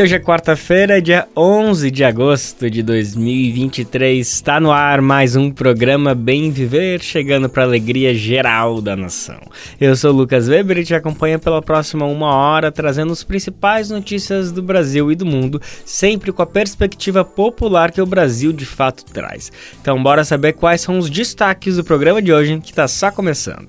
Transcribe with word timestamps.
Hoje 0.00 0.16
é 0.16 0.18
quarta-feira, 0.18 1.02
dia 1.02 1.28
11 1.36 1.90
de 1.90 2.02
agosto 2.04 2.70
de 2.70 2.82
2023. 2.82 4.26
Está 4.26 4.58
no 4.58 4.72
ar 4.72 5.02
mais 5.02 5.36
um 5.36 5.50
programa 5.50 6.14
Bem 6.14 6.50
Viver, 6.50 7.02
chegando 7.02 7.50
para 7.50 7.64
a 7.64 7.66
alegria 7.66 8.14
geral 8.14 8.80
da 8.80 8.96
nação. 8.96 9.38
Eu 9.78 9.94
sou 9.94 10.10
Lucas 10.10 10.48
Weber 10.48 10.78
e 10.78 10.84
te 10.84 10.94
acompanho 10.94 11.38
pela 11.38 11.60
próxima 11.60 12.06
uma 12.06 12.34
hora, 12.34 12.72
trazendo 12.72 13.12
as 13.12 13.22
principais 13.22 13.90
notícias 13.90 14.50
do 14.50 14.62
Brasil 14.62 15.12
e 15.12 15.14
do 15.14 15.26
mundo, 15.26 15.60
sempre 15.84 16.32
com 16.32 16.40
a 16.40 16.46
perspectiva 16.46 17.22
popular 17.22 17.92
que 17.92 18.00
o 18.00 18.06
Brasil 18.06 18.54
de 18.54 18.64
fato 18.64 19.04
traz. 19.04 19.52
Então, 19.82 20.02
bora 20.02 20.24
saber 20.24 20.54
quais 20.54 20.80
são 20.80 20.96
os 20.96 21.10
destaques 21.10 21.76
do 21.76 21.84
programa 21.84 22.22
de 22.22 22.32
hoje, 22.32 22.58
que 22.58 22.70
está 22.70 22.88
só 22.88 23.10
começando. 23.10 23.68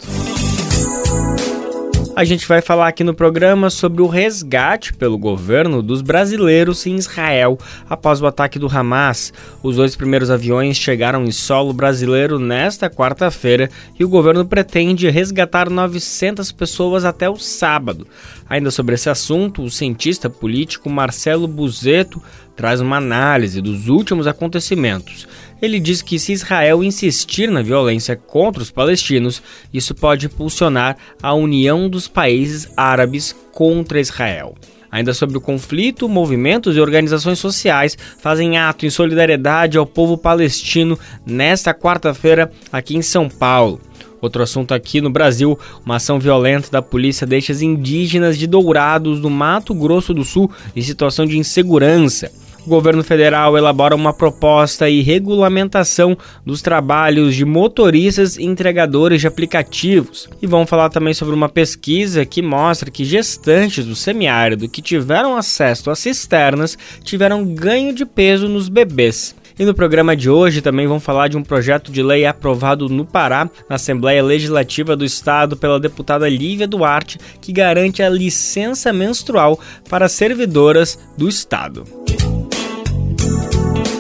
A 2.14 2.26
gente 2.26 2.46
vai 2.46 2.62
falar 2.62 2.90
aqui 2.90 3.06
no 3.06 3.14
programa 3.14 3.70
sobre 3.70 4.02
o 4.02 4.08
resgate 4.08 4.94
pelo 4.94 5.18
governo 5.18 5.82
dos 5.82 6.02
brasileiros 6.02 6.86
em 6.86 6.96
Israel 6.96 7.58
após 7.90 8.22
o 8.22 8.28
ataque 8.28 8.60
do 8.60 8.68
Hamas. 8.68 9.34
Os 9.64 9.78
dois 9.78 9.96
primeiros 9.96 10.30
aviões 10.30 10.76
chegaram 10.76 11.24
em 11.24 11.32
solo 11.32 11.72
brasileiro 11.72 12.38
nesta 12.38 12.90
quarta-feira 12.90 13.70
e 13.98 14.04
o 14.04 14.10
governo 14.10 14.46
pretende 14.46 15.10
resgatar 15.10 15.70
900 15.70 16.52
pessoas 16.52 17.06
até 17.06 17.30
o 17.30 17.38
sábado. 17.38 18.06
Ainda 18.50 18.72
sobre 18.72 18.96
esse 18.96 19.10
assunto, 19.10 19.64
o 19.64 19.72
cientista 19.72 20.30
político 20.30 20.90
Marcelo 20.90 21.48
Buzeto 21.48 22.22
traz 22.58 22.82
uma 22.82 22.98
análise 22.98 23.62
dos 23.62 23.88
últimos 23.88 24.28
acontecimentos. 24.28 25.28
Ele 25.62 25.80
diz 25.80 26.02
que 26.02 26.18
se 26.18 26.34
Israel 26.34 26.84
insistir 26.84 27.50
na 27.52 27.62
violência 27.62 28.16
contra 28.16 28.64
os 28.64 28.72
palestinos, 28.72 29.44
isso 29.72 29.94
pode 29.94 30.26
impulsionar 30.26 30.98
a 31.22 31.34
união 31.34 31.88
dos 31.88 32.08
países 32.08 32.68
árabes 32.76 33.36
contra 33.52 34.00
Israel. 34.00 34.56
Ainda 34.92 35.14
sobre 35.14 35.38
o 35.38 35.42
conflito, 35.42 36.10
movimentos 36.10 36.76
e 36.76 36.82
organizações 36.82 37.40
sociais 37.40 37.98
fazem 38.18 38.58
ato 38.58 38.86
em 38.86 38.90
solidariedade 38.90 39.78
ao 39.78 39.86
povo 39.86 40.18
palestino 40.18 41.00
nesta 41.26 41.74
quarta-feira 41.74 42.52
aqui 42.72 42.98
em 42.98 43.02
São 43.02 43.30
Paulo. 43.30 43.80
Outro 44.20 44.44
assunto 44.44 44.74
aqui 44.74 45.00
no 45.00 45.10
Brasil, 45.10 45.58
uma 45.86 45.96
ação 45.96 46.20
violenta 46.20 46.70
da 46.70 46.82
polícia 46.82 47.26
deixa 47.26 47.54
as 47.54 47.62
indígenas 47.62 48.38
de 48.38 48.46
Dourados, 48.46 49.20
do 49.20 49.30
Mato 49.30 49.74
Grosso 49.74 50.14
do 50.14 50.26
Sul, 50.26 50.52
em 50.76 50.82
situação 50.82 51.26
de 51.26 51.38
insegurança 51.38 52.32
o 52.66 52.70
governo 52.70 53.04
federal 53.04 53.58
elabora 53.58 53.96
uma 53.96 54.14
proposta 54.14 54.90
e 54.90 55.02
regulamentação 55.02 56.18
dos 56.46 56.62
trabalhos 56.62 57.36
de 57.36 57.46
motoristas 57.46 58.38
e 58.38 58.44
entregadores 58.44 59.22
de 59.22 59.28
aplicativos. 59.28 60.30
E 60.42 60.48
vamos 60.48 60.70
falar 60.70 60.90
também 60.90 61.14
sobre 61.14 61.34
uma 61.34 61.50
pesquisa 61.50 62.26
que 62.26 62.42
mostra 62.42 62.92
que 62.92 63.04
gestantes 63.04 63.86
do 63.86 63.96
semiárido 63.96 64.70
que 64.70 64.82
tiveram 64.82 65.36
acesso 65.36 65.90
a 65.90 65.96
cisternas 65.96 66.78
tiveram 67.04 67.46
ganho 67.46 67.94
de 67.94 68.06
peso 68.06 68.48
nos 68.48 68.70
bebês. 68.70 69.36
E 69.60 69.66
no 69.66 69.74
programa 69.74 70.16
de 70.16 70.30
hoje 70.30 70.62
também 70.62 70.88
vamos 70.88 71.04
falar 71.04 71.28
de 71.28 71.38
um 71.38 71.44
projeto 71.44 71.92
de 71.92 72.02
lei 72.02 72.26
aprovado 72.26 72.90
no 72.90 73.06
Pará, 73.06 73.50
na 73.70 73.76
Assembleia 73.76 74.24
Legislativa 74.24 74.96
do 74.96 75.06
Estado, 75.06 75.58
pela 75.58 75.80
deputada 75.80 76.28
Lívia 76.28 76.68
Duarte, 76.68 77.20
que 77.40 77.52
garante 77.52 78.02
a 78.02 78.10
licença 78.10 78.92
menstrual 78.94 79.60
para 79.90 80.10
servidoras 80.10 80.98
do 81.18 81.28
Estado. 81.28 81.84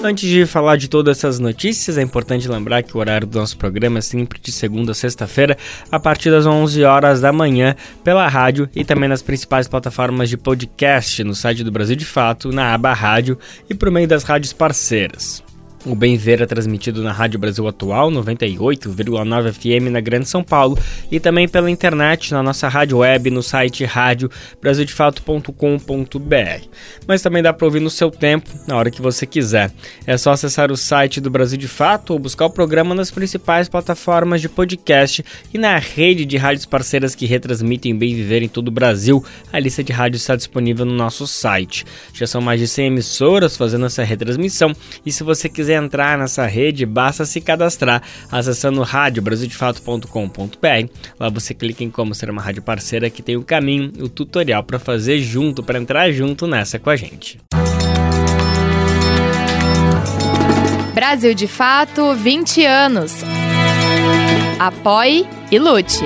Antes 0.03 0.27
de 0.27 0.47
falar 0.47 0.77
de 0.77 0.87
todas 0.87 1.19
essas 1.19 1.37
notícias, 1.37 1.95
é 1.95 2.01
importante 2.01 2.47
lembrar 2.47 2.81
que 2.81 2.97
o 2.97 2.99
horário 2.99 3.27
do 3.27 3.37
nosso 3.37 3.55
programa 3.55 3.99
é 3.99 4.01
sempre 4.01 4.39
de 4.41 4.51
segunda 4.51 4.93
a 4.93 4.95
sexta-feira, 4.95 5.55
a 5.91 5.99
partir 5.99 6.31
das 6.31 6.47
11 6.47 6.83
horas 6.83 7.21
da 7.21 7.31
manhã, 7.31 7.75
pela 8.03 8.27
rádio 8.27 8.67
e 8.75 8.83
também 8.83 9.07
nas 9.07 9.21
principais 9.21 9.67
plataformas 9.67 10.27
de 10.27 10.37
podcast, 10.37 11.23
no 11.23 11.35
site 11.35 11.63
do 11.63 11.71
Brasil 11.71 11.95
de 11.95 12.05
Fato, 12.05 12.51
na 12.51 12.73
aba 12.73 12.93
Rádio 12.93 13.37
e 13.69 13.75
por 13.75 13.91
meio 13.91 14.07
das 14.07 14.23
rádios 14.23 14.53
parceiras. 14.53 15.43
O 15.83 15.95
Bem 15.95 16.15
Ver 16.15 16.39
é 16.41 16.45
transmitido 16.45 17.01
na 17.01 17.11
Rádio 17.11 17.39
Brasil 17.39 17.67
Atual, 17.67 18.11
98,9 18.11 19.51
FM 19.51 19.89
na 19.89 19.99
Grande 19.99 20.29
São 20.29 20.43
Paulo 20.43 20.77
e 21.09 21.19
também 21.19 21.47
pela 21.47 21.71
internet 21.71 22.31
na 22.31 22.43
nossa 22.43 22.67
rádio 22.67 22.99
web 22.99 23.31
no 23.31 23.41
site 23.41 23.83
radiobrasildefato.com.br. 23.83 26.67
Mas 27.07 27.23
também 27.23 27.41
dá 27.41 27.51
para 27.51 27.65
ouvir 27.65 27.79
no 27.79 27.89
seu 27.89 28.11
tempo, 28.11 28.47
na 28.67 28.77
hora 28.77 28.91
que 28.91 29.01
você 29.01 29.25
quiser. 29.25 29.71
É 30.05 30.15
só 30.17 30.33
acessar 30.33 30.71
o 30.71 30.77
site 30.77 31.19
do 31.19 31.31
Brasil 31.31 31.57
de 31.57 31.67
Fato 31.67 32.13
ou 32.13 32.19
buscar 32.19 32.45
o 32.45 32.51
programa 32.51 32.93
nas 32.93 33.09
principais 33.09 33.67
plataformas 33.67 34.39
de 34.39 34.47
podcast 34.47 35.25
e 35.51 35.57
na 35.57 35.79
rede 35.79 36.25
de 36.25 36.37
rádios 36.37 36.67
parceiras 36.67 37.15
que 37.15 37.25
retransmitem 37.25 37.97
Bem 37.97 38.13
Viver 38.13 38.43
em 38.43 38.47
todo 38.47 38.67
o 38.67 38.71
Brasil. 38.71 39.25
A 39.51 39.57
lista 39.57 39.83
de 39.83 39.91
rádios 39.91 40.21
está 40.21 40.35
disponível 40.35 40.85
no 40.85 40.93
nosso 40.93 41.25
site. 41.25 41.87
Já 42.13 42.27
são 42.27 42.39
mais 42.39 42.59
de 42.59 42.67
100 42.67 42.85
emissoras 42.85 43.57
fazendo 43.57 43.87
essa 43.87 44.03
retransmissão 44.03 44.75
e 45.03 45.11
se 45.11 45.23
você 45.23 45.49
quiser 45.49 45.70
quiser 45.71 45.81
entrar 45.81 46.17
nessa 46.17 46.45
rede, 46.45 46.85
basta 46.85 47.25
se 47.25 47.39
cadastrar 47.39 48.01
acessando 48.29 48.81
radiobrasildefato.com.br. 48.81 50.89
Lá 51.19 51.29
você 51.29 51.53
clica 51.53 51.83
em 51.83 51.89
como 51.89 52.13
ser 52.13 52.29
uma 52.29 52.41
rádio 52.41 52.61
parceira 52.61 53.09
que 53.09 53.21
tem 53.21 53.37
o 53.37 53.43
caminho, 53.43 53.91
o 53.99 54.09
tutorial 54.09 54.63
para 54.63 54.79
fazer 54.79 55.19
junto, 55.19 55.63
para 55.63 55.79
entrar 55.79 56.11
junto 56.11 56.45
nessa 56.45 56.77
com 56.77 56.89
a 56.89 56.95
gente. 56.95 57.39
Brasil 60.93 61.33
de 61.33 61.47
Fato 61.47 62.13
20 62.13 62.65
anos. 62.65 63.23
Apoie 64.59 65.25
e 65.49 65.57
lute. 65.57 66.03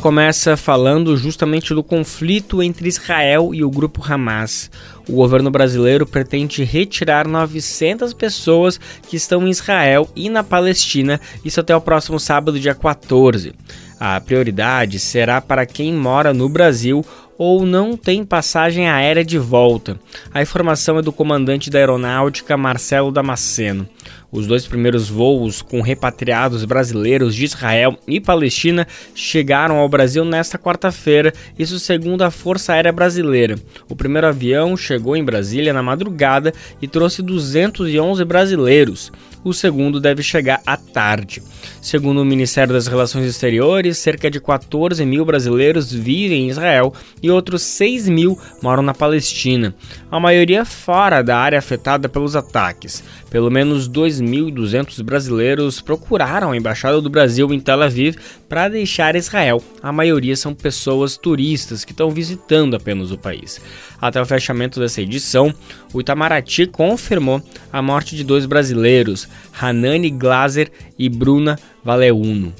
Começa 0.00 0.56
falando 0.56 1.14
justamente 1.16 1.74
do 1.74 1.82
conflito 1.84 2.62
entre 2.62 2.88
Israel 2.88 3.54
e 3.54 3.62
o 3.62 3.70
grupo 3.70 4.02
Hamas. 4.02 4.70
O 5.06 5.12
governo 5.12 5.50
brasileiro 5.50 6.06
pretende 6.06 6.64
retirar 6.64 7.28
900 7.28 8.14
pessoas 8.14 8.80
que 9.08 9.16
estão 9.16 9.46
em 9.46 9.50
Israel 9.50 10.08
e 10.16 10.30
na 10.30 10.42
Palestina, 10.42 11.20
isso 11.44 11.60
até 11.60 11.76
o 11.76 11.80
próximo 11.80 12.18
sábado, 12.18 12.58
dia 12.58 12.74
14. 12.74 13.52
A 13.98 14.18
prioridade 14.20 14.98
será 14.98 15.42
para 15.42 15.66
quem 15.66 15.92
mora 15.92 16.32
no 16.32 16.48
Brasil 16.48 17.04
ou 17.40 17.64
não 17.64 17.96
tem 17.96 18.22
passagem 18.22 18.86
aérea 18.86 19.24
de 19.24 19.38
volta. 19.38 19.98
A 20.30 20.42
informação 20.42 20.98
é 20.98 21.02
do 21.02 21.10
comandante 21.10 21.70
da 21.70 21.78
aeronáutica 21.78 22.54
Marcelo 22.54 23.10
Damasceno. 23.10 23.88
Os 24.30 24.46
dois 24.46 24.66
primeiros 24.66 25.08
voos 25.08 25.62
com 25.62 25.80
repatriados 25.80 26.66
brasileiros 26.66 27.34
de 27.34 27.46
Israel 27.46 27.98
e 28.06 28.20
Palestina 28.20 28.86
chegaram 29.14 29.78
ao 29.78 29.88
Brasil 29.88 30.22
nesta 30.22 30.58
quarta-feira, 30.58 31.32
isso 31.58 31.78
segundo 31.78 32.20
a 32.20 32.30
Força 32.30 32.74
Aérea 32.74 32.92
Brasileira. 32.92 33.56
O 33.88 33.96
primeiro 33.96 34.26
avião 34.26 34.76
chegou 34.76 35.16
em 35.16 35.24
Brasília 35.24 35.72
na 35.72 35.82
madrugada 35.82 36.52
e 36.82 36.86
trouxe 36.86 37.22
211 37.22 38.22
brasileiros. 38.22 39.10
O 39.42 39.54
segundo 39.54 39.98
deve 39.98 40.22
chegar 40.22 40.60
à 40.66 40.76
tarde. 40.76 41.42
Segundo 41.80 42.20
o 42.20 42.24
Ministério 42.26 42.74
das 42.74 42.86
Relações 42.86 43.24
Exteriores, 43.24 43.96
cerca 43.96 44.30
de 44.30 44.38
14 44.38 45.02
mil 45.06 45.24
brasileiros 45.24 45.90
vivem 45.90 46.42
em 46.42 46.48
Israel 46.50 46.92
e 47.22 47.30
outros 47.30 47.62
6 47.62 48.06
mil 48.08 48.38
moram 48.62 48.82
na 48.82 48.92
Palestina, 48.92 49.74
a 50.10 50.20
maioria 50.20 50.64
fora 50.66 51.22
da 51.22 51.38
área 51.38 51.58
afetada 51.58 52.06
pelos 52.06 52.36
ataques. 52.36 53.02
Pelo 53.30 53.50
menos 53.50 53.88
2.200 53.88 55.02
brasileiros 55.02 55.80
procuraram 55.80 56.50
a 56.50 56.56
Embaixada 56.56 57.00
do 57.00 57.08
Brasil 57.08 57.52
em 57.54 57.60
Tel 57.60 57.80
Aviv 57.80 58.16
para 58.48 58.68
deixar 58.68 59.16
Israel. 59.16 59.62
A 59.82 59.92
maioria 59.92 60.36
são 60.36 60.52
pessoas 60.52 61.16
turistas 61.16 61.84
que 61.84 61.92
estão 61.92 62.10
visitando 62.10 62.74
apenas 62.74 63.10
o 63.10 63.16
país. 63.16 63.60
Até 64.00 64.20
o 64.20 64.26
fechamento 64.26 64.80
dessa 64.80 65.00
edição, 65.00 65.54
o 65.92 66.00
Itamaraty 66.00 66.66
confirmou 66.66 67.42
a 67.72 67.80
morte 67.80 68.16
de 68.16 68.24
dois 68.24 68.46
brasileiros, 68.46 69.28
Hanani 69.52 70.10
Glaser 70.10 70.70
e 70.98 71.08
Bruna 71.08 71.58
Valeuno 71.84 72.52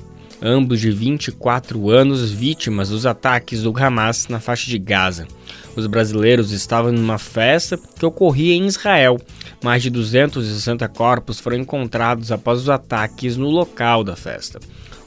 ambos 0.43 0.81
de 0.81 0.91
24 0.91 1.91
anos, 1.91 2.31
vítimas 2.31 2.89
dos 2.89 3.05
ataques 3.05 3.63
do 3.63 3.77
Hamas 3.77 4.29
na 4.29 4.41
faixa 4.41 4.71
de 4.71 4.79
Gaza. 4.79 5.27
Os 5.77 5.87
brasileiros 5.87 6.51
estavam 6.51 6.93
numa 6.93 7.19
festa 7.19 7.79
que 7.99 8.07
ocorria 8.07 8.55
em 8.55 8.67
Israel. 8.67 9.19
Mais 9.63 9.83
de 9.83 9.91
260 9.91 10.89
corpos 10.89 11.39
foram 11.39 11.59
encontrados 11.59 12.33
após 12.33 12.61
os 12.61 12.69
ataques 12.69 13.37
no 13.37 13.49
local 13.49 14.03
da 14.03 14.17
festa. 14.17 14.59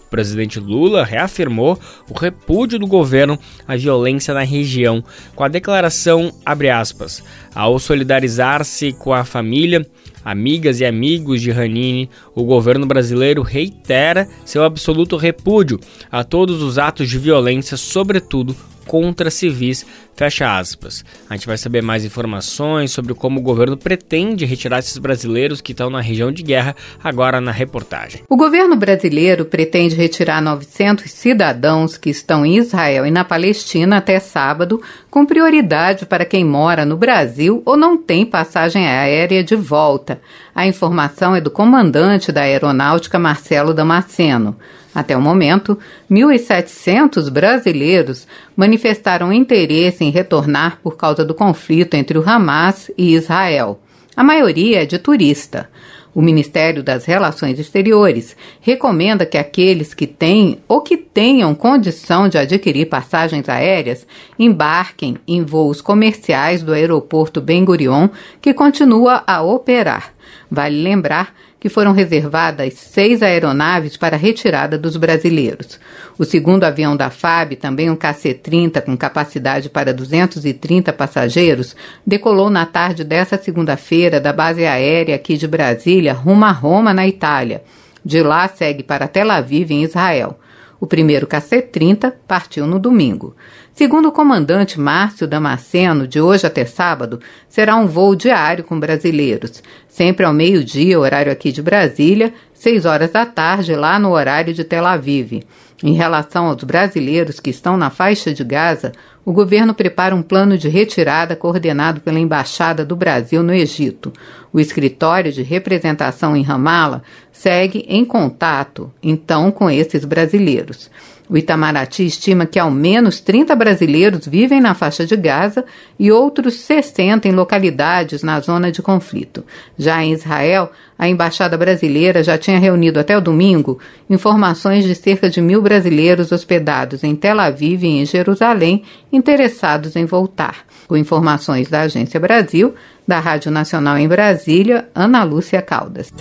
O 0.05 0.09
presidente 0.13 0.59
Lula 0.59 1.03
reafirmou 1.03 1.79
o 2.07 2.13
repúdio 2.13 2.77
do 2.77 2.85
governo 2.85 3.37
à 3.67 3.75
violência 3.75 4.31
na 4.31 4.43
região, 4.43 5.03
com 5.35 5.43
a 5.43 5.47
declaração, 5.47 6.31
aspas, 6.45 7.23
ao 7.55 7.79
solidarizar-se 7.79 8.93
com 8.93 9.11
a 9.11 9.25
família, 9.25 9.83
Amigas 10.23 10.79
e 10.79 10.85
amigos 10.85 11.41
de 11.41 11.51
Hanini, 11.51 12.09
o 12.33 12.43
governo 12.43 12.85
brasileiro 12.85 13.41
reitera 13.41 14.27
seu 14.45 14.63
absoluto 14.63 15.17
repúdio 15.17 15.79
a 16.11 16.23
todos 16.23 16.61
os 16.61 16.77
atos 16.77 17.09
de 17.09 17.17
violência, 17.17 17.75
sobretudo 17.77 18.55
contra 18.85 19.31
civis, 19.31 19.85
fecha 20.15 20.57
aspas. 20.57 21.03
A 21.29 21.35
gente 21.35 21.47
vai 21.47 21.57
saber 21.57 21.81
mais 21.81 22.05
informações 22.05 22.91
sobre 22.91 23.13
como 23.13 23.39
o 23.39 23.43
governo 23.43 23.75
pretende 23.75 24.45
retirar 24.45 24.79
esses 24.79 24.97
brasileiros 24.97 25.61
que 25.61 25.71
estão 25.71 25.89
na 25.89 26.01
região 26.01 26.31
de 26.31 26.43
guerra 26.43 26.75
agora 27.03 27.41
na 27.41 27.51
reportagem. 27.51 28.21
O 28.29 28.37
governo 28.37 28.75
brasileiro 28.75 29.45
pretende 29.45 29.95
retirar 29.95 30.41
900 30.41 31.09
cidadãos 31.11 31.97
que 31.97 32.09
estão 32.09 32.45
em 32.45 32.57
Israel 32.57 33.05
e 33.05 33.11
na 33.11 33.23
Palestina 33.23 33.97
até 33.97 34.19
sábado, 34.19 34.81
com 35.09 35.25
prioridade 35.25 36.05
para 36.05 36.25
quem 36.25 36.45
mora 36.45 36.85
no 36.85 36.97
Brasil 36.97 37.61
ou 37.65 37.77
não 37.77 37.97
tem 37.97 38.25
passagem 38.25 38.87
aérea 38.87 39.43
de 39.43 39.55
volta. 39.55 40.21
A 40.55 40.67
informação 40.67 41.35
é 41.35 41.41
do 41.41 41.49
comandante 41.49 42.31
da 42.31 42.41
Aeronáutica 42.41 43.17
Marcelo 43.17 43.73
Damasceno. 43.73 44.55
Até 44.93 45.17
o 45.17 45.21
momento, 45.21 45.77
1.700 46.09 47.29
brasileiros 47.29 48.27
manifestaram 48.55 49.33
interesse 49.33 50.03
em 50.03 50.11
retornar 50.11 50.79
por 50.83 50.95
causa 50.95 51.25
do 51.25 51.33
conflito 51.33 51.95
entre 51.95 52.17
o 52.17 52.29
Hamas 52.29 52.91
e 52.97 53.13
Israel. 53.15 53.79
A 54.15 54.23
maioria 54.23 54.83
é 54.83 54.85
de 54.85 54.99
turista. 54.99 55.69
O 56.13 56.21
Ministério 56.21 56.83
das 56.83 57.05
Relações 57.05 57.57
Exteriores 57.57 58.37
recomenda 58.61 59.25
que 59.25 59.35
aqueles 59.35 59.95
que 59.95 60.05
têm 60.05 60.59
ou 60.67 60.81
que 60.81 60.95
tenham 60.95 61.55
condição 61.55 62.29
de 62.29 62.37
adquirir 62.37 62.85
passagens 62.85 63.49
aéreas 63.49 64.05
embarquem 64.37 65.17
em 65.27 65.43
voos 65.43 65.81
comerciais 65.81 66.61
do 66.61 66.71
aeroporto 66.71 67.41
Ben 67.41 67.65
Gurion, 67.65 68.09
que 68.39 68.53
continua 68.53 69.23
a 69.25 69.41
operar. 69.41 70.13
Vale 70.51 70.83
lembrar 70.83 71.33
que 71.63 71.69
foram 71.69 71.93
reservadas 71.93 72.73
seis 72.73 73.23
aeronaves 73.23 73.95
para 73.95 74.17
a 74.17 74.19
retirada 74.19 74.77
dos 74.77 74.97
brasileiros. 74.97 75.79
O 76.19 76.25
segundo 76.25 76.65
avião 76.65 76.93
da 76.93 77.09
FAB, 77.09 77.55
também 77.55 77.89
um 77.89 77.95
KC-30 77.95 78.81
com 78.81 78.97
capacidade 78.97 79.69
para 79.69 79.93
230 79.93 80.91
passageiros, 80.91 81.73
decolou 82.05 82.49
na 82.49 82.65
tarde 82.65 83.05
dessa 83.05 83.37
segunda-feira 83.37 84.19
da 84.19 84.33
base 84.33 84.65
aérea 84.65 85.15
aqui 85.15 85.37
de 85.37 85.47
Brasília 85.47 86.11
rumo 86.11 86.43
a 86.43 86.51
Roma, 86.51 86.93
na 86.93 87.07
Itália. 87.07 87.63
De 88.03 88.21
lá 88.21 88.45
segue 88.49 88.83
para 88.83 89.07
Tel 89.07 89.31
Aviv, 89.31 89.71
em 89.71 89.83
Israel. 89.83 90.37
O 90.81 90.85
primeiro 90.85 91.25
KC-30 91.25 92.11
partiu 92.27 92.67
no 92.67 92.77
domingo. 92.77 93.37
Segundo 93.73 94.09
o 94.09 94.11
comandante 94.11 94.79
Márcio 94.79 95.27
Damasceno, 95.27 96.07
de 96.07 96.21
hoje 96.21 96.45
até 96.45 96.63
sábado, 96.63 97.19
será 97.49 97.75
um 97.75 97.87
voo 97.87 98.15
diário 98.15 98.63
com 98.63 98.79
brasileiros, 98.79 99.63
sempre 99.87 100.23
ao 100.27 100.31
meio-dia, 100.31 100.99
horário 100.99 101.31
aqui 101.31 101.51
de 101.51 101.59
Brasília, 101.59 102.31
seis 102.53 102.85
horas 102.85 103.11
da 103.11 103.25
tarde, 103.25 103.75
lá 103.75 103.97
no 103.97 104.11
horário 104.11 104.53
de 104.53 104.63
Tel 104.63 104.85
Aviv. 104.85 105.43
Em 105.81 105.93
relação 105.93 106.45
aos 106.45 106.63
brasileiros 106.63 107.39
que 107.39 107.49
estão 107.49 107.75
na 107.75 107.89
faixa 107.89 108.31
de 108.31 108.43
Gaza, 108.43 108.91
o 109.25 109.33
governo 109.33 109.73
prepara 109.73 110.13
um 110.13 110.21
plano 110.21 110.55
de 110.55 110.69
retirada 110.69 111.35
coordenado 111.35 111.99
pela 111.99 112.19
Embaixada 112.19 112.85
do 112.85 112.95
Brasil 112.95 113.41
no 113.41 113.53
Egito. 113.53 114.13
O 114.53 114.59
escritório 114.59 115.31
de 115.31 115.41
representação 115.41 116.35
em 116.37 116.43
Ramala 116.43 117.01
segue 117.31 117.83
em 117.89 118.05
contato, 118.05 118.93
então, 119.01 119.51
com 119.51 119.67
esses 119.67 120.05
brasileiros. 120.05 120.91
O 121.29 121.37
Itamaraty 121.37 122.05
estima 122.05 122.45
que 122.45 122.59
ao 122.59 122.69
menos 122.69 123.19
30 123.19 123.55
brasileiros 123.55 124.27
vivem 124.27 124.59
na 124.59 124.73
faixa 124.73 125.05
de 125.05 125.15
Gaza 125.15 125.63
e 125.97 126.11
outros 126.11 126.55
60 126.55 127.27
em 127.27 127.31
localidades 127.31 128.23
na 128.23 128.39
zona 128.39 128.71
de 128.71 128.81
conflito. 128.81 129.43
Já 129.77 130.03
em 130.03 130.11
Israel, 130.11 130.71
a 130.97 131.07
embaixada 131.07 131.57
brasileira 131.57 132.23
já 132.23 132.37
tinha 132.37 132.59
reunido 132.59 132.99
até 132.99 133.17
o 133.17 133.21
domingo 133.21 133.79
informações 134.09 134.83
de 134.83 134.93
cerca 134.95 135.29
de 135.29 135.41
mil 135.41 135.61
brasileiros 135.61 136.31
hospedados 136.31 137.03
em 137.03 137.15
Tel 137.15 137.39
Aviv 137.39 137.83
e 137.83 138.01
em 138.01 138.05
Jerusalém 138.05 138.83
interessados 139.11 139.95
em 139.95 140.05
voltar. 140.05 140.65
Com 140.87 140.97
informações 140.97 141.69
da 141.69 141.81
Agência 141.81 142.19
Brasil, 142.19 142.75
da 143.07 143.19
Rádio 143.19 143.51
Nacional 143.51 143.97
em 143.97 144.07
Brasília, 144.07 144.89
Ana 144.93 145.23
Lúcia 145.23 145.61
Caldas. 145.61 146.11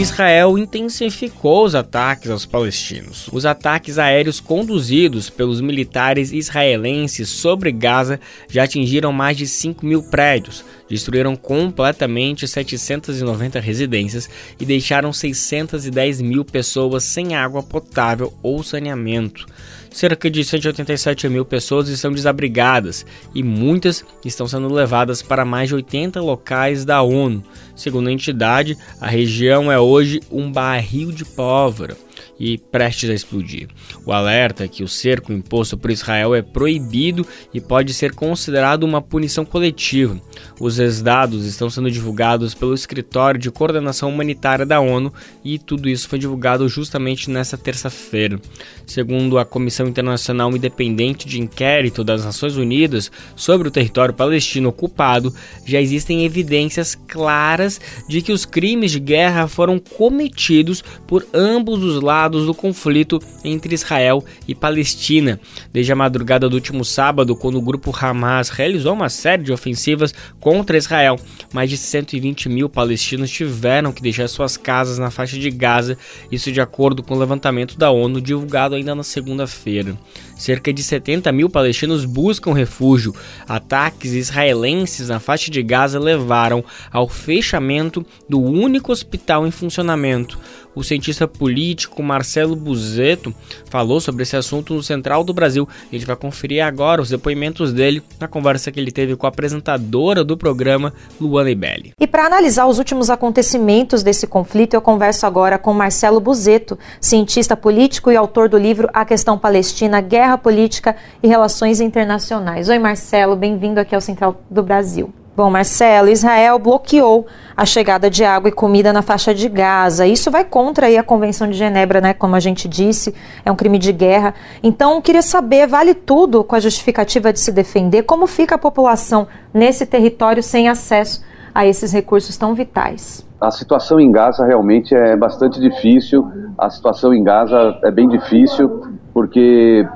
Israel 0.00 0.56
intensificou 0.56 1.66
os 1.66 1.74
ataques 1.74 2.30
aos 2.30 2.46
palestinos. 2.46 3.28
Os 3.30 3.44
ataques 3.44 3.98
aéreos 3.98 4.40
conduzidos 4.40 5.28
pelos 5.28 5.60
militares 5.60 6.32
israelenses 6.32 7.28
sobre 7.28 7.70
Gaza 7.70 8.18
já 8.48 8.64
atingiram 8.64 9.12
mais 9.12 9.36
de 9.36 9.46
5 9.46 9.84
mil 9.84 10.02
prédios, 10.02 10.64
destruíram 10.90 11.36
completamente 11.36 12.48
790 12.48 13.60
residências 13.60 14.28
e 14.58 14.66
deixaram 14.66 15.12
610 15.12 16.20
mil 16.20 16.44
pessoas 16.44 17.04
sem 17.04 17.36
água 17.36 17.62
potável 17.62 18.34
ou 18.42 18.62
saneamento. 18.64 19.46
Cerca 19.92 20.30
de 20.30 20.44
187 20.44 21.28
mil 21.28 21.44
pessoas 21.44 21.88
estão 21.88 22.12
desabrigadas 22.12 23.06
e 23.34 23.42
muitas 23.42 24.04
estão 24.24 24.46
sendo 24.46 24.72
levadas 24.72 25.22
para 25.22 25.44
mais 25.44 25.68
de 25.68 25.76
80 25.76 26.20
locais 26.20 26.84
da 26.84 27.02
ONU. 27.02 27.42
Segundo 27.74 28.08
a 28.08 28.12
entidade, 28.12 28.76
a 29.00 29.08
região 29.08 29.70
é 29.70 29.80
hoje 29.80 30.20
um 30.30 30.50
barril 30.50 31.10
de 31.10 31.24
pólvora 31.24 31.96
e 32.40 32.56
prestes 32.56 33.10
a 33.10 33.14
explodir. 33.14 33.68
O 34.06 34.12
alerta 34.12 34.64
é 34.64 34.68
que 34.68 34.82
o 34.82 34.88
cerco 34.88 35.30
imposto 35.30 35.76
por 35.76 35.90
Israel 35.90 36.34
é 36.34 36.40
proibido 36.40 37.26
e 37.52 37.60
pode 37.60 37.92
ser 37.92 38.14
considerado 38.14 38.84
uma 38.84 39.02
punição 39.02 39.44
coletiva. 39.44 40.18
Os 40.58 40.80
dados 41.02 41.44
estão 41.44 41.68
sendo 41.68 41.90
divulgados 41.90 42.54
pelo 42.54 42.74
Escritório 42.74 43.38
de 43.38 43.50
Coordenação 43.50 44.08
Humanitária 44.08 44.64
da 44.64 44.80
ONU 44.80 45.12
e 45.44 45.58
tudo 45.58 45.88
isso 45.88 46.08
foi 46.08 46.18
divulgado 46.18 46.66
justamente 46.66 47.30
nesta 47.30 47.58
terça-feira. 47.58 48.40
Segundo 48.86 49.38
a 49.38 49.44
Comissão 49.44 49.86
Internacional 49.86 50.50
Independente 50.56 51.28
de 51.28 51.40
Inquérito 51.40 52.02
das 52.02 52.24
Nações 52.24 52.56
Unidas 52.56 53.12
sobre 53.36 53.68
o 53.68 53.70
território 53.70 54.14
palestino 54.14 54.70
ocupado, 54.70 55.34
já 55.66 55.80
existem 55.80 56.24
evidências 56.24 56.94
claras 56.94 57.80
de 58.08 58.22
que 58.22 58.32
os 58.32 58.46
crimes 58.46 58.92
de 58.92 59.00
guerra 59.00 59.46
foram 59.46 59.78
cometidos 59.78 60.82
por 61.06 61.26
ambos 61.34 61.82
os 61.82 62.00
lados 62.00 62.29
lados 62.30 62.46
do 62.46 62.54
conflito 62.54 63.20
entre 63.44 63.74
Israel 63.74 64.24
e 64.46 64.54
Palestina. 64.54 65.40
Desde 65.72 65.92
a 65.92 65.96
madrugada 65.96 66.48
do 66.48 66.54
último 66.54 66.84
sábado, 66.84 67.34
quando 67.34 67.58
o 67.58 67.62
grupo 67.62 67.92
Hamas 67.94 68.50
realizou 68.50 68.94
uma 68.94 69.08
série 69.08 69.42
de 69.42 69.52
ofensivas 69.52 70.14
contra 70.38 70.78
Israel, 70.78 71.18
mais 71.52 71.68
de 71.68 71.76
120 71.76 72.48
mil 72.48 72.68
palestinos 72.68 73.30
tiveram 73.30 73.92
que 73.92 74.00
deixar 74.00 74.28
suas 74.28 74.56
casas 74.56 74.98
na 74.98 75.10
faixa 75.10 75.36
de 75.36 75.50
Gaza, 75.50 75.98
isso 76.30 76.52
de 76.52 76.60
acordo 76.60 77.02
com 77.02 77.14
o 77.14 77.18
levantamento 77.18 77.76
da 77.76 77.90
ONU 77.90 78.20
divulgado 78.20 78.76
ainda 78.76 78.94
na 78.94 79.02
segunda-feira. 79.02 79.96
Cerca 80.40 80.72
de 80.72 80.82
70 80.82 81.30
mil 81.32 81.50
palestinos 81.50 82.06
buscam 82.06 82.54
refúgio. 82.54 83.14
Ataques 83.46 84.14
israelenses 84.14 85.10
na 85.10 85.20
faixa 85.20 85.50
de 85.50 85.62
Gaza 85.62 86.00
levaram 86.00 86.64
ao 86.90 87.06
fechamento 87.06 88.06
do 88.26 88.40
único 88.40 88.90
hospital 88.90 89.46
em 89.46 89.50
funcionamento. 89.50 90.38
O 90.74 90.84
cientista 90.84 91.26
político 91.26 92.02
Marcelo 92.02 92.54
Buzeto 92.54 93.34
falou 93.68 94.00
sobre 94.00 94.22
esse 94.22 94.36
assunto 94.36 94.72
no 94.72 94.82
Central 94.82 95.24
do 95.24 95.34
Brasil. 95.34 95.68
A 95.90 95.94
gente 95.94 96.06
vai 96.06 96.16
conferir 96.16 96.64
agora 96.64 97.02
os 97.02 97.10
depoimentos 97.10 97.72
dele 97.72 98.02
na 98.18 98.28
conversa 98.28 98.70
que 98.70 98.78
ele 98.78 98.92
teve 98.92 99.16
com 99.16 99.26
a 99.26 99.28
apresentadora 99.28 100.22
do 100.22 100.36
programa, 100.36 100.94
Luana 101.20 101.50
Ibelli. 101.50 101.92
E 102.00 102.06
para 102.06 102.24
analisar 102.24 102.66
os 102.66 102.78
últimos 102.78 103.10
acontecimentos 103.10 104.02
desse 104.02 104.26
conflito, 104.26 104.74
eu 104.74 104.80
converso 104.80 105.26
agora 105.26 105.58
com 105.58 105.74
Marcelo 105.74 106.20
Buzeto, 106.20 106.78
cientista 107.00 107.56
político 107.56 108.10
e 108.10 108.16
autor 108.16 108.48
do 108.48 108.56
livro 108.56 108.88
A 108.94 109.04
Questão 109.04 109.36
Palestina, 109.36 110.00
Guerra 110.00 110.29
Guerra 110.30 110.38
Política 110.38 110.96
e 111.20 111.26
Relações 111.26 111.80
Internacionais. 111.80 112.68
Oi, 112.68 112.78
Marcelo, 112.78 113.34
bem-vindo 113.34 113.80
aqui 113.80 113.96
ao 113.96 114.00
Central 114.00 114.36
do 114.48 114.62
Brasil. 114.62 115.12
Bom, 115.36 115.50
Marcelo, 115.50 116.08
Israel 116.08 116.56
bloqueou 116.58 117.26
a 117.56 117.64
chegada 117.64 118.08
de 118.08 118.24
água 118.24 118.48
e 118.48 118.52
comida 118.52 118.92
na 118.92 119.02
faixa 119.02 119.34
de 119.34 119.48
Gaza. 119.48 120.06
Isso 120.06 120.30
vai 120.30 120.44
contra 120.44 120.86
aí 120.86 120.96
a 120.96 121.02
Convenção 121.02 121.48
de 121.48 121.54
Genebra, 121.56 122.00
né? 122.00 122.14
Como 122.14 122.36
a 122.36 122.40
gente 122.40 122.68
disse, 122.68 123.12
é 123.44 123.50
um 123.50 123.56
crime 123.56 123.76
de 123.76 123.92
guerra. 123.92 124.34
Então, 124.62 124.94
eu 124.94 125.02
queria 125.02 125.22
saber, 125.22 125.66
vale 125.66 125.94
tudo 125.94 126.44
com 126.44 126.54
a 126.54 126.60
justificativa 126.60 127.32
de 127.32 127.40
se 127.40 127.50
defender? 127.50 128.04
Como 128.04 128.28
fica 128.28 128.54
a 128.54 128.58
população 128.58 129.26
nesse 129.52 129.84
território 129.84 130.44
sem 130.44 130.68
acesso 130.68 131.24
a 131.52 131.66
esses 131.66 131.92
recursos 131.92 132.36
tão 132.36 132.54
vitais? 132.54 133.26
A 133.40 133.50
situação 133.50 133.98
em 133.98 134.12
Gaza 134.12 134.44
realmente 134.44 134.94
é 134.94 135.16
bastante 135.16 135.58
difícil. 135.58 136.24
A 136.56 136.70
situação 136.70 137.12
em 137.12 137.24
Gaza 137.24 137.78
é 137.82 137.90
bem 137.90 138.06
difícil 138.06 139.00
porque 139.12 139.86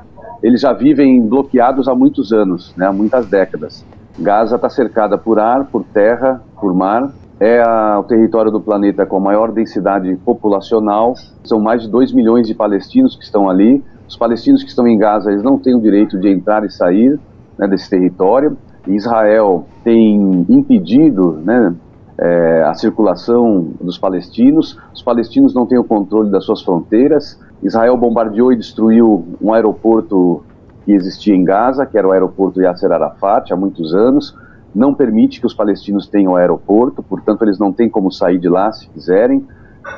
eles 0.44 0.60
já 0.60 0.74
vivem 0.74 1.26
bloqueados 1.26 1.88
há 1.88 1.94
muitos 1.94 2.30
anos, 2.30 2.74
né, 2.76 2.86
há 2.86 2.92
muitas 2.92 3.26
décadas. 3.26 3.82
Gaza 4.18 4.56
está 4.56 4.68
cercada 4.68 5.16
por 5.16 5.38
ar, 5.40 5.64
por 5.64 5.82
terra, 5.84 6.42
por 6.60 6.74
mar. 6.74 7.10
É 7.40 7.62
a, 7.62 7.98
o 7.98 8.04
território 8.04 8.52
do 8.52 8.60
planeta 8.60 9.06
com 9.06 9.16
a 9.16 9.20
maior 9.20 9.50
densidade 9.50 10.14
populacional. 10.16 11.14
São 11.42 11.58
mais 11.58 11.80
de 11.80 11.88
2 11.88 12.12
milhões 12.12 12.46
de 12.46 12.54
palestinos 12.54 13.16
que 13.16 13.24
estão 13.24 13.48
ali. 13.48 13.82
Os 14.06 14.16
palestinos 14.16 14.62
que 14.62 14.68
estão 14.68 14.86
em 14.86 14.98
Gaza 14.98 15.32
eles 15.32 15.42
não 15.42 15.58
têm 15.58 15.74
o 15.74 15.80
direito 15.80 16.20
de 16.20 16.28
entrar 16.28 16.62
e 16.62 16.70
sair 16.70 17.18
né, 17.58 17.66
desse 17.66 17.88
território. 17.88 18.56
Israel 18.86 19.66
tem 19.82 20.44
impedido 20.46 21.40
né, 21.42 21.74
é, 22.18 22.62
a 22.62 22.74
circulação 22.74 23.68
dos 23.80 23.98
palestinos, 23.98 24.78
os 24.92 25.02
palestinos 25.02 25.54
não 25.54 25.66
têm 25.66 25.78
o 25.78 25.84
controle 25.84 26.30
das 26.30 26.44
suas 26.44 26.62
fronteiras. 26.62 27.40
Israel 27.62 27.96
bombardeou 27.96 28.52
e 28.52 28.56
destruiu 28.56 29.24
um 29.40 29.52
aeroporto 29.52 30.44
que 30.84 30.92
existia 30.92 31.34
em 31.34 31.44
Gaza, 31.44 31.86
que 31.86 31.96
era 31.98 32.06
o 32.06 32.12
aeroporto 32.12 32.60
Yasser 32.60 32.92
Arafat, 32.92 33.52
há 33.52 33.56
muitos 33.56 33.94
anos. 33.94 34.36
Não 34.74 34.94
permite 34.94 35.40
que 35.40 35.46
os 35.46 35.54
palestinos 35.54 36.06
tenham 36.06 36.36
aeroporto, 36.36 37.02
portanto, 37.02 37.42
eles 37.42 37.58
não 37.58 37.72
têm 37.72 37.88
como 37.88 38.12
sair 38.12 38.38
de 38.38 38.48
lá 38.48 38.70
se 38.72 38.88
quiserem. 38.88 39.44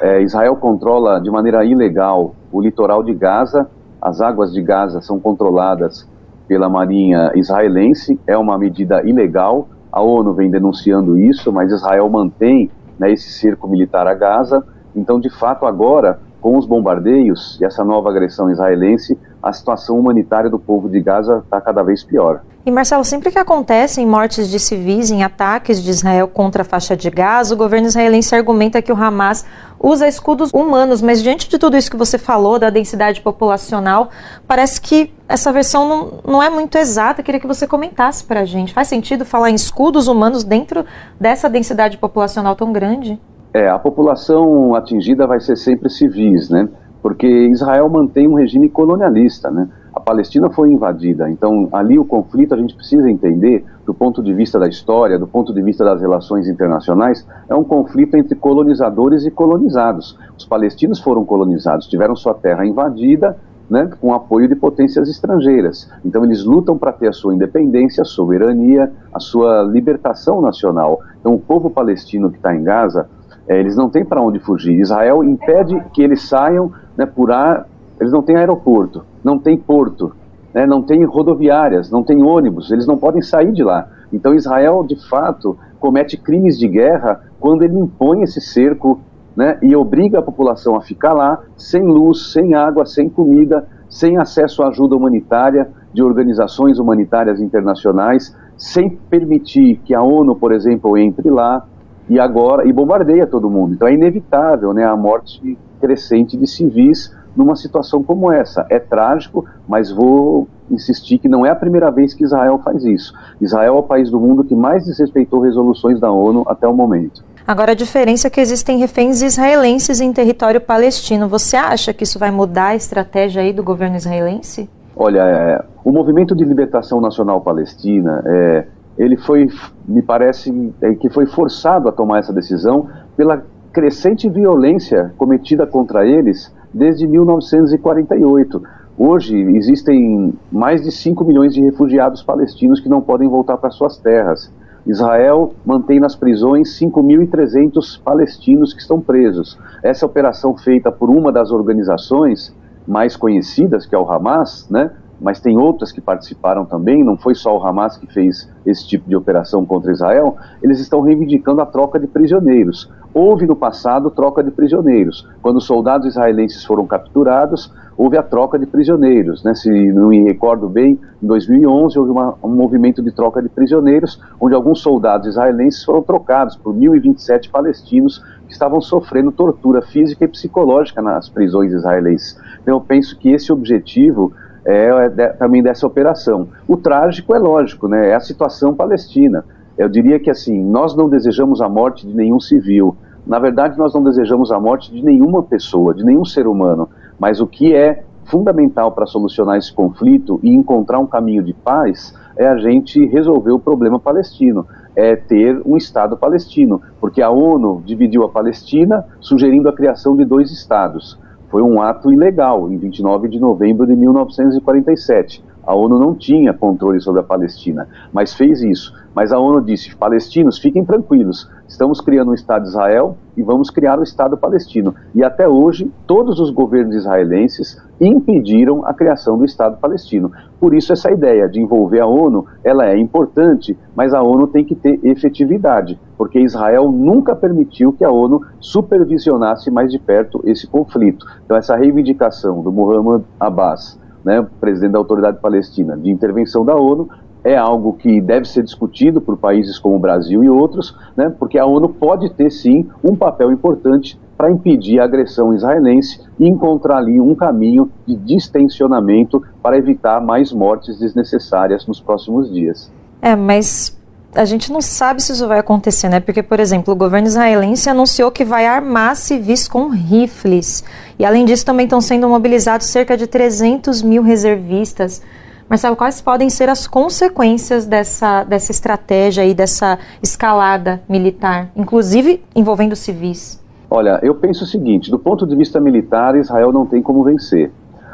É, 0.01 0.23
Israel 0.23 0.57
controla 0.57 1.21
de 1.21 1.31
maneira 1.31 1.65
ilegal 1.65 2.35
o 2.53 2.61
litoral 2.61 3.03
de 3.03 3.15
Gaza, 3.15 3.69
as 4.01 4.21
águas 4.21 4.53
de 4.53 4.63
Gaza 4.63 5.01
são 5.01 5.19
controladas 5.19 6.09
pela 6.47 6.69
Marinha 6.69 7.33
israelense, 7.35 8.19
é 8.27 8.37
uma 8.37 8.59
medida 8.59 9.03
ilegal. 9.03 9.69
A 9.97 10.03
ONU 10.03 10.35
vem 10.35 10.51
denunciando 10.51 11.19
isso, 11.19 11.51
mas 11.51 11.73
Israel 11.73 12.07
mantém 12.11 12.71
né, 12.99 13.11
esse 13.11 13.31
cerco 13.31 13.67
militar 13.67 14.07
a 14.07 14.13
Gaza. 14.13 14.63
Então, 14.95 15.19
de 15.19 15.31
fato, 15.31 15.65
agora, 15.65 16.21
com 16.39 16.59
os 16.59 16.67
bombardeios 16.67 17.59
e 17.59 17.65
essa 17.65 17.83
nova 17.83 18.11
agressão 18.11 18.51
israelense, 18.51 19.19
a 19.43 19.55
situação 19.55 19.99
humanitária 19.99 20.51
do 20.51 20.59
povo 20.59 20.87
de 20.87 21.01
Gaza 21.01 21.39
está 21.43 21.63
cada 21.63 21.83
vez 21.83 22.05
pior. 22.05 22.43
E 22.67 22.71
Marcelo, 22.73 23.05
sempre 23.05 23.31
que 23.31 23.39
acontecem 23.39 24.05
mortes 24.05 24.51
de 24.51 24.59
civis 24.59 25.13
em 25.13 25.23
ataques 25.23 25.81
de 25.81 25.89
Israel 25.89 26.27
contra 26.27 26.63
a 26.63 26.65
faixa 26.65 26.97
de 26.97 27.09
Gaza, 27.09 27.55
o 27.55 27.57
governo 27.57 27.87
israelense 27.87 28.35
argumenta 28.35 28.83
que 28.83 28.91
o 28.93 28.97
Hamas 28.97 29.47
usa 29.79 30.09
escudos 30.09 30.51
humanos, 30.53 31.01
mas 31.01 31.23
diante 31.23 31.49
de 31.49 31.61
tudo 31.61 31.77
isso 31.77 31.89
que 31.89 31.97
você 31.97 32.19
falou, 32.19 32.59
da 32.59 32.69
densidade 32.69 33.21
populacional, 33.21 34.11
parece 34.49 34.81
que 34.81 35.13
essa 35.29 35.53
versão 35.53 35.89
não, 35.89 36.33
não 36.33 36.43
é 36.43 36.51
muito 36.51 36.77
exata. 36.77 37.21
Eu 37.21 37.25
queria 37.25 37.41
que 37.41 37.47
você 37.47 37.69
comentasse 37.69 38.25
para 38.25 38.41
a 38.41 38.45
gente. 38.45 38.75
Faz 38.75 38.89
sentido 38.89 39.25
falar 39.25 39.51
em 39.51 39.55
escudos 39.55 40.09
humanos 40.09 40.43
dentro 40.43 40.85
dessa 41.21 41.49
densidade 41.49 41.97
populacional 41.99 42.57
tão 42.57 42.73
grande? 42.73 43.17
É, 43.55 43.69
a 43.69 43.79
população 43.79 44.75
atingida 44.75 45.25
vai 45.25 45.39
ser 45.39 45.55
sempre 45.55 45.89
civis, 45.89 46.51
né? 46.51 46.69
Porque 47.01 47.29
Israel 47.29 47.89
mantém 47.89 48.27
um 48.27 48.35
regime 48.35 48.69
colonialista, 48.69 49.53
né? 49.53 49.69
A 49.97 50.01
Palestina 50.01 50.51
foi 50.51 50.71
invadida. 50.71 51.31
Então, 51.31 51.71
ali 51.73 51.99
o 51.99 52.05
conflito 52.05 52.55
a 52.55 52.59
gente 52.59 52.77
precisa 52.77 53.11
entender, 53.11 53.65
do 53.87 53.95
ponto 53.95 54.23
de 54.23 54.35
vista 54.35 54.59
da 54.59 54.69
história, 54.69 55.19
do 55.19 55.27
ponto 55.27 55.55
de 55.55 55.63
vista 55.63 55.83
das 55.83 56.03
relações 56.03 56.47
internacionais, 56.47 57.27
é 57.49 57.55
um 57.55 57.65
conflito 57.65 58.15
entre 58.15 58.35
colonizadores 58.35 59.25
e 59.25 59.31
colonizados. 59.31 60.19
Os 60.37 60.45
palestinos 60.45 61.01
foram 61.01 61.25
colonizados, 61.25 61.87
tiveram 61.87 62.15
sua 62.15 62.35
terra 62.35 62.67
invadida, 62.67 63.39
né, 63.71 63.89
com 63.99 64.13
apoio 64.13 64.47
de 64.47 64.55
potências 64.55 65.09
estrangeiras. 65.09 65.91
Então, 66.05 66.27
eles 66.27 66.45
lutam 66.45 66.77
para 66.77 66.93
ter 66.93 67.09
a 67.09 67.13
sua 67.13 67.35
independência, 67.35 68.03
a 68.03 68.05
soberania, 68.05 68.93
a 69.15 69.19
sua 69.19 69.63
libertação 69.63 70.43
nacional. 70.43 71.01
Então, 71.19 71.33
o 71.33 71.41
povo 71.41 71.71
palestino 71.71 72.31
que 72.31 72.37
está 72.37 72.55
em 72.55 72.63
Gaza, 72.63 73.09
é, 73.49 73.59
eles 73.59 73.75
não 73.75 73.89
têm 73.89 74.05
para 74.05 74.21
onde 74.21 74.41
fugir. 74.41 74.79
Israel 74.79 75.25
impede 75.25 75.83
que 75.95 76.03
eles 76.03 76.21
saiam 76.21 76.71
né, 76.99 77.07
por 77.07 77.33
ar, 77.33 77.67
eles 77.99 78.13
não 78.13 78.21
têm 78.21 78.37
aeroporto 78.37 79.03
não 79.27 79.41
tem 79.41 79.57
porto, 79.57 80.15
né, 80.55 80.65
não 80.65 80.81
tem 80.81 81.05
rodoviárias, 81.05 81.91
não 81.91 82.05
tem 82.05 82.23
ônibus, 82.23 82.71
eles 82.71 82.87
não 82.87 82.97
podem 82.97 83.21
sair 83.21 83.51
de 83.51 83.65
lá. 83.65 83.89
Então 84.13 84.37
Israel, 84.37 84.85
de 84.89 84.95
fato, 85.09 85.59
comete 85.81 86.17
crimes 86.17 86.57
de 86.57 86.69
guerra 86.69 87.21
quando 87.41 87.65
ele 87.65 87.77
impõe 87.77 88.23
esse 88.23 88.41
cerco 88.41 89.01
né, 89.35 89.59
e 89.61 89.75
obriga 89.75 90.21
a 90.21 90.23
população 90.23 90.77
a 90.77 90.81
ficar 90.81 91.13
lá 91.13 91.43
sem 91.57 91.83
luz, 91.83 92.33
sem 92.33 92.55
água, 92.55 92.87
sem 92.87 93.09
comida, 93.09 93.67
sem 93.89 94.17
acesso 94.17 94.63
à 94.63 94.69
ajuda 94.69 94.95
humanitária 94.95 95.69
de 95.93 96.05
organizações 96.05 96.79
humanitárias 96.79 97.41
internacionais, 97.41 98.33
sem 98.57 98.89
permitir 99.11 99.81
que 99.85 99.93
a 99.93 100.03
ONU, 100.03 100.37
por 100.37 100.53
exemplo, 100.53 100.97
entre 100.97 101.29
lá 101.31 101.67
e 102.09 102.21
agora 102.21 102.65
e 102.65 102.73
bombardeia 102.73 103.27
todo 103.27 103.51
mundo. 103.51 103.75
Então 103.75 103.89
é 103.89 103.93
inevitável, 103.93 104.73
né, 104.73 104.85
a 104.85 104.97
morte 104.97 105.59
crescente 105.81 106.37
de 106.37 106.47
civis 106.47 107.13
numa 107.37 107.55
situação 107.55 108.03
como 108.03 108.33
essa. 108.33 108.67
É 108.71 108.79
trágico, 108.79 109.45
mas 109.69 109.91
vou 109.91 110.49
insistir 110.71 111.19
que 111.19 111.29
não 111.29 111.45
é 111.45 111.51
a 111.51 111.55
primeira 111.55 111.91
vez 111.91 112.15
que 112.15 112.25
Israel 112.25 112.61
faz 112.65 112.85
isso. 112.85 113.13
Israel 113.41 113.77
é 113.77 113.79
o 113.79 113.83
país 113.83 114.11
do 114.11 114.19
mundo 114.19 114.43
que 114.43 114.55
mais 114.55 114.85
desrespeitou 114.85 115.41
resoluções 115.41 116.01
da 116.01 116.11
ONU 116.11 116.45
até 116.47 116.67
o 116.67 116.75
momento. 116.75 117.23
Agora, 117.47 117.73
a 117.73 117.75
diferença 117.77 118.27
é 118.27 118.31
que 118.31 118.41
existem 118.41 118.79
reféns 118.79 119.23
israelenses 119.23 120.01
em 120.01 120.13
território 120.13 120.61
palestino. 120.61 121.29
Você 121.29 121.57
acha 121.57 121.93
que 121.93 122.03
isso 122.03 122.19
vai 122.19 122.33
mudar 122.33 122.69
a 122.69 122.75
estratégia 122.75 123.41
aí 123.43 123.53
do 123.53 123.63
governo 123.63 123.97
israelense? 123.97 124.69
Olha, 124.97 125.21
é, 125.21 125.65
o 125.85 125.93
movimento 125.93 126.35
de 126.35 126.45
libertação 126.45 127.01
nacional 127.01 127.41
palestina, 127.41 128.21
é, 128.27 128.67
ele 128.99 129.17
foi, 129.17 129.49
me 129.87 130.03
parece, 130.03 130.75
é, 130.83 130.95
que 130.95 131.09
foi 131.09 131.27
forçado 131.27 131.89
a 131.89 131.93
tomar 131.93 132.19
essa 132.19 132.33
decisão 132.33 132.89
pela 133.17 133.45
crescente 133.73 134.29
violência 134.29 135.13
cometida 135.19 135.67
contra 135.67 136.05
eles 136.07 136.53
desde 136.77 137.07
1948. 137.07 138.63
Hoje 138.99 139.35
existem 139.57 140.35
mais 140.53 140.83
de 140.83 140.93
5 140.93 141.25
milhões 141.25 141.55
de 141.55 141.63
refugiados 141.63 142.23
palestinos 142.23 142.81
que 142.81 142.89
não 142.89 143.01
podem 143.01 143.29
voltar 143.29 143.57
para 143.57 143.71
suas 143.71 143.97
terras. 143.97 144.53
Israel 144.87 145.55
mantém 145.65 145.99
nas 145.99 146.15
prisões 146.15 146.79
5.300 146.79 148.01
palestinos 148.03 148.75
que 148.75 148.81
estão 148.81 149.01
presos. 149.01 149.59
Essa 149.83 150.07
operação 150.07 150.57
feita 150.57 150.93
por 150.93 151.09
uma 151.09 151.33
das 151.33 151.51
organizações 151.51 152.55
mais 152.87 153.17
conhecidas, 153.17 153.85
que 153.85 153.95
é 153.95 153.99
o 153.99 154.09
Hamas, 154.09 154.69
né, 154.71 154.93
mas 155.21 155.41
tem 155.41 155.57
outras 155.57 155.93
que 155.93 156.01
participaram 156.01 156.65
também, 156.65 157.03
não 157.03 157.17
foi 157.17 157.35
só 157.35 157.57
o 157.57 157.65
Hamas 157.65 157.97
que 157.97 158.07
fez 158.07 158.49
esse 158.65 158.87
tipo 158.87 159.09
de 159.09 159.17
operação 159.17 159.65
contra 159.65 159.93
Israel, 159.93 160.37
eles 160.63 160.81
estão 160.81 161.01
reivindicando 161.01 161.61
a 161.61 161.67
troca 161.67 161.99
de 161.99 162.07
prisioneiros. 162.07 162.91
Houve 163.15 163.47
no 163.47 163.57
passado 163.57 164.11
troca 164.11 164.43
de 164.43 164.51
prisioneiros. 164.51 165.27
Quando 165.41 165.61
soldados 165.61 166.07
israelenses 166.07 166.65
foram 166.65 166.87
capturados, 166.87 167.73
houve 167.97 168.19
a 168.19 168.23
troca 168.23 168.59
de 168.59 168.67
prisioneiros. 168.67 169.43
Né? 169.43 169.55
Se 169.55 169.71
não 169.93 170.09
me 170.09 170.23
recordo 170.23 170.69
bem, 170.69 171.01
em 171.23 171.27
2011 171.27 171.99
houve 171.99 172.11
uma, 172.11 172.35
um 172.43 172.49
movimento 172.49 173.03
de 173.03 173.11
troca 173.11 173.41
de 173.41 173.49
prisioneiros, 173.49 174.21
onde 174.39 174.55
alguns 174.55 174.81
soldados 174.81 175.29
israelenses 175.29 175.83
foram 175.83 176.03
trocados 176.03 176.57
por 176.57 176.75
1.027 176.75 177.51
palestinos 177.51 178.23
que 178.47 178.53
estavam 178.53 178.81
sofrendo 178.81 179.33
tortura 179.33 179.81
física 179.81 180.25
e 180.25 180.29
psicológica 180.29 181.01
nas 181.01 181.29
prisões 181.29 181.73
israelenses. 181.73 182.39
Então 182.63 182.75
eu 182.75 182.81
penso 182.81 183.19
que 183.19 183.31
esse 183.31 183.51
objetivo 183.51 184.33
é, 184.67 184.89
é 184.89 185.09
de, 185.09 185.29
também 185.35 185.63
dessa 185.63 185.87
operação. 185.87 186.49
O 186.67 186.77
trágico 186.77 187.35
é 187.35 187.39
lógico, 187.39 187.87
né? 187.87 188.11
É 188.11 188.15
a 188.15 188.21
situação 188.21 188.75
palestina. 188.75 189.45
Eu 189.79 189.89
diria 189.89 190.19
que 190.19 190.31
assim, 190.31 190.61
nós 190.61 190.97
não 190.97 191.09
desejamos 191.09 191.63
a 191.63 191.69
morte 191.69 192.07
de 192.07 192.15
nenhum 192.15 192.41
civil. 192.41 192.97
Na 193.27 193.39
verdade, 193.39 193.79
nós 193.79 193.95
não 193.95 194.03
desejamos 194.03 194.51
a 194.51 194.59
morte 194.59 194.93
de 194.93 195.03
nenhuma 195.05 195.43
pessoa, 195.43 195.95
de 195.95 196.05
nenhum 196.05 196.25
ser 196.25 196.47
humano. 196.47 196.89
Mas 197.19 197.41
o 197.41 197.47
que 197.47 197.75
é 197.75 198.03
fundamental 198.25 198.91
para 198.91 199.07
solucionar 199.07 199.57
esse 199.57 199.73
conflito 199.73 200.41
e 200.43 200.51
encontrar 200.51 200.99
um 200.99 201.07
caminho 201.07 201.45
de 201.45 201.55
paz 201.55 202.13
é 202.37 202.47
a 202.47 202.57
gente 202.57 203.05
resolver 203.07 203.53
o 203.53 203.59
problema 203.59 204.01
palestino, 204.01 204.67
é 204.95 205.15
ter 205.15 205.63
um 205.65 205.77
Estado 205.77 206.17
palestino, 206.17 206.83
porque 207.01 207.23
a 207.23 207.31
ONU 207.31 207.83
dividiu 207.85 208.25
a 208.25 208.29
Palestina, 208.29 209.05
sugerindo 209.21 209.69
a 209.69 209.73
criação 209.73 210.17
de 210.17 210.25
dois 210.25 210.51
Estados 210.51 211.19
foi 211.49 211.63
um 211.63 211.81
ato 211.81 212.13
ilegal 212.13 212.71
em 212.71 212.77
29 212.77 213.29
de 213.29 213.39
novembro 213.39 213.87
de 213.87 213.95
1947. 213.95 215.43
A 215.67 215.75
ONU 215.75 215.99
não 215.99 216.15
tinha 216.15 216.55
controle 216.55 217.01
sobre 217.01 217.21
a 217.21 217.25
Palestina, 217.25 217.89
mas 218.13 218.33
fez 218.33 218.63
isso. 218.63 218.95
Mas 219.13 219.33
a 219.33 219.39
ONU 219.39 219.61
disse: 219.61 219.97
palestinos, 219.97 220.59
fiquem 220.59 220.85
tranquilos, 220.85 221.51
estamos 221.67 222.01
criando 222.01 222.31
um 222.31 222.35
Estado 222.35 222.63
de 222.63 222.69
Israel 222.69 223.17
e 223.37 223.43
vamos 223.43 223.69
criar 223.69 223.99
o 223.99 224.03
Estado 224.03 224.37
palestino. 224.37 224.95
E 225.15 225.25
até 225.25 225.49
hoje, 225.49 225.91
todos 226.07 226.39
os 226.39 226.51
governos 226.51 226.95
israelenses 226.95 227.83
impediram 228.01 228.87
a 228.87 228.95
criação 228.95 229.37
do 229.37 229.45
Estado 229.45 229.79
palestino. 229.79 230.31
Por 230.61 230.73
isso, 230.73 230.93
essa 230.93 231.11
ideia 231.11 231.49
de 231.49 231.61
envolver 231.61 232.01
a 232.01 232.07
ONU 232.07 232.47
ela 232.63 232.87
é 232.87 232.97
importante, 232.97 233.77
mas 233.95 234.15
a 234.15 234.23
ONU 234.23 234.47
tem 234.47 234.65
que 234.65 234.75
ter 234.75 235.01
efetividade, 235.03 235.99
porque 236.17 236.39
Israel 236.39 236.93
nunca 236.93 237.35
permitiu 237.35 237.93
que 237.93 238.05
a 238.05 238.11
ONU 238.11 238.41
supervisionasse 238.61 239.71
mais 239.71 239.91
de 239.91 239.99
perto 239.99 240.41
esse 240.45 240.67
conflito. 240.67 241.27
Então, 241.45 241.57
essa 241.57 241.75
reivindicação 241.75 242.63
do 242.63 242.71
Muhammad 242.71 243.23
Abbas 243.41 243.99
né, 244.27 244.45
presidente 244.61 244.91
da 244.93 244.99
Autoridade 244.99 245.39
Palestina, 245.41 245.97
de 245.97 246.11
intervenção 246.11 246.65
da 246.65 246.75
ONU, 246.75 247.09
é 247.45 247.57
algo 247.57 247.93
que 247.93 248.21
deve 248.21 248.49
ser 248.49 248.65
discutido 248.65 249.21
por 249.21 249.37
países 249.37 249.79
como 249.79 249.95
o 249.95 250.01
Brasil 250.01 250.43
e 250.43 250.51
outros, 250.51 250.99
né, 251.17 251.33
porque 251.39 251.57
a 251.57 251.65
ONU 251.65 251.91
pode 251.91 252.29
ter 252.31 252.51
sim 252.51 252.89
um 253.05 253.15
papel 253.15 253.53
importante 253.53 254.19
para 254.37 254.51
impedir 254.51 254.99
a 254.99 255.05
agressão 255.05 255.55
israelense 255.55 256.21
e 256.41 256.49
encontrar 256.49 256.99
ali 256.99 257.21
um 257.21 257.37
caminho 257.37 257.89
de 258.05 258.17
distensionamento 258.17 259.41
para 259.63 259.79
evitar 259.79 260.21
mais 260.21 260.53
mortes 260.53 260.99
desnecessárias 260.99 261.87
nos 261.87 262.01
próximos 262.01 262.53
dias. 262.53 262.93
É, 263.23 263.37
mas 263.37 263.96
a 264.37 264.45
gente 264.45 264.71
não 264.71 264.81
sabe 264.81 265.23
se 265.23 265.33
isso 265.33 265.49
vai 265.49 265.59
acontecer, 265.59 266.09
né? 266.09 266.21
Porque, 266.21 266.43
por 266.43 266.61
exemplo, 266.61 266.93
o 266.93 266.97
governo 266.97 267.27
israelense 267.27 267.89
anunciou 267.89 268.31
que 268.31 268.45
vai 268.45 268.67
armar 268.67 269.17
civis 269.17 269.67
com 269.67 269.89
rifles. 269.89 270.85
E, 271.19 271.25
além 271.25 271.45
disso, 271.45 271.65
também 271.65 271.85
estão 271.85 272.01
sendo 272.01 272.29
mobilizados 272.29 272.87
cerca 272.87 273.17
de 273.17 273.27
300 273.27 274.03
mil 274.03 274.23
reservistas. 274.23 275.23
Marcelo, 275.69 275.97
quais 275.97 276.21
podem 276.21 276.49
ser 276.49 276.69
as 276.69 276.87
consequências 276.87 277.87
dessa, 277.87 278.45
dessa 278.45 278.71
estratégia 278.71 279.45
e 279.45 279.53
dessa 279.53 279.99
escalada 280.23 281.03
militar, 281.09 281.71
inclusive 281.75 282.41
envolvendo 282.55 282.95
civis? 282.95 283.61
Olha, 283.91 284.21
eu 284.23 284.35
penso 284.35 284.65
o 284.65 284.67
seguinte: 284.67 285.11
do 285.11 285.19
ponto 285.19 285.47
de 285.47 285.57
vista 285.57 285.81
militar, 285.81 286.37
Israel 286.37 286.73
não 286.73 286.87
tem 286.87 287.03
como 287.03 287.25
vencer. 287.25 287.73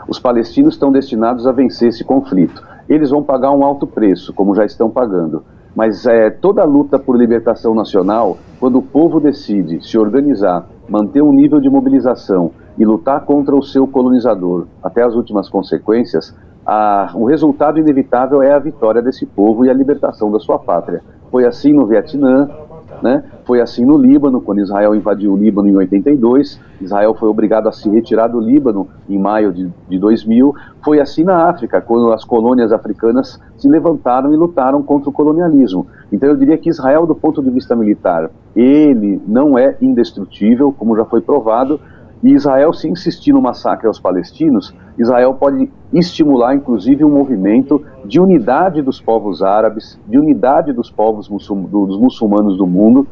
Os 0.09 0.19
palestinos 0.19 0.75
estão 0.75 0.91
destinados 0.91 1.47
a 1.47 1.52
vencer 1.52 1.88
esse 1.88 2.05
conflito. 2.05 2.62
Eles 2.88 3.11
vão 3.11 3.23
pagar 3.23 3.52
um 3.52 3.64
alto 3.64 3.87
preço, 3.87 4.33
como 4.33 4.55
já 4.55 4.64
estão 4.64 4.88
pagando. 4.88 5.45
Mas 5.75 6.07
é, 6.07 6.31
toda 6.31 6.62
a 6.62 6.67
luta 6.67 6.99
por 6.99 7.17
libertação 7.17 7.75
nacional, 7.75 8.37
quando 8.61 8.79
o 8.79 8.83
povo 8.83 9.19
decide 9.19 9.87
se 9.87 9.97
organizar, 9.99 10.67
manter 10.88 11.23
um 11.23 11.33
nível 11.33 11.61
de 11.61 11.71
mobilização 11.71 12.50
e 12.79 12.85
lutar 12.85 13.25
contra 13.25 13.57
o 13.57 13.62
seu 13.62 13.87
colonizador 13.87 14.67
até 14.83 15.02
as 15.02 15.14
últimas 15.14 15.49
consequências, 15.49 16.35
a, 16.64 17.11
o 17.14 17.25
resultado 17.25 17.79
inevitável 17.79 18.43
é 18.43 18.52
a 18.52 18.59
vitória 18.59 19.02
desse 19.02 19.26
povo 19.26 19.64
e 19.64 19.71
a 19.71 19.75
libertação 19.75 20.31
da 20.31 20.38
sua 20.38 20.59
pátria. 20.59 21.02
Foi 21.31 21.47
assim 21.47 21.73
no 21.73 21.87
Vietnã, 21.87 22.49
né? 23.02 23.25
Foi 23.44 23.61
assim 23.61 23.85
no 23.85 23.99
Líbano, 23.99 24.40
quando 24.40 24.61
Israel 24.61 24.94
invadiu 24.94 25.32
o 25.32 25.37
Líbano 25.37 25.68
em 25.68 25.76
82. 25.76 26.61
Israel 26.80 27.14
foi 27.14 27.28
obrigado 27.28 27.68
a 27.68 27.73
se 27.73 27.88
retirar 27.90 28.28
do 28.28 28.40
Líbano 28.40 28.88
em 29.09 29.18
maio 29.18 29.52
de, 29.52 29.68
de 29.88 29.99
2000. 29.99 30.54
Foi 30.85 31.00
assim 31.00 31.25
na 31.25 31.49
África, 31.49 31.80
quando 31.80 32.12
as 32.12 32.25
colônias 32.25 32.73
africanas 32.73 33.40
se 33.56 33.68
levantaram 33.68 34.32
e 34.32 34.37
lutaram 34.37 34.82
contra 34.82 35.11
o 35.11 35.12
colonialismo. 35.12 35.87
Então 36.12 36.28
eu 36.28 36.37
diria 36.37 36.56
que 36.56 36.71
Israel, 36.71 37.06
do 37.06 37.14
ponto 37.14 37.42
de 37.42 37.50
vista 37.50 37.75
militar, 37.75 38.30
ele 38.54 39.21
não 39.26 39.59
é 39.59 39.76
indestrutível, 39.80 40.73
como 40.76 40.97
já 40.97 41.04
foi 41.04 41.21
provado, 41.21 41.80
e 42.23 42.33
Israel, 42.33 42.73
se 42.73 42.88
insistir 42.88 43.33
no 43.33 43.43
massacre 43.43 43.88
aos 43.88 43.99
palestinos, 43.99 44.73
Israel 44.97 45.35
pode 45.35 45.69
estimular, 45.93 46.55
inclusive, 46.55 47.05
um 47.05 47.11
movimento 47.11 47.85
de 48.05 48.21
unidade 48.21 48.81
dos 48.81 49.00
povos 49.00 49.43
árabes, 49.43 49.99
de 50.07 50.19
unidade 50.19 50.73
dos 50.73 50.88
povos 50.88 51.29
dos 51.29 51.99
muçulmanos 51.99 52.57
do 52.57 52.67
mundo 52.67 53.07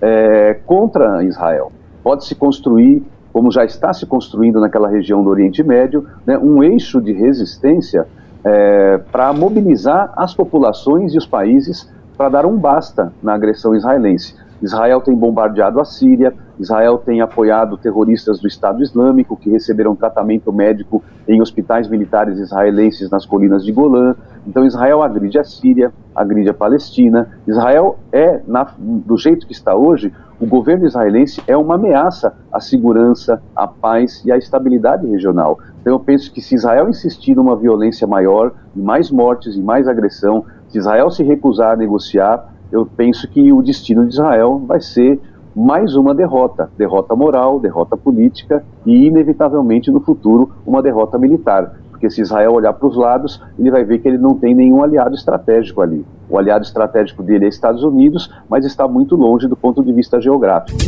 é, 0.00 0.60
contra 0.64 1.24
Israel. 1.24 1.72
Pode 2.04 2.24
se 2.24 2.36
construir, 2.36 3.02
como 3.32 3.50
já 3.50 3.64
está 3.64 3.92
se 3.92 4.06
construindo 4.06 4.60
naquela 4.60 4.88
região 4.88 5.24
do 5.24 5.30
Oriente 5.30 5.62
Médio, 5.64 6.06
né, 6.24 6.38
um 6.38 6.62
eixo 6.62 7.00
de 7.00 7.12
resistência 7.12 8.06
é, 8.44 8.98
para 9.10 9.32
mobilizar 9.32 10.12
as 10.16 10.34
populações 10.34 11.14
e 11.14 11.18
os 11.18 11.26
países 11.26 11.90
para 12.16 12.28
dar 12.28 12.46
um 12.46 12.56
basta 12.56 13.12
na 13.22 13.34
agressão 13.34 13.74
israelense. 13.74 14.36
Israel 14.62 15.00
tem 15.00 15.14
bombardeado 15.14 15.80
a 15.80 15.84
Síria, 15.84 16.32
Israel 16.62 16.98
tem 16.98 17.20
apoiado 17.20 17.76
terroristas 17.76 18.40
do 18.40 18.46
Estado 18.46 18.82
Islâmico 18.82 19.36
que 19.36 19.50
receberam 19.50 19.96
tratamento 19.96 20.52
médico 20.52 21.02
em 21.28 21.42
hospitais 21.42 21.88
militares 21.88 22.38
israelenses 22.38 23.10
nas 23.10 23.26
colinas 23.26 23.64
de 23.64 23.72
Golã. 23.72 24.14
Então 24.46 24.64
Israel 24.64 25.02
agride 25.02 25.38
a 25.38 25.44
Síria, 25.44 25.92
agride 26.14 26.50
a 26.50 26.54
Palestina. 26.54 27.28
Israel 27.46 27.98
é, 28.12 28.40
na, 28.46 28.66
do 28.78 29.16
jeito 29.16 29.46
que 29.46 29.52
está 29.52 29.74
hoje, 29.74 30.12
o 30.40 30.46
governo 30.46 30.86
israelense 30.86 31.42
é 31.46 31.56
uma 31.56 31.74
ameaça 31.74 32.34
à 32.52 32.60
segurança, 32.60 33.42
à 33.54 33.66
paz 33.66 34.22
e 34.24 34.32
à 34.32 34.36
estabilidade 34.36 35.06
regional. 35.06 35.58
Então 35.80 35.92
eu 35.92 36.00
penso 36.00 36.32
que 36.32 36.40
se 36.40 36.54
Israel 36.54 36.88
insistir 36.88 37.34
numa 37.34 37.56
violência 37.56 38.06
maior, 38.06 38.52
mais 38.74 39.10
mortes 39.10 39.56
e 39.56 39.62
mais 39.62 39.88
agressão, 39.88 40.44
se 40.68 40.78
Israel 40.78 41.10
se 41.10 41.22
recusar 41.22 41.72
a 41.72 41.76
negociar, 41.76 42.52
eu 42.70 42.86
penso 42.86 43.28
que 43.28 43.52
o 43.52 43.60
destino 43.62 44.06
de 44.06 44.14
Israel 44.14 44.58
vai 44.66 44.80
ser 44.80 45.20
mais 45.54 45.94
uma 45.94 46.14
derrota, 46.14 46.70
derrota 46.76 47.14
moral, 47.14 47.60
derrota 47.60 47.96
política 47.96 48.64
e, 48.86 49.06
inevitavelmente, 49.06 49.90
no 49.90 50.00
futuro, 50.00 50.50
uma 50.66 50.82
derrota 50.82 51.18
militar. 51.18 51.76
Porque 51.90 52.10
se 52.10 52.20
Israel 52.20 52.52
olhar 52.52 52.72
para 52.72 52.88
os 52.88 52.96
lados, 52.96 53.40
ele 53.58 53.70
vai 53.70 53.84
ver 53.84 53.98
que 53.98 54.08
ele 54.08 54.18
não 54.18 54.34
tem 54.34 54.54
nenhum 54.54 54.82
aliado 54.82 55.14
estratégico 55.14 55.80
ali. 55.80 56.04
O 56.28 56.38
aliado 56.38 56.64
estratégico 56.64 57.22
dele 57.22 57.44
é 57.44 57.48
Estados 57.48 57.84
Unidos, 57.84 58.32
mas 58.48 58.64
está 58.64 58.88
muito 58.88 59.14
longe 59.14 59.46
do 59.46 59.56
ponto 59.56 59.84
de 59.84 59.92
vista 59.92 60.20
geográfico. 60.20 60.78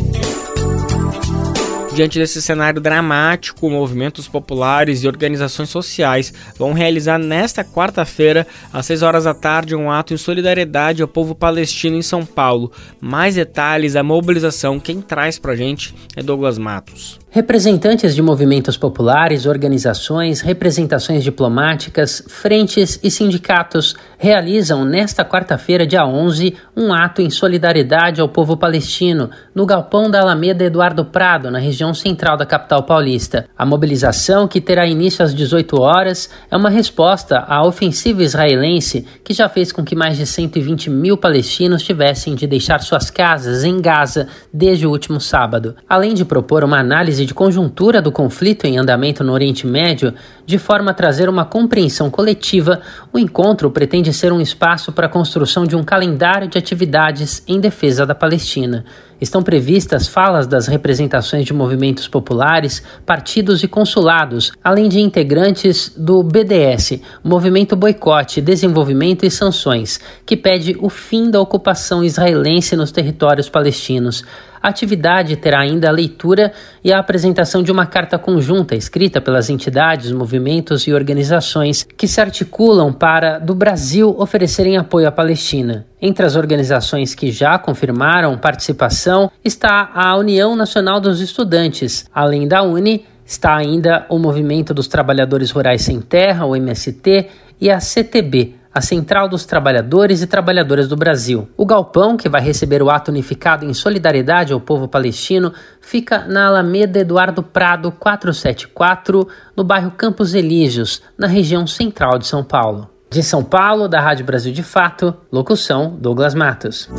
Diante 1.95 2.19
desse 2.19 2.43
cenário 2.43 2.81
dramático, 2.81 3.71
movimentos 3.71 4.27
populares 4.27 5.05
e 5.05 5.07
organizações 5.07 5.69
sociais 5.71 6.35
vão 6.59 6.73
realizar 6.73 7.19
nesta 7.19 7.63
quarta-feira, 7.63 8.45
às 8.73 8.87
6 8.87 9.02
horas 9.02 9.25
da 9.25 9.33
tarde, 9.33 9.76
um 9.76 9.89
ato 9.89 10.13
em 10.13 10.17
solidariedade 10.17 11.02
ao 11.02 11.09
povo 11.09 11.37
palestino 11.37 11.97
em 11.97 12.02
São 12.02 12.26
Paulo. 12.26 12.73
Mais 13.00 13.37
detalhes 13.37 13.93
da 13.93 14.02
mobilização, 14.02 14.80
quem 14.80 15.00
traz 15.00 15.39
pra 15.39 15.54
gente 15.54 15.95
é 16.17 16.23
Douglas 16.23 16.59
Matos. 16.59 17.24
Representantes 17.34 18.14
de 18.14 18.23
movimentos 18.23 18.76
populares, 18.76 19.44
organizações, 19.44 20.40
representações 20.40 21.25
diplomáticas, 21.25 22.23
frentes 22.28 23.00
e 23.02 23.10
sindicatos 23.10 23.97
realizam 24.16 24.84
nesta 24.84 25.25
quarta-feira, 25.25 25.84
dia 25.84 26.06
11, 26.06 26.54
um 26.76 26.94
ato 26.94 27.20
em 27.20 27.28
solidariedade 27.28 28.20
ao 28.20 28.28
povo 28.28 28.56
palestino 28.56 29.30
no 29.52 29.66
galpão 29.66 30.08
da 30.08 30.20
Alameda 30.20 30.62
Eduardo 30.62 31.04
Prado, 31.04 31.50
na 31.50 31.58
região 31.58 31.92
central 31.92 32.36
da 32.36 32.47
capital 32.47 32.84
paulista. 32.84 33.49
A 33.58 33.66
mobilização, 33.66 34.47
que 34.47 34.60
terá 34.60 34.86
início 34.86 35.25
às 35.25 35.34
18 35.34 35.80
horas, 35.80 36.30
é 36.49 36.56
uma 36.56 36.70
resposta 36.70 37.40
à 37.49 37.66
ofensiva 37.66 38.23
israelense 38.23 39.04
que 39.25 39.34
já 39.34 39.49
fez 39.49 39.73
com 39.73 39.82
que 39.82 39.97
mais 39.97 40.16
de 40.16 40.25
120 40.25 40.88
mil 40.88 41.16
palestinos 41.16 41.82
tivessem 41.82 42.36
de 42.36 42.47
deixar 42.47 42.80
suas 42.80 43.10
casas 43.10 43.64
em 43.64 43.80
Gaza 43.80 44.28
desde 44.52 44.86
o 44.86 44.90
último 44.90 45.20
sábado. 45.20 45.75
Além 45.88 46.14
de 46.14 46.25
propor 46.25 46.62
uma 46.62 46.78
análise 46.78 47.24
de 47.25 47.34
conjuntura 47.34 48.00
do 48.00 48.13
conflito 48.13 48.65
em 48.65 48.78
andamento 48.78 49.23
no 49.23 49.32
Oriente 49.32 49.67
Médio, 49.67 50.15
de 50.47 50.58
forma 50.58 50.91
a 50.91 50.95
trazer 50.95 51.28
uma 51.28 51.45
compreensão 51.45 52.10
coletiva, 52.10 52.80
o 53.13 53.19
encontro 53.19 53.71
pretende 53.71 54.13
ser 54.13 54.32
um 54.32 54.41
espaço 54.41 54.93
para 54.93 55.06
a 55.06 55.10
construção 55.10 55.65
de 55.65 55.76
um 55.76 55.82
calendário 55.82 56.49
de 56.49 56.58
atividades 56.58 57.43
em 57.47 57.60
defesa 57.60 58.06
da 58.06 58.15
Palestina. 58.15 58.84
Estão 59.21 59.43
previstas 59.43 60.09
falas 60.09 60.47
das 60.47 60.67
representações 60.67 61.45
de 61.45 61.53
movimentos 61.53 62.09
populares, 62.09 62.83
partidos 63.07 63.63
e 63.63 63.69
consulados, 63.69 64.53
além 64.63 64.89
de 64.89 65.00
integrantes 65.00 65.93
do 65.97 66.23
BDS, 66.23 67.00
Movimento 67.23 67.77
Boicote, 67.77 68.41
Desenvolvimento 68.41 69.25
e 69.25 69.31
Sanções, 69.31 70.00
que 70.27 70.37
pede 70.37 70.77
o 70.81 70.89
fim 70.89 71.31
da 71.31 71.41
ocupação 71.41 72.03
israelense 72.03 72.77
nos 72.77 72.91
territórios 72.91 73.49
palestinos. 73.49 74.25
A 74.65 74.69
atividade 74.69 75.37
terá 75.37 75.61
ainda 75.61 75.89
a 75.89 75.93
leitura 75.93 76.50
e 76.83 76.91
a 76.91 76.99
apresentação 76.99 77.63
de 77.63 77.71
uma 77.71 77.85
carta 77.85 78.19
conjunta 78.19 78.75
escrita 78.75 79.21
pelas 79.21 79.50
entidades, 79.50 80.11
movimentos 80.11 80.87
e 80.87 80.93
organizações 80.95 81.87
que 81.99 82.09
se 82.09 82.19
articulam 82.19 82.91
para, 82.91 83.39
do 83.39 83.55
Brasil, 83.55 84.17
oferecerem 84.19 84.79
apoio 84.79 85.07
à 85.07 85.13
Palestina. 85.13 85.85
Entre 86.06 86.26
as 86.26 86.36
organizações 86.36 87.14
que 87.14 87.32
já 87.32 87.58
confirmaram 87.58 88.36
participação 88.36 89.30
está 89.43 89.90
a 89.95 90.14
União 90.19 90.54
Nacional 90.54 91.00
dos 91.00 91.19
Estudantes, 91.19 92.04
além 92.14 92.47
da 92.47 92.62
Uni. 92.62 93.06
Está 93.25 93.56
ainda 93.56 94.04
o 94.10 94.19
Movimento 94.19 94.75
dos 94.75 94.86
Trabalhadores 94.86 95.50
Rurais 95.50 95.80
Sem 95.80 96.02
Terra, 96.02 96.45
o 96.45 96.54
MST, 96.54 97.30
e 97.58 97.71
a 97.71 97.80
CTB, 97.80 98.54
a 98.71 98.82
Central 98.82 99.30
dos 99.30 99.47
Trabalhadores 99.47 100.21
e 100.21 100.26
Trabalhadoras 100.26 100.88
do 100.88 100.95
Brasil. 100.95 101.49
O 101.56 101.64
galpão, 101.64 102.19
que 102.19 102.28
vai 102.28 102.43
receber 102.43 102.82
o 102.82 102.90
ato 102.90 103.10
unificado 103.10 103.64
em 103.64 103.73
solidariedade 103.73 104.52
ao 104.52 104.60
povo 104.60 104.86
palestino, 104.86 105.54
fica 105.80 106.26
na 106.26 106.49
Alameda 106.49 106.99
Eduardo 106.99 107.43
Prado 107.43 107.90
474, 107.90 109.26
no 109.56 109.64
bairro 109.64 109.93
Campos 109.93 110.34
Elíseos, 110.34 111.00
na 111.17 111.26
região 111.26 111.67
central 111.67 112.19
de 112.19 112.26
São 112.26 112.45
Paulo. 112.45 112.94
De 113.15 113.23
São 113.23 113.45
Paulo, 113.45 113.87
da 113.87 114.00
Rádio 114.00 114.27
Brasil 114.27 114.53
de 114.53 114.65
Fato, 114.65 115.15
locução 115.31 115.97
Douglas 116.00 116.35
Matos. 116.35 116.91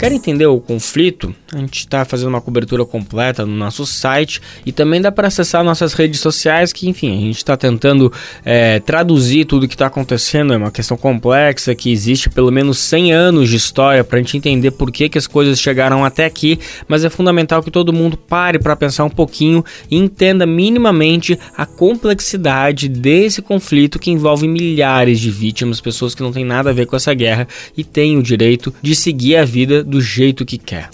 Quer 0.00 0.12
entender 0.12 0.46
o 0.46 0.58
conflito? 0.58 1.34
A 1.52 1.58
gente 1.58 1.80
está 1.80 2.06
fazendo 2.06 2.28
uma 2.28 2.40
cobertura 2.40 2.86
completa 2.86 3.44
no 3.44 3.54
nosso 3.54 3.84
site 3.84 4.40
e 4.64 4.72
também 4.72 4.98
dá 4.98 5.12
para 5.12 5.28
acessar 5.28 5.62
nossas 5.62 5.92
redes 5.92 6.20
sociais, 6.20 6.72
que 6.72 6.88
enfim, 6.88 7.18
a 7.18 7.20
gente 7.20 7.36
está 7.36 7.54
tentando 7.54 8.10
é, 8.42 8.80
traduzir 8.80 9.44
tudo 9.44 9.64
o 9.64 9.68
que 9.68 9.74
está 9.74 9.88
acontecendo. 9.88 10.54
É 10.54 10.56
uma 10.56 10.70
questão 10.70 10.96
complexa 10.96 11.74
que 11.74 11.92
existe 11.92 12.30
pelo 12.30 12.50
menos 12.50 12.78
100 12.78 13.12
anos 13.12 13.50
de 13.50 13.56
história 13.56 14.02
para 14.02 14.18
a 14.18 14.22
gente 14.22 14.38
entender 14.38 14.70
por 14.70 14.90
que, 14.90 15.06
que 15.06 15.18
as 15.18 15.26
coisas 15.26 15.60
chegaram 15.60 16.02
até 16.02 16.24
aqui, 16.24 16.58
mas 16.88 17.04
é 17.04 17.10
fundamental 17.10 17.62
que 17.62 17.70
todo 17.70 17.92
mundo 17.92 18.16
pare 18.16 18.58
para 18.58 18.74
pensar 18.74 19.04
um 19.04 19.10
pouquinho 19.10 19.62
e 19.90 19.98
entenda 19.98 20.46
minimamente 20.46 21.38
a 21.54 21.66
complexidade 21.66 22.88
desse 22.88 23.42
conflito 23.42 23.98
que 23.98 24.10
envolve 24.10 24.48
milhares 24.48 25.20
de 25.20 25.30
vítimas, 25.30 25.78
pessoas 25.78 26.14
que 26.14 26.22
não 26.22 26.32
têm 26.32 26.46
nada 26.46 26.70
a 26.70 26.72
ver 26.72 26.86
com 26.86 26.96
essa 26.96 27.12
guerra 27.12 27.46
e 27.76 27.84
têm 27.84 28.16
o 28.16 28.22
direito 28.22 28.72
de 28.80 28.94
seguir 28.94 29.36
a 29.36 29.44
vida 29.44 29.89
do 29.90 30.00
jeito 30.00 30.46
que 30.46 30.56
quer. 30.56 30.88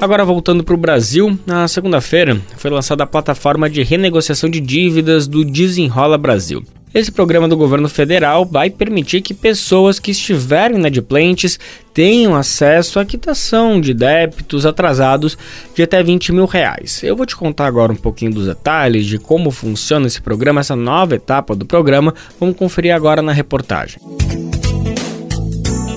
Agora 0.00 0.24
voltando 0.24 0.62
para 0.62 0.74
o 0.74 0.78
Brasil, 0.78 1.38
na 1.44 1.66
segunda-feira 1.66 2.40
foi 2.56 2.70
lançada 2.70 3.02
a 3.02 3.06
plataforma 3.06 3.68
de 3.68 3.82
renegociação 3.82 4.48
de 4.48 4.60
dívidas 4.60 5.26
do 5.26 5.44
Desenrola 5.44 6.16
Brasil. 6.16 6.62
Esse 6.94 7.12
programa 7.12 7.46
do 7.46 7.56
governo 7.56 7.88
federal 7.88 8.46
vai 8.46 8.70
permitir 8.70 9.20
que 9.20 9.34
pessoas 9.34 9.98
que 9.98 10.10
estiverem 10.10 10.78
inadimplentes 10.78 11.58
tenham 11.92 12.34
acesso 12.34 12.98
à 12.98 13.04
quitação 13.04 13.80
de 13.80 13.92
débitos 13.92 14.64
atrasados 14.64 15.36
de 15.74 15.82
até 15.82 16.02
20 16.02 16.32
mil 16.32 16.46
reais. 16.46 17.02
Eu 17.02 17.14
vou 17.14 17.26
te 17.26 17.36
contar 17.36 17.66
agora 17.66 17.92
um 17.92 17.96
pouquinho 17.96 18.32
dos 18.32 18.46
detalhes 18.46 19.04
de 19.04 19.18
como 19.18 19.50
funciona 19.50 20.06
esse 20.06 20.22
programa, 20.22 20.60
essa 20.60 20.76
nova 20.76 21.14
etapa 21.14 21.54
do 21.54 21.66
programa. 21.66 22.14
Vamos 22.40 22.56
conferir 22.56 22.94
agora 22.94 23.20
na 23.20 23.32
reportagem. 23.32 24.00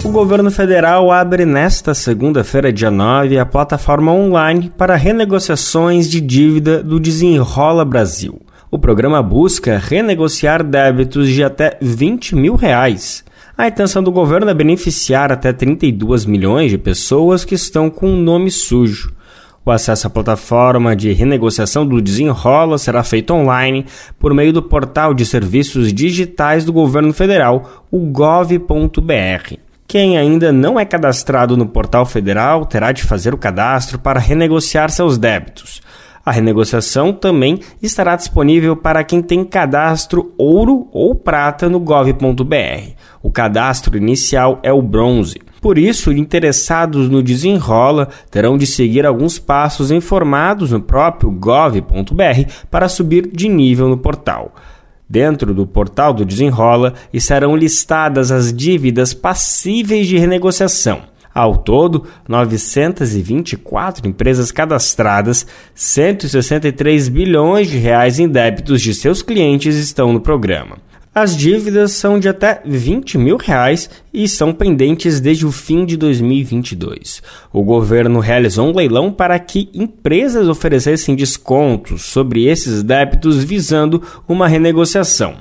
O 0.04 0.10
governo 0.10 0.50
federal 0.50 1.12
abre 1.12 1.46
nesta 1.46 1.94
segunda-feira, 1.94 2.74
dia 2.74 2.90
9, 2.90 3.38
a 3.38 3.46
plataforma 3.46 4.12
online 4.12 4.72
para 4.76 4.96
renegociações 4.96 6.10
de 6.10 6.20
dívida 6.20 6.82
do 6.82 7.00
Desenrola 7.00 7.86
Brasil. 7.86 8.42
O 8.72 8.80
programa 8.80 9.22
busca 9.22 9.78
renegociar 9.78 10.64
débitos 10.64 11.30
de 11.30 11.44
até 11.44 11.78
20 11.80 12.36
mil 12.36 12.56
reais. 12.56 13.24
A 13.56 13.68
intenção 13.68 14.02
do 14.02 14.12
governo 14.12 14.50
é 14.50 14.56
beneficiar 14.56 15.32
até 15.32 15.54
32 15.54 16.26
milhões 16.26 16.72
de 16.72 16.80
pessoas 16.80 17.46
que 17.46 17.54
estão 17.54 17.88
com 17.88 18.12
o 18.12 18.18
nome 18.18 18.50
sujo. 18.50 19.14
O 19.64 19.70
acesso 19.70 20.08
à 20.08 20.10
plataforma 20.10 20.96
de 20.96 21.14
renegociação 21.14 21.86
do 21.86 22.02
Desenrola 22.02 22.80
será 22.80 23.04
feito 23.04 23.36
online 23.36 23.86
por 24.18 24.34
meio 24.34 24.52
do 24.52 24.64
portal 24.64 25.14
de 25.14 25.28
serviços 25.28 25.94
digitais 25.94 26.66
do 26.66 26.74
governo 26.74 27.14
federal, 27.14 27.86
o 27.92 28.00
gov.br. 28.00 29.71
Quem 29.91 30.17
ainda 30.17 30.54
não 30.54 30.80
é 30.80 30.86
cadastrado 30.86 31.58
no 31.58 31.65
portal 31.65 32.06
federal 32.06 32.65
terá 32.65 32.93
de 32.93 33.04
fazer 33.04 33.34
o 33.34 33.38
cadastro 33.38 33.99
para 33.99 34.21
renegociar 34.21 34.89
seus 34.89 35.17
débitos. 35.17 35.82
A 36.25 36.32
renegociação 36.32 37.12
também 37.12 37.60
estará 37.82 38.15
disponível 38.15 38.73
para 38.73 39.04
quem 39.04 39.21
tem 39.21 39.43
cadastro 39.43 40.34
ouro 40.38 40.88
ou 40.93 41.13
prata 41.13 41.67
no 41.67 41.77
gov.br. 41.77 42.93
O 43.21 43.30
cadastro 43.30 43.97
inicial 43.97 44.62
é 44.63 44.71
o 44.71 44.82
bronze. 44.82 45.41
Por 45.60 45.77
isso, 45.77 46.13
interessados 46.13 47.10
no 47.10 47.21
desenrola 47.21 48.08
terão 48.32 48.58
de 48.58 48.65
seguir 48.65 49.06
alguns 49.06 49.39
passos 49.39 49.91
informados 49.91 50.71
no 50.71 50.80
próprio 50.80 51.30
gov.br 51.30 52.49
para 52.71 52.88
subir 52.88 53.27
de 53.27 53.49
nível 53.49 53.89
no 53.89 53.97
portal. 53.97 54.56
Dentro 55.12 55.54
do 55.54 55.67
portal 55.67 56.13
do 56.13 56.24
Desenrola 56.24 56.93
estarão 57.12 57.54
listadas 57.54 58.32
as 58.32 58.54
dívidas 58.54 59.13
passíveis 59.13 60.08
de 60.08 60.17
renegociação. 60.17 61.02
Ao 61.36 61.58
todo, 61.58 62.06
924 62.30 64.08
empresas 64.08 64.54
cadastradas, 64.54 65.45
163 65.76 67.10
bilhões 67.10 67.69
de 67.69 67.78
reais 67.78 68.19
em 68.19 68.30
débitos 68.30 68.82
de 68.82 68.95
seus 68.95 69.21
clientes 69.21 69.76
estão 69.76 70.13
no 70.13 70.21
programa. 70.21 70.78
As 71.13 71.36
dívidas 71.36 71.91
são 71.91 72.17
de 72.17 72.30
até 72.30 72.62
20 72.63 73.17
mil 73.17 73.36
reais 73.36 73.89
e 74.13 74.30
são 74.30 74.54
pendentes 74.54 75.19
desde 75.19 75.45
o 75.45 75.52
fim 75.52 75.86
de 75.86 75.97
2022. 75.97 77.21
O 77.52 77.62
governo 77.63 78.21
realizou 78.21 78.69
um 78.69 78.74
leilão 78.74 79.12
para 79.12 79.38
que 79.38 79.69
empresas 79.74 80.47
oferecessem 80.47 81.13
descontos 81.13 82.04
sobre 82.04 82.45
esses 82.45 82.82
débitos 82.82 83.43
visando 83.43 84.02
uma 84.26 84.47
renegociação. 84.47 85.36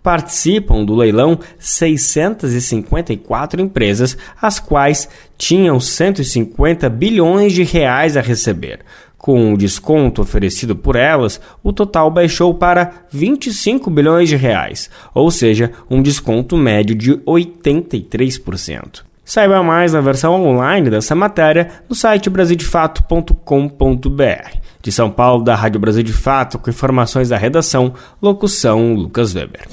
Participam 0.00 0.84
do 0.84 0.94
leilão 0.94 1.40
654 1.58 3.60
empresas, 3.60 4.16
as 4.40 4.60
quais 4.60 5.08
tinham 5.36 5.80
150 5.80 6.88
bilhões 6.88 7.52
de 7.52 7.64
reais 7.64 8.16
a 8.16 8.20
receber. 8.20 8.78
Com 9.18 9.54
o 9.54 9.56
desconto 9.56 10.22
oferecido 10.22 10.76
por 10.76 10.94
elas, 10.94 11.40
o 11.62 11.72
total 11.72 12.10
baixou 12.10 12.54
para 12.54 13.06
25 13.10 13.90
bilhões 13.90 14.28
de 14.28 14.36
reais, 14.36 14.90
ou 15.14 15.30
seja, 15.30 15.72
um 15.90 16.02
desconto 16.02 16.56
médio 16.56 16.94
de 16.94 17.14
83%. 17.14 19.02
Saiba 19.24 19.60
mais 19.60 19.92
na 19.92 20.00
versão 20.00 20.46
online 20.46 20.88
dessa 20.88 21.14
matéria 21.14 21.68
no 21.88 21.96
site 21.96 22.30
brasildefato.com.br. 22.30 24.58
De 24.80 24.92
São 24.92 25.10
Paulo, 25.10 25.42
da 25.42 25.56
Rádio 25.56 25.80
Brasil 25.80 26.04
de 26.04 26.12
Fato, 26.12 26.60
com 26.60 26.70
informações 26.70 27.28
da 27.28 27.36
redação, 27.36 27.92
locução 28.22 28.94
Lucas 28.94 29.34
Weber. 29.34 29.66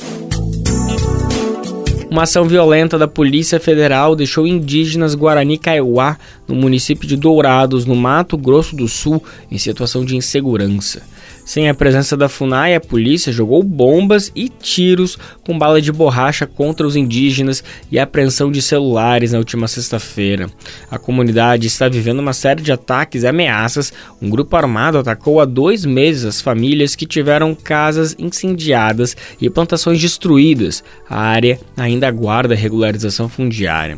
Uma 2.10 2.24
ação 2.24 2.45
violenta 2.45 2.98
da 2.98 3.08
Polícia 3.08 3.60
Federal 3.60 4.15
deixou 4.15 4.48
indígenas 4.48 5.13
Guarani 5.13 5.60
Kaiowá, 5.60 6.17
no 6.48 6.56
município 6.56 7.08
de 7.08 7.15
Dourados, 7.15 7.86
no 7.86 7.95
Mato 7.95 8.36
Grosso 8.36 8.76
do 8.76 8.88
Sul, 8.88 9.24
em 9.52 9.60
situação 9.60 10.04
de 10.04 10.17
insegurança. 10.17 11.04
Sem 11.50 11.67
a 11.67 11.74
presença 11.74 12.15
da 12.15 12.30
FUNAI, 12.30 12.76
a 12.76 12.80
polícia 12.80 13.34
jogou 13.34 13.63
bombas 13.63 14.32
e 14.36 14.50
tiros 14.50 15.17
com 15.43 15.58
bala 15.58 15.82
de 15.82 15.91
borracha 15.91 16.45
contra 16.45 16.86
os 16.86 16.95
indígenas 16.95 17.63
e 17.91 17.98
apreensão 17.98 18.52
de 18.52 18.62
celulares 18.62 19.32
na 19.32 19.39
última 19.39 19.67
sexta-feira. 19.67 20.48
A 20.91 21.00
comunidade 21.00 21.65
está 21.65 21.89
vivendo 21.89 22.19
uma 22.19 22.34
série 22.34 22.62
de 22.62 22.72
ataques 22.72 23.24
e 23.24 23.28
ameaças. 23.28 23.91
Um 24.22 24.30
grupo 24.30 24.56
armado 24.56 25.00
atacou 25.00 25.41
há 25.41 25.45
dois 25.45 25.86
meses 25.86 26.24
as 26.24 26.39
famílias 26.39 26.95
que 26.95 27.08
tiveram 27.08 27.56
casas 27.56 28.15
incendiadas 28.19 29.17
e 29.41 29.50
plantações 29.50 30.00
destruídas. 30.00 30.84
A 31.10 31.19
área 31.19 31.60
ainda 31.76 31.98
aguarda 32.07 32.55
regularização 32.55 33.27
fundiária. 33.29 33.97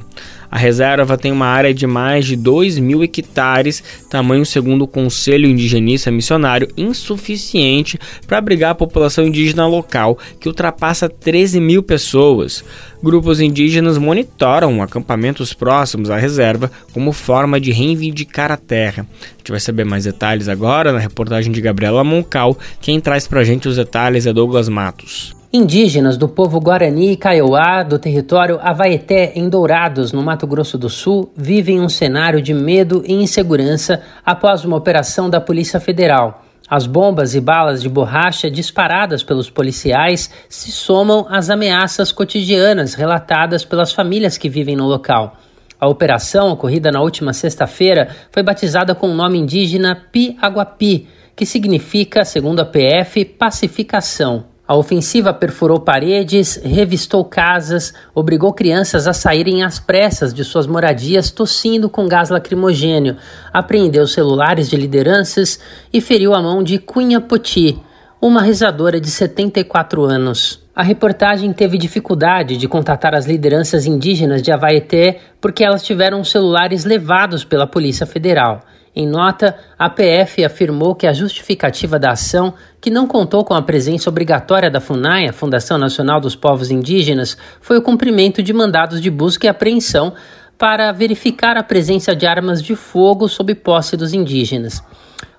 A 0.51 0.57
reserva 0.57 1.17
tem 1.17 1.31
uma 1.31 1.45
área 1.45 1.73
de 1.73 1.87
mais 1.87 2.25
de 2.25 2.35
2 2.35 2.77
mil 2.77 3.01
hectares, 3.01 3.81
tamanho 4.09 4.45
segundo 4.45 4.81
o 4.81 4.87
Conselho 4.87 5.47
Indigenista 5.47 6.11
Missionário, 6.11 6.67
insuficiente 6.75 7.97
para 8.27 8.37
abrigar 8.37 8.71
a 8.71 8.75
população 8.75 9.25
indígena 9.25 9.65
local, 9.65 10.19
que 10.41 10.49
ultrapassa 10.49 11.07
13 11.07 11.61
mil 11.61 11.81
pessoas. 11.81 12.65
Grupos 13.01 13.39
indígenas 13.39 13.97
monitoram 13.97 14.83
acampamentos 14.83 15.53
próximos 15.53 16.09
à 16.09 16.17
reserva 16.17 16.69
como 16.91 17.13
forma 17.13 17.57
de 17.57 17.71
reivindicar 17.71 18.51
a 18.51 18.57
terra. 18.57 19.07
A 19.21 19.37
gente 19.37 19.51
vai 19.51 19.59
saber 19.59 19.85
mais 19.85 20.03
detalhes 20.03 20.49
agora 20.49 20.91
na 20.91 20.99
reportagem 20.99 21.53
de 21.53 21.61
Gabriela 21.61 22.03
Moncal. 22.03 22.57
Quem 22.81 22.99
traz 22.99 23.25
para 23.25 23.39
a 23.39 23.43
gente 23.45 23.69
os 23.69 23.77
detalhes 23.77 24.25
é 24.25 24.33
Douglas 24.33 24.67
Matos. 24.67 25.40
Indígenas 25.53 26.15
do 26.15 26.29
povo 26.29 26.61
Guarani 26.61 27.11
e 27.11 27.17
Kaiowá 27.17 27.83
do 27.83 27.99
território 27.99 28.57
Avaeté, 28.61 29.33
em 29.35 29.49
Dourados, 29.49 30.13
no 30.13 30.23
Mato 30.23 30.47
Grosso 30.47 30.77
do 30.77 30.89
Sul, 30.89 31.29
vivem 31.35 31.81
um 31.81 31.89
cenário 31.89 32.41
de 32.41 32.53
medo 32.53 33.03
e 33.05 33.11
insegurança 33.11 34.01
após 34.25 34.63
uma 34.63 34.77
operação 34.77 35.29
da 35.29 35.41
Polícia 35.41 35.77
Federal. 35.77 36.45
As 36.69 36.87
bombas 36.87 37.35
e 37.35 37.41
balas 37.41 37.81
de 37.81 37.89
borracha 37.89 38.49
disparadas 38.49 39.23
pelos 39.23 39.49
policiais 39.49 40.31
se 40.47 40.71
somam 40.71 41.27
às 41.29 41.49
ameaças 41.49 42.13
cotidianas 42.13 42.93
relatadas 42.93 43.65
pelas 43.65 43.91
famílias 43.91 44.37
que 44.37 44.47
vivem 44.47 44.77
no 44.77 44.87
local. 44.87 45.35
A 45.77 45.85
operação, 45.85 46.53
ocorrida 46.53 46.93
na 46.93 47.01
última 47.01 47.33
sexta-feira, 47.33 48.07
foi 48.31 48.41
batizada 48.41 48.95
com 48.95 49.09
o 49.09 49.13
nome 49.13 49.37
indígena 49.37 50.01
Pi 50.13 50.37
Aguapi, 50.41 51.09
que 51.35 51.45
significa, 51.45 52.23
segundo 52.23 52.61
a 52.61 52.65
PF, 52.65 53.25
pacificação. 53.25 54.50
A 54.71 54.75
ofensiva 54.77 55.34
perfurou 55.34 55.81
paredes, 55.81 56.55
revistou 56.63 57.25
casas, 57.25 57.93
obrigou 58.15 58.53
crianças 58.53 59.05
a 59.05 59.12
saírem 59.12 59.65
às 59.65 59.79
pressas 59.79 60.34
de 60.34 60.45
suas 60.45 60.65
moradias 60.65 61.29
tossindo 61.29 61.89
com 61.89 62.07
gás 62.07 62.29
lacrimogênio, 62.29 63.17
apreendeu 63.51 64.07
celulares 64.07 64.69
de 64.69 64.77
lideranças 64.77 65.60
e 65.91 65.99
feriu 65.99 66.34
a 66.34 66.41
mão 66.41 66.63
de 66.63 66.77
Cunha 66.79 67.19
Poti, 67.19 67.77
uma 68.21 68.41
rezadora 68.41 69.01
de 69.01 69.12
74 69.12 70.05
anos. 70.05 70.63
A 70.73 70.84
reportagem 70.84 71.51
teve 71.51 71.77
dificuldade 71.77 72.55
de 72.55 72.65
contatar 72.65 73.13
as 73.13 73.25
lideranças 73.25 73.86
indígenas 73.86 74.41
de 74.41 74.53
Havaeté 74.53 75.19
porque 75.41 75.65
elas 75.65 75.84
tiveram 75.84 76.23
celulares 76.23 76.86
levados 76.86 77.43
pela 77.43 77.67
Polícia 77.67 78.05
Federal. 78.05 78.62
Em 78.93 79.08
nota, 79.08 79.56
a 79.80 79.89
PF 79.89 80.43
afirmou 80.43 80.93
que 80.93 81.08
a 81.08 81.13
justificativa 81.13 81.97
da 81.97 82.12
ação, 82.12 82.54
que 82.80 82.89
não 82.89 83.08
contou 83.08 83.45
com 83.45 83.54
a 83.54 83.62
presença 83.62 84.10
obrigatória 84.10 84.69
da 84.69 84.82
FUNAI, 84.82 85.30
a 85.30 85.34
Fundação 85.34 85.77
Nacional 85.77 86.19
dos 86.19 86.36
Povos 86.36 86.69
Indígenas, 86.69 87.38
foi 87.62 87.77
o 87.77 87.82
cumprimento 87.82 88.43
de 88.43 88.51
mandados 88.51 88.99
de 89.01 89.10
busca 89.10 89.45
e 89.47 89.49
apreensão 89.49 90.13
para 90.58 90.91
verificar 90.91 91.58
a 91.58 91.63
presença 91.63 92.15
de 92.15 92.27
armas 92.27 92.62
de 92.62 92.75
fogo 92.75 93.30
sob 93.30 93.56
posse 93.56 93.95
dos 93.95 94.13
indígenas. 94.13 94.84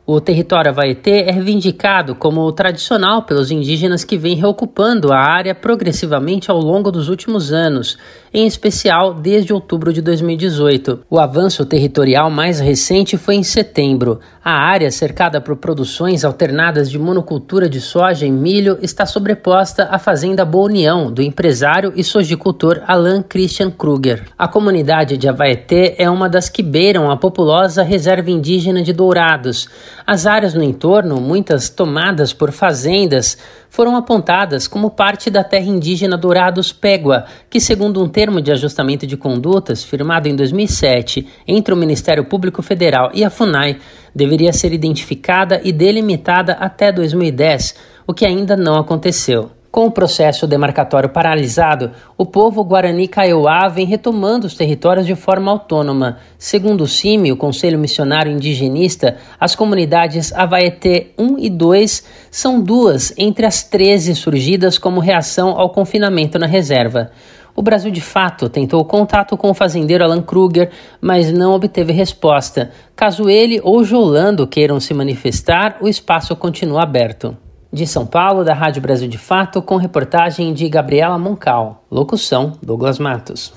O 0.04 0.20
território 0.20 0.70
Havaetê 0.70 1.22
é 1.22 1.30
reivindicado 1.30 2.16
como 2.16 2.50
tradicional 2.50 3.22
pelos 3.22 3.52
indígenas 3.52 4.02
que 4.02 4.18
vêm 4.18 4.34
reocupando 4.34 5.12
a 5.12 5.18
área 5.18 5.54
progressivamente 5.54 6.50
ao 6.50 6.58
longo 6.58 6.90
dos 6.90 7.08
últimos 7.08 7.52
anos, 7.52 7.96
em 8.32 8.46
especial 8.46 9.12
desde 9.14 9.52
outubro 9.52 9.92
de 9.92 10.00
2018. 10.00 11.00
O 11.10 11.18
avanço 11.18 11.66
territorial 11.66 12.30
mais 12.30 12.60
recente 12.60 13.16
foi 13.16 13.34
em 13.34 13.42
setembro. 13.42 14.20
A 14.44 14.52
área, 14.52 14.90
cercada 14.90 15.40
por 15.40 15.56
produções 15.56 16.24
alternadas 16.24 16.90
de 16.90 16.98
monocultura 16.98 17.68
de 17.68 17.80
soja 17.80 18.26
e 18.26 18.30
milho, 18.30 18.78
está 18.80 19.04
sobreposta 19.04 19.88
à 19.90 19.98
fazenda 19.98 20.44
Boa 20.44 20.66
União, 20.66 21.12
do 21.12 21.22
empresário 21.22 21.92
e 21.94 22.02
sojicultor 22.02 22.82
Alan 22.86 23.22
Christian 23.22 23.70
Kruger. 23.70 24.24
A 24.38 24.48
comunidade 24.48 25.16
de 25.16 25.28
Havaetê 25.28 25.94
é 25.98 26.08
uma 26.08 26.28
das 26.28 26.48
que 26.48 26.62
beiram 26.62 27.10
a 27.10 27.16
populosa 27.16 27.82
reserva 27.82 28.30
indígena 28.30 28.82
de 28.82 28.92
Dourados. 28.92 29.68
As 30.06 30.26
áreas 30.26 30.54
no 30.54 30.62
entorno, 30.62 31.20
muitas 31.20 31.68
tomadas 31.68 32.32
por 32.32 32.50
fazendas, 32.50 33.36
foram 33.72 33.96
apontadas 33.96 34.68
como 34.68 34.90
parte 34.90 35.30
da 35.30 35.42
terra 35.42 35.64
indígena 35.64 36.18
Dourados 36.18 36.72
Pégua, 36.72 37.24
que, 37.48 37.58
segundo 37.58 38.02
um 38.02 38.08
termo 38.22 38.40
de 38.40 38.52
ajustamento 38.52 39.04
de 39.04 39.16
condutas 39.16 39.82
firmado 39.82 40.28
em 40.28 40.36
2007 40.36 41.26
entre 41.44 41.74
o 41.74 41.76
Ministério 41.76 42.24
Público 42.24 42.62
Federal 42.62 43.10
e 43.12 43.24
a 43.24 43.30
FUNAI, 43.30 43.78
deveria 44.14 44.52
ser 44.52 44.72
identificada 44.72 45.60
e 45.64 45.72
delimitada 45.72 46.52
até 46.52 46.92
2010, 46.92 47.74
o 48.06 48.14
que 48.14 48.24
ainda 48.24 48.56
não 48.56 48.76
aconteceu. 48.76 49.50
Com 49.72 49.86
o 49.86 49.90
processo 49.90 50.46
demarcatório 50.46 51.08
paralisado, 51.08 51.90
o 52.16 52.24
povo 52.24 52.62
Guarani 52.62 53.08
Kaiowá 53.08 53.66
vem 53.68 53.86
retomando 53.86 54.46
os 54.46 54.54
territórios 54.54 55.04
de 55.04 55.16
forma 55.16 55.50
autônoma. 55.50 56.18
Segundo 56.38 56.82
o 56.82 56.86
CIMI, 56.86 57.32
o 57.32 57.36
Conselho 57.36 57.78
Missionário 57.78 58.30
Indigenista, 58.30 59.16
as 59.40 59.56
comunidades 59.56 60.32
Avaeté 60.32 61.08
1 61.18 61.38
e 61.38 61.50
2 61.50 62.04
são 62.30 62.60
duas 62.60 63.12
entre 63.16 63.46
as 63.46 63.64
13 63.64 64.14
surgidas 64.14 64.78
como 64.78 65.00
reação 65.00 65.58
ao 65.58 65.70
confinamento 65.70 66.38
na 66.38 66.46
reserva. 66.46 67.10
O 67.54 67.62
Brasil 67.62 67.90
de 67.90 68.00
fato 68.00 68.48
tentou 68.48 68.84
contato 68.84 69.36
com 69.36 69.50
o 69.50 69.54
fazendeiro 69.54 70.02
Alan 70.02 70.22
Kruger, 70.22 70.70
mas 71.00 71.30
não 71.32 71.52
obteve 71.52 71.92
resposta. 71.92 72.70
Caso 72.96 73.28
ele 73.28 73.60
ou 73.62 73.84
Jolando 73.84 74.46
queiram 74.46 74.80
se 74.80 74.94
manifestar, 74.94 75.76
o 75.80 75.88
espaço 75.88 76.34
continua 76.34 76.82
aberto. 76.82 77.36
De 77.72 77.86
São 77.86 78.04
Paulo, 78.04 78.44
da 78.44 78.52
Rádio 78.52 78.82
Brasil 78.82 79.08
de 79.08 79.18
Fato, 79.18 79.62
com 79.62 79.76
reportagem 79.76 80.52
de 80.52 80.68
Gabriela 80.68 81.18
Moncal. 81.18 81.84
Locução: 81.90 82.52
Douglas 82.62 82.98
Matos. 82.98 83.52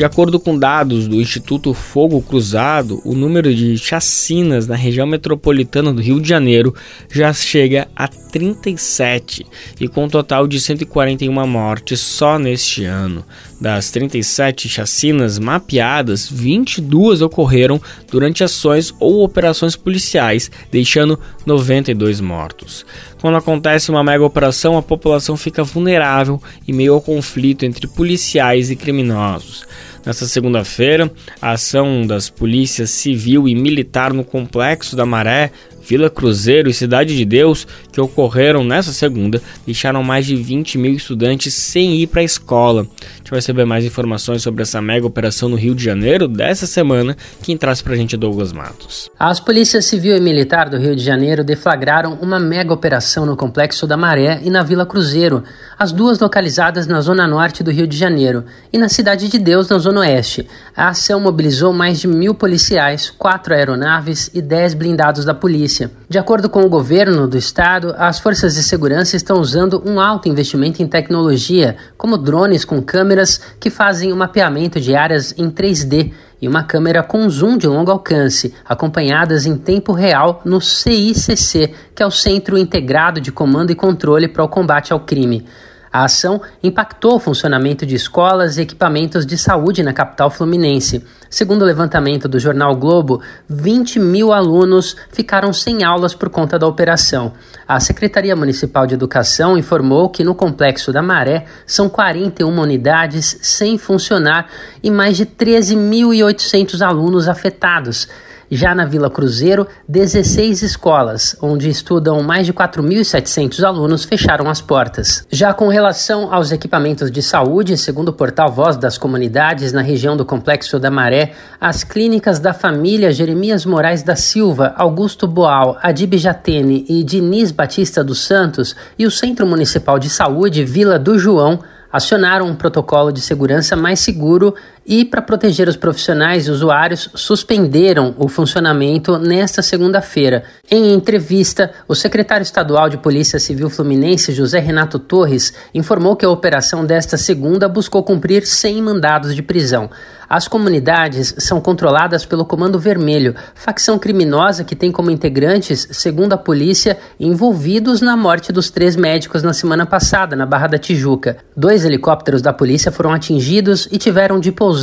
De 0.00 0.04
acordo 0.06 0.40
com 0.40 0.58
dados 0.58 1.06
do 1.06 1.20
Instituto 1.20 1.74
Fogo 1.74 2.22
Cruzado, 2.22 3.02
o 3.04 3.14
número 3.14 3.54
de 3.54 3.76
chacinas 3.76 4.66
na 4.66 4.74
região 4.74 5.06
metropolitana 5.06 5.92
do 5.92 6.00
Rio 6.00 6.18
de 6.18 6.26
Janeiro 6.26 6.74
já 7.12 7.30
chega 7.34 7.86
a 7.94 8.08
37 8.08 9.44
e 9.78 9.86
com 9.86 10.04
um 10.04 10.08
total 10.08 10.46
de 10.46 10.58
141 10.58 11.46
mortes 11.46 12.00
só 12.00 12.38
neste 12.38 12.82
ano. 12.82 13.26
Das 13.60 13.90
37 13.90 14.70
chacinas 14.70 15.38
mapeadas, 15.38 16.26
22 16.26 17.20
ocorreram 17.20 17.78
durante 18.10 18.42
ações 18.42 18.94
ou 18.98 19.22
operações 19.22 19.76
policiais, 19.76 20.50
deixando 20.72 21.20
92 21.44 22.22
mortos. 22.22 22.86
Quando 23.20 23.36
acontece 23.36 23.90
uma 23.90 24.02
mega 24.02 24.24
operação, 24.24 24.78
a 24.78 24.82
população 24.82 25.36
fica 25.36 25.62
vulnerável 25.62 26.40
em 26.66 26.72
meio 26.72 26.94
ao 26.94 27.02
conflito 27.02 27.66
entre 27.66 27.86
policiais 27.86 28.70
e 28.70 28.76
criminosos. 28.76 29.66
Nesta 30.04 30.24
segunda-feira, 30.24 31.10
a 31.42 31.52
ação 31.52 32.06
das 32.06 32.30
polícias 32.30 32.90
civil 32.90 33.46
e 33.46 33.54
militar 33.54 34.14
no 34.14 34.24
Complexo 34.24 34.96
da 34.96 35.04
Maré 35.04 35.52
Vila 35.82 36.10
Cruzeiro 36.10 36.68
e 36.68 36.74
Cidade 36.74 37.16
de 37.16 37.24
Deus, 37.24 37.66
que 37.92 38.00
ocorreram 38.00 38.62
nessa 38.64 38.92
segunda, 38.92 39.40
deixaram 39.64 40.02
mais 40.02 40.26
de 40.26 40.36
20 40.36 40.78
mil 40.78 40.92
estudantes 40.92 41.54
sem 41.54 41.96
ir 41.96 42.06
para 42.06 42.20
a 42.20 42.24
escola. 42.24 42.82
A 42.82 43.16
gente 43.18 43.30
vai 43.30 43.40
saber 43.40 43.64
mais 43.64 43.84
informações 43.84 44.42
sobre 44.42 44.62
essa 44.62 44.80
mega 44.80 45.06
operação 45.06 45.48
no 45.48 45.56
Rio 45.56 45.74
de 45.74 45.82
Janeiro 45.82 46.28
dessa 46.28 46.66
semana. 46.66 47.16
Quem 47.42 47.56
traz 47.56 47.80
para 47.80 47.94
a 47.94 47.96
gente 47.96 48.14
é 48.14 48.18
Douglas 48.18 48.52
Matos. 48.52 49.08
As 49.18 49.40
polícias 49.40 49.84
civil 49.84 50.16
e 50.16 50.20
militar 50.20 50.68
do 50.68 50.76
Rio 50.76 50.96
de 50.96 51.02
Janeiro 51.02 51.44
deflagraram 51.44 52.18
uma 52.20 52.38
mega 52.38 52.72
operação 52.72 53.24
no 53.24 53.36
Complexo 53.36 53.86
da 53.86 53.96
Maré 53.96 54.40
e 54.42 54.50
na 54.50 54.62
Vila 54.62 54.84
Cruzeiro, 54.84 55.44
as 55.78 55.92
duas 55.92 56.18
localizadas 56.18 56.86
na 56.86 57.00
zona 57.00 57.26
norte 57.26 57.62
do 57.62 57.70
Rio 57.70 57.86
de 57.86 57.96
Janeiro, 57.96 58.44
e 58.72 58.78
na 58.78 58.88
Cidade 58.88 59.28
de 59.28 59.38
Deus, 59.38 59.68
na 59.68 59.78
zona 59.78 60.00
oeste. 60.00 60.46
A 60.76 60.88
ação 60.88 61.20
mobilizou 61.20 61.72
mais 61.72 62.00
de 62.00 62.08
mil 62.08 62.34
policiais, 62.34 63.10
quatro 63.10 63.54
aeronaves 63.54 64.30
e 64.34 64.42
dez 64.42 64.74
blindados 64.74 65.24
da 65.24 65.34
polícia. 65.34 65.79
De 66.08 66.18
acordo 66.18 66.50
com 66.50 66.62
o 66.62 66.68
governo 66.68 67.28
do 67.28 67.38
estado, 67.38 67.94
as 67.96 68.18
forças 68.18 68.54
de 68.54 68.62
segurança 68.62 69.16
estão 69.16 69.40
usando 69.40 69.82
um 69.86 70.00
alto 70.00 70.28
investimento 70.28 70.82
em 70.82 70.86
tecnologia, 70.86 71.76
como 71.96 72.18
drones 72.18 72.64
com 72.64 72.82
câmeras 72.82 73.40
que 73.60 73.70
fazem 73.70 74.12
o 74.12 74.16
mapeamento 74.16 74.80
de 74.80 74.94
áreas 74.94 75.32
em 75.38 75.48
3D 75.50 76.12
e 76.42 76.48
uma 76.48 76.64
câmera 76.64 77.02
com 77.02 77.28
zoom 77.28 77.56
de 77.56 77.66
longo 77.66 77.90
alcance, 77.90 78.54
acompanhadas 78.64 79.46
em 79.46 79.56
tempo 79.56 79.92
real 79.92 80.40
no 80.44 80.60
CICC, 80.60 81.72
que 81.94 82.02
é 82.02 82.06
o 82.06 82.10
Centro 82.10 82.56
Integrado 82.58 83.20
de 83.20 83.30
Comando 83.30 83.70
e 83.70 83.74
Controle 83.74 84.26
para 84.26 84.44
o 84.44 84.48
Combate 84.48 84.92
ao 84.92 85.00
Crime. 85.00 85.46
A 85.92 86.04
ação 86.04 86.40
impactou 86.62 87.16
o 87.16 87.18
funcionamento 87.18 87.84
de 87.84 87.96
escolas 87.96 88.56
e 88.56 88.62
equipamentos 88.62 89.26
de 89.26 89.36
saúde 89.36 89.82
na 89.82 89.92
capital 89.92 90.30
fluminense. 90.30 91.04
Segundo 91.28 91.62
o 91.62 91.64
levantamento 91.64 92.28
do 92.28 92.38
jornal 92.38 92.76
Globo, 92.76 93.20
20 93.48 93.98
mil 93.98 94.32
alunos 94.32 94.96
ficaram 95.10 95.52
sem 95.52 95.82
aulas 95.82 96.14
por 96.14 96.30
conta 96.30 96.56
da 96.56 96.66
operação. 96.66 97.32
A 97.66 97.80
Secretaria 97.80 98.36
Municipal 98.36 98.86
de 98.86 98.94
Educação 98.94 99.58
informou 99.58 100.08
que 100.08 100.22
no 100.22 100.34
Complexo 100.34 100.92
da 100.92 101.02
Maré 101.02 101.46
são 101.66 101.88
41 101.88 102.56
unidades 102.56 103.38
sem 103.42 103.76
funcionar 103.76 104.48
e 104.80 104.92
mais 104.92 105.16
de 105.16 105.26
13.800 105.26 106.86
alunos 106.86 107.28
afetados. 107.28 108.06
Já 108.50 108.74
na 108.74 108.84
Vila 108.84 109.08
Cruzeiro, 109.08 109.64
16 109.88 110.62
escolas, 110.62 111.36
onde 111.40 111.68
estudam 111.68 112.20
mais 112.20 112.44
de 112.44 112.52
4.700 112.52 113.62
alunos, 113.62 114.02
fecharam 114.02 114.50
as 114.50 114.60
portas. 114.60 115.24
Já 115.30 115.54
com 115.54 115.68
relação 115.68 116.34
aos 116.34 116.50
equipamentos 116.50 117.12
de 117.12 117.22
saúde, 117.22 117.78
segundo 117.78 118.08
o 118.08 118.12
portal 118.12 118.50
Voz 118.50 118.76
das 118.76 118.98
Comunidades, 118.98 119.72
na 119.72 119.82
região 119.82 120.16
do 120.16 120.24
Complexo 120.24 120.80
da 120.80 120.90
Maré, 120.90 121.32
as 121.60 121.84
clínicas 121.84 122.40
da 122.40 122.52
família 122.52 123.12
Jeremias 123.12 123.64
Moraes 123.64 124.02
da 124.02 124.16
Silva, 124.16 124.74
Augusto 124.76 125.28
Boal, 125.28 125.78
Adib 125.80 126.18
Jatene 126.18 126.84
e 126.88 127.04
Diniz 127.04 127.52
Batista 127.52 128.02
dos 128.02 128.18
Santos 128.18 128.74
e 128.98 129.06
o 129.06 129.12
Centro 129.12 129.46
Municipal 129.46 129.96
de 129.96 130.10
Saúde 130.10 130.64
Vila 130.64 130.98
do 130.98 131.16
João 131.16 131.60
acionaram 131.92 132.46
um 132.46 132.54
protocolo 132.54 133.12
de 133.12 133.20
segurança 133.20 133.74
mais 133.74 134.00
seguro 134.00 134.54
e, 134.90 135.04
para 135.04 135.22
proteger 135.22 135.68
os 135.68 135.76
profissionais 135.76 136.48
e 136.48 136.50
usuários, 136.50 137.08
suspenderam 137.14 138.12
o 138.18 138.26
funcionamento 138.26 139.16
nesta 139.18 139.62
segunda-feira. 139.62 140.42
Em 140.68 140.92
entrevista, 140.92 141.70
o 141.86 141.94
secretário 141.94 142.42
estadual 142.42 142.88
de 142.88 142.98
Polícia 142.98 143.38
Civil 143.38 143.70
Fluminense, 143.70 144.32
José 144.32 144.58
Renato 144.58 144.98
Torres, 144.98 145.54
informou 145.72 146.16
que 146.16 146.24
a 146.24 146.30
operação 146.30 146.84
desta 146.84 147.16
segunda 147.16 147.68
buscou 147.68 148.02
cumprir 148.02 148.44
100 148.44 148.82
mandados 148.82 149.32
de 149.36 149.42
prisão. 149.42 149.88
As 150.28 150.46
comunidades 150.46 151.34
são 151.38 151.60
controladas 151.60 152.24
pelo 152.24 152.44
Comando 152.44 152.78
Vermelho, 152.78 153.34
facção 153.52 153.98
criminosa 153.98 154.62
que 154.62 154.76
tem 154.76 154.92
como 154.92 155.10
integrantes, 155.10 155.88
segundo 155.90 156.32
a 156.32 156.38
polícia, 156.38 156.98
envolvidos 157.18 158.00
na 158.00 158.16
morte 158.16 158.52
dos 158.52 158.70
três 158.70 158.94
médicos 158.94 159.42
na 159.42 159.52
semana 159.52 159.84
passada, 159.84 160.36
na 160.36 160.46
Barra 160.46 160.68
da 160.68 160.78
Tijuca. 160.78 161.38
Dois 161.56 161.84
helicópteros 161.84 162.42
da 162.42 162.52
polícia 162.52 162.92
foram 162.92 163.12
atingidos 163.12 163.88
e 163.90 163.98
tiveram 163.98 164.38
de 164.38 164.52
pousar 164.52 164.79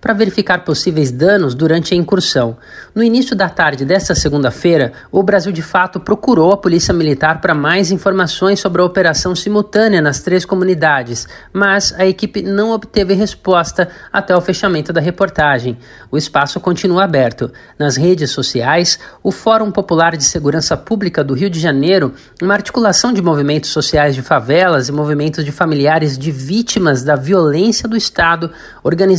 para 0.00 0.14
verificar 0.14 0.64
possíveis 0.64 1.10
danos 1.10 1.54
durante 1.54 1.94
a 1.94 1.96
incursão. 1.96 2.56
No 2.94 3.02
início 3.02 3.36
da 3.36 3.48
tarde 3.48 3.84
desta 3.84 4.14
segunda-feira, 4.14 4.92
o 5.10 5.22
Brasil 5.22 5.52
de 5.52 5.62
Fato 5.62 6.00
procurou 6.00 6.52
a 6.52 6.56
Polícia 6.56 6.94
Militar 6.94 7.40
para 7.40 7.54
mais 7.54 7.90
informações 7.90 8.60
sobre 8.60 8.82
a 8.82 8.84
operação 8.84 9.34
simultânea 9.34 10.00
nas 10.00 10.20
três 10.20 10.44
comunidades, 10.44 11.26
mas 11.52 11.94
a 11.98 12.06
equipe 12.06 12.42
não 12.42 12.72
obteve 12.72 13.14
resposta 13.14 13.88
até 14.12 14.36
o 14.36 14.40
fechamento 14.40 14.92
da 14.92 15.00
reportagem. 15.00 15.78
O 16.10 16.16
espaço 16.16 16.58
continua 16.60 17.04
aberto. 17.04 17.50
Nas 17.78 17.96
redes 17.96 18.30
sociais, 18.30 18.98
o 19.22 19.30
Fórum 19.30 19.70
Popular 19.70 20.16
de 20.16 20.24
Segurança 20.24 20.76
Pública 20.76 21.22
do 21.22 21.34
Rio 21.34 21.50
de 21.50 21.60
Janeiro, 21.60 22.14
uma 22.42 22.54
articulação 22.54 23.12
de 23.12 23.22
movimentos 23.22 23.70
sociais 23.70 24.14
de 24.14 24.22
favelas 24.22 24.88
e 24.88 24.92
movimentos 24.92 25.44
de 25.44 25.52
familiares 25.52 26.18
de 26.18 26.30
vítimas 26.30 27.02
da 27.02 27.16
violência 27.16 27.88
do 27.88 27.96
Estado, 27.96 28.50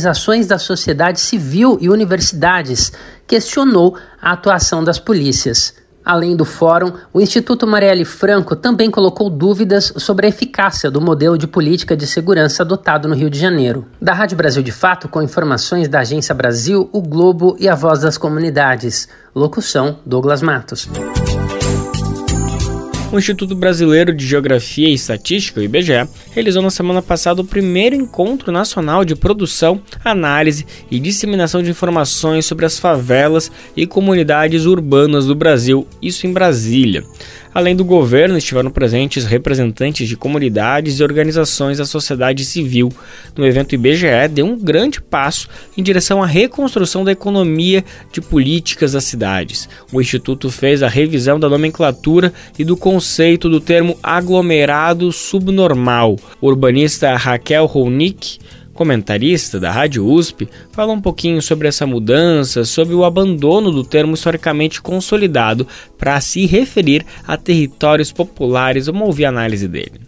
organizações 0.00 0.46
da 0.46 0.58
sociedade 0.58 1.20
civil 1.20 1.76
e 1.80 1.90
universidades, 1.90 2.92
questionou 3.26 3.96
a 4.20 4.32
atuação 4.32 4.82
das 4.82 4.98
polícias. 4.98 5.74
Além 6.02 6.34
do 6.34 6.46
fórum, 6.46 6.92
o 7.12 7.20
Instituto 7.20 7.66
Marielle 7.66 8.06
Franco 8.06 8.56
também 8.56 8.90
colocou 8.90 9.28
dúvidas 9.28 9.92
sobre 9.98 10.26
a 10.26 10.28
eficácia 10.30 10.90
do 10.90 11.00
modelo 11.00 11.36
de 11.36 11.46
política 11.46 11.94
de 11.94 12.06
segurança 12.06 12.62
adotado 12.62 13.06
no 13.06 13.14
Rio 13.14 13.28
de 13.28 13.38
Janeiro. 13.38 13.86
Da 14.00 14.14
Rádio 14.14 14.36
Brasil 14.36 14.62
de 14.62 14.72
Fato, 14.72 15.08
com 15.08 15.20
informações 15.20 15.88
da 15.88 16.00
Agência 16.00 16.34
Brasil, 16.34 16.88
o 16.92 17.02
Globo 17.02 17.54
e 17.60 17.68
a 17.68 17.74
Voz 17.74 18.00
das 18.00 18.16
Comunidades. 18.16 19.08
Locução: 19.34 19.98
Douglas 20.06 20.40
Matos. 20.40 20.88
O 23.12 23.18
Instituto 23.18 23.56
Brasileiro 23.56 24.14
de 24.14 24.24
Geografia 24.24 24.88
e 24.88 24.94
Estatística, 24.94 25.58
o 25.58 25.62
IBGE, 25.64 26.08
realizou 26.30 26.62
na 26.62 26.70
semana 26.70 27.02
passada 27.02 27.42
o 27.42 27.44
primeiro 27.44 27.96
encontro 27.96 28.52
nacional 28.52 29.04
de 29.04 29.16
produção, 29.16 29.82
análise 30.04 30.64
e 30.88 31.00
disseminação 31.00 31.60
de 31.60 31.70
informações 31.70 32.46
sobre 32.46 32.66
as 32.66 32.78
favelas 32.78 33.50
e 33.76 33.84
comunidades 33.84 34.64
urbanas 34.64 35.26
do 35.26 35.34
Brasil, 35.34 35.88
isso 36.00 36.24
em 36.24 36.32
Brasília. 36.32 37.04
Além 37.52 37.74
do 37.74 37.84
governo, 37.84 38.38
estiveram 38.38 38.70
presentes 38.70 39.24
representantes 39.24 40.08
de 40.08 40.16
comunidades 40.16 41.00
e 41.00 41.02
organizações 41.02 41.78
da 41.78 41.84
sociedade 41.84 42.44
civil. 42.44 42.92
No 43.36 43.44
evento 43.44 43.74
IBGE 43.74 44.28
deu 44.30 44.46
um 44.46 44.56
grande 44.56 45.00
passo 45.00 45.48
em 45.76 45.82
direção 45.82 46.22
à 46.22 46.26
reconstrução 46.26 47.04
da 47.04 47.10
economia 47.10 47.84
de 48.12 48.20
políticas 48.20 48.92
das 48.92 49.04
cidades. 49.04 49.68
O 49.92 50.00
instituto 50.00 50.48
fez 50.48 50.80
a 50.80 50.88
revisão 50.88 51.40
da 51.40 51.48
nomenclatura 51.48 52.32
e 52.56 52.64
do 52.64 52.76
conceito 52.76 53.48
do 53.48 53.60
termo 53.60 53.98
aglomerado 54.00 55.10
subnormal. 55.10 56.16
O 56.40 56.46
urbanista 56.46 57.16
Raquel 57.16 57.66
Ronick 57.66 58.38
comentarista 58.80 59.60
da 59.60 59.70
Rádio 59.70 60.06
USP, 60.06 60.48
fala 60.72 60.94
um 60.94 61.02
pouquinho 61.02 61.42
sobre 61.42 61.68
essa 61.68 61.86
mudança, 61.86 62.64
sobre 62.64 62.94
o 62.94 63.04
abandono 63.04 63.70
do 63.70 63.84
termo 63.84 64.14
historicamente 64.14 64.80
consolidado 64.80 65.68
para 65.98 66.18
se 66.18 66.46
referir 66.46 67.04
a 67.28 67.36
territórios 67.36 68.10
populares. 68.10 68.86
Vamos 68.86 69.02
ouvir 69.02 69.26
a 69.26 69.28
análise 69.28 69.68
dele. 69.68 70.00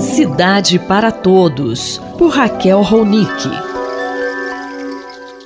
Cidade 0.00 0.76
para 0.80 1.12
Todos, 1.12 2.00
por 2.18 2.30
Raquel 2.30 2.82
Ronick. 2.82 3.48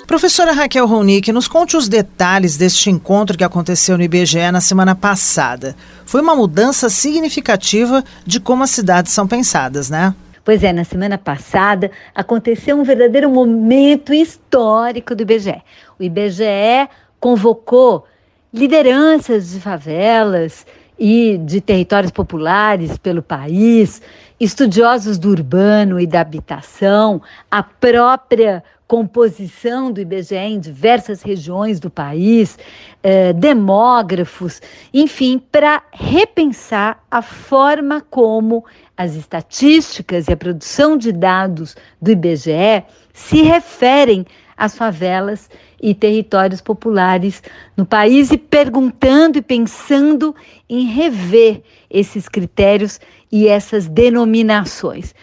Professora 0.06 0.52
Raquel 0.52 0.86
Ronick, 0.86 1.30
nos 1.30 1.46
conte 1.46 1.76
os 1.76 1.86
detalhes 1.86 2.56
deste 2.56 2.88
encontro 2.88 3.36
que 3.36 3.44
aconteceu 3.44 3.98
no 3.98 4.04
IBGE 4.04 4.50
na 4.50 4.62
semana 4.62 4.94
passada. 4.94 5.76
Foi 6.06 6.22
uma 6.22 6.34
mudança 6.34 6.88
significativa 6.88 8.02
de 8.24 8.40
como 8.40 8.64
as 8.64 8.70
cidades 8.70 9.12
são 9.12 9.26
pensadas, 9.26 9.90
né? 9.90 10.14
Pois 10.48 10.64
é, 10.64 10.72
na 10.72 10.82
semana 10.82 11.18
passada 11.18 11.90
aconteceu 12.14 12.74
um 12.74 12.82
verdadeiro 12.82 13.28
momento 13.28 14.14
histórico 14.14 15.14
do 15.14 15.20
IBGE. 15.20 15.62
O 15.98 16.02
IBGE 16.02 16.88
convocou 17.20 18.06
lideranças 18.50 19.50
de 19.50 19.60
favelas 19.60 20.64
e 20.98 21.36
de 21.36 21.60
territórios 21.60 22.10
populares 22.10 22.96
pelo 22.96 23.22
país, 23.22 24.00
estudiosos 24.40 25.18
do 25.18 25.28
urbano 25.28 26.00
e 26.00 26.06
da 26.06 26.22
habitação, 26.22 27.20
a 27.50 27.62
própria 27.62 28.64
composição 28.86 29.92
do 29.92 30.00
IBGE 30.00 30.34
em 30.34 30.58
diversas 30.58 31.20
regiões 31.20 31.78
do 31.78 31.90
país, 31.90 32.58
eh, 33.02 33.34
demógrafos, 33.34 34.62
enfim, 34.94 35.38
para 35.52 35.82
repensar 35.92 37.04
a 37.10 37.20
forma 37.20 38.00
como 38.00 38.64
as 38.98 39.14
estatísticas 39.14 40.28
e 40.28 40.32
a 40.32 40.36
produção 40.36 40.98
de 40.98 41.12
dados 41.12 41.74
do 42.02 42.10
IBGE 42.10 42.84
se 43.14 43.40
referem 43.40 44.26
às 44.56 44.76
favelas 44.76 45.48
e 45.80 45.94
territórios 45.94 46.60
populares 46.60 47.42
no 47.76 47.86
país 47.86 48.30
e 48.30 48.36
perguntando 48.36 49.38
e 49.38 49.42
pensando 49.42 50.34
em 50.68 50.84
rever 50.84 51.62
esses 51.88 52.28
critérios 52.28 53.00
e 53.32 53.48
essas 53.48 53.86
denominações. 53.86 55.14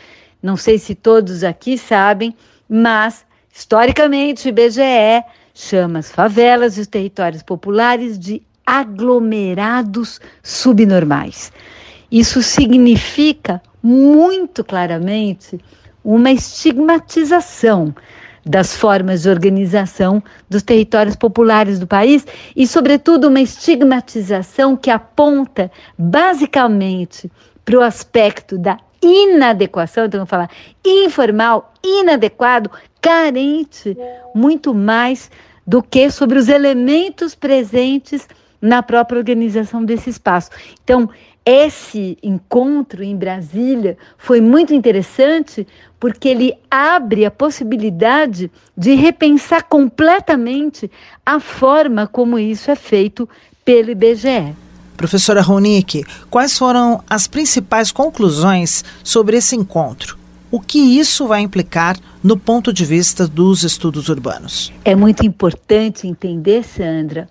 Não 0.42 0.56
sei 0.56 0.80
se 0.80 0.96
todos 0.96 1.44
aqui 1.44 1.78
sabem, 1.78 2.36
mas 2.68 3.26
Historicamente, 3.58 4.48
o 4.48 4.50
IBGE 4.50 5.24
chama 5.54 6.00
as 6.00 6.12
favelas 6.12 6.78
e 6.78 6.82
os 6.82 6.88
territórios 6.88 7.42
populares 7.42 8.20
de 8.20 8.42
aglomerados 8.66 10.20
subnormais. 10.44 11.54
Isso 12.16 12.42
significa 12.42 13.62
muito 13.84 14.64
claramente 14.64 15.60
uma 16.02 16.32
estigmatização 16.32 17.94
das 18.46 18.74
formas 18.74 19.24
de 19.24 19.30
organização 19.30 20.24
dos 20.50 20.64
territórios 20.64 21.18
populares 21.18 21.78
do 21.78 21.86
país 21.86 22.26
e, 22.56 22.66
sobretudo, 22.66 23.28
uma 23.28 23.42
estigmatização 23.42 24.78
que 24.78 24.90
aponta 24.90 25.70
basicamente 25.98 27.30
para 27.66 27.80
o 27.80 27.82
aspecto 27.82 28.58
da 28.58 28.78
inadequação, 29.02 30.06
então 30.06 30.20
vamos 30.20 30.30
falar 30.30 30.50
informal, 30.86 31.74
inadequado, 31.84 32.72
carente, 33.02 33.98
muito 34.34 34.74
mais 34.74 35.30
do 35.68 35.84
que 35.84 36.10
sobre 36.10 36.40
os 36.40 36.48
elementos 36.48 37.36
presentes 37.36 38.26
na 38.62 38.82
própria 38.82 39.18
organização 39.18 39.84
desse 39.84 40.10
espaço. 40.10 40.50
Então, 40.82 41.10
esse 41.46 42.18
encontro 42.24 43.04
em 43.04 43.16
Brasília 43.16 43.98
foi 44.18 44.42
muito 44.42 44.74
interessante 44.74 45.68
porque 46.00 46.28
ele 46.28 46.56
abre 46.70 47.24
a 47.24 47.32
possibilidade 47.32 48.52
de 48.76 48.96
repensar 48.96 49.64
completamente 49.66 50.90
a 51.24 51.40
forma 51.40 52.08
como 52.08 52.40
isso 52.40 52.72
é 52.72 52.76
feito 52.76 53.30
pelo 53.64 53.92
IBGE. 53.92 54.56
Professora 54.98 55.42
Ronick, 55.42 56.04
quais 56.30 56.58
foram 56.58 57.04
as 57.08 57.28
principais 57.28 57.92
conclusões 57.92 58.84
sobre 59.04 59.38
esse 59.38 59.56
encontro? 59.56 60.18
O 60.50 60.60
que 60.60 60.80
isso 60.80 61.28
vai 61.28 61.42
implicar 61.42 61.98
no 62.24 62.38
ponto 62.38 62.72
de 62.72 62.86
vista 62.86 63.28
dos 63.28 63.64
estudos 63.64 64.10
urbanos? 64.10 64.72
É 64.86 64.96
muito 64.96 65.26
importante 65.26 66.08
entender, 66.08 66.64
Sandra, 66.64 67.28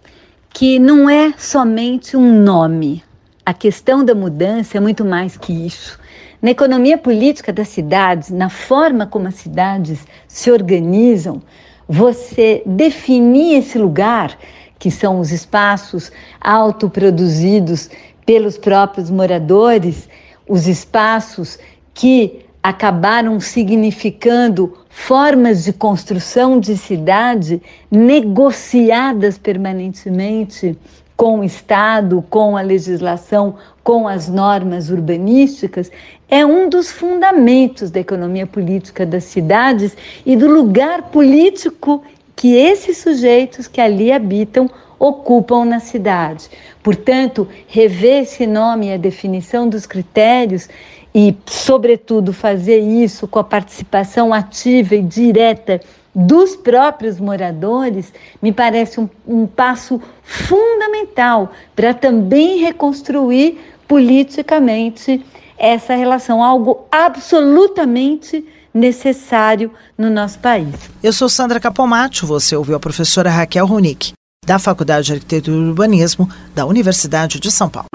que 0.52 0.78
não 0.78 1.08
é 1.08 1.32
somente 1.38 2.16
um 2.16 2.42
nome. 2.42 3.02
A 3.46 3.52
questão 3.52 4.02
da 4.02 4.14
mudança 4.14 4.78
é 4.78 4.80
muito 4.80 5.04
mais 5.04 5.36
que 5.36 5.52
isso. 5.52 6.00
Na 6.40 6.50
economia 6.50 6.96
política 6.96 7.52
das 7.52 7.68
cidades, 7.68 8.30
na 8.30 8.48
forma 8.48 9.06
como 9.06 9.28
as 9.28 9.34
cidades 9.34 10.06
se 10.26 10.50
organizam, 10.50 11.42
você 11.86 12.62
definir 12.64 13.58
esse 13.58 13.76
lugar, 13.76 14.38
que 14.78 14.90
são 14.90 15.20
os 15.20 15.30
espaços 15.30 16.10
autoproduzidos 16.40 17.90
pelos 18.24 18.56
próprios 18.56 19.10
moradores, 19.10 20.08
os 20.48 20.66
espaços 20.66 21.58
que 21.92 22.46
acabaram 22.62 23.38
significando 23.40 24.78
formas 24.88 25.64
de 25.64 25.72
construção 25.74 26.58
de 26.58 26.78
cidade 26.78 27.60
negociadas 27.90 29.36
permanentemente 29.36 30.78
com 31.16 31.40
o 31.40 31.44
Estado, 31.44 32.24
com 32.28 32.56
a 32.56 32.60
legislação, 32.60 33.56
com 33.82 34.08
as 34.08 34.28
normas 34.28 34.90
urbanísticas, 34.90 35.90
é 36.28 36.44
um 36.44 36.68
dos 36.68 36.90
fundamentos 36.90 37.90
da 37.90 38.00
economia 38.00 38.46
política 38.46 39.06
das 39.06 39.24
cidades 39.24 39.96
e 40.26 40.36
do 40.36 40.48
lugar 40.48 41.10
político 41.10 42.02
que 42.34 42.56
esses 42.56 42.98
sujeitos 42.98 43.68
que 43.68 43.80
ali 43.80 44.10
habitam 44.10 44.68
ocupam 44.98 45.64
na 45.64 45.80
cidade. 45.80 46.48
Portanto, 46.82 47.46
rever 47.68 48.22
esse 48.22 48.46
nome 48.46 48.88
e 48.88 48.92
a 48.92 48.96
definição 48.96 49.68
dos 49.68 49.86
critérios 49.86 50.68
e, 51.14 51.36
sobretudo, 51.46 52.32
fazer 52.32 52.80
isso 52.80 53.28
com 53.28 53.38
a 53.38 53.44
participação 53.44 54.34
ativa 54.34 54.96
e 54.96 55.02
direta 55.02 55.80
dos 56.14 56.54
próprios 56.54 57.18
moradores, 57.18 58.12
me 58.40 58.52
parece 58.52 59.00
um, 59.00 59.08
um 59.26 59.46
passo 59.46 60.00
fundamental 60.22 61.52
para 61.74 61.92
também 61.92 62.58
reconstruir 62.58 63.58
politicamente 63.88 65.24
essa 65.58 65.94
relação, 65.94 66.42
algo 66.42 66.86
absolutamente 66.90 68.46
necessário 68.72 69.70
no 69.96 70.10
nosso 70.10 70.38
país. 70.38 70.74
Eu 71.02 71.12
sou 71.12 71.28
Sandra 71.28 71.60
Capomatti, 71.60 72.24
você 72.24 72.56
ouviu 72.56 72.76
a 72.76 72.80
professora 72.80 73.30
Raquel 73.30 73.66
Runick, 73.66 74.12
da 74.44 74.58
Faculdade 74.58 75.06
de 75.06 75.12
Arquitetura 75.14 75.56
e 75.56 75.68
Urbanismo 75.68 76.28
da 76.54 76.66
Universidade 76.66 77.40
de 77.40 77.50
São 77.50 77.68
Paulo. 77.68 77.86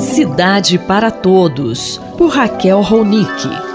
Cidade 0.00 0.78
para 0.78 1.10
Todos, 1.10 2.00
por 2.16 2.28
Raquel 2.28 2.80
Ronick. 2.80 3.67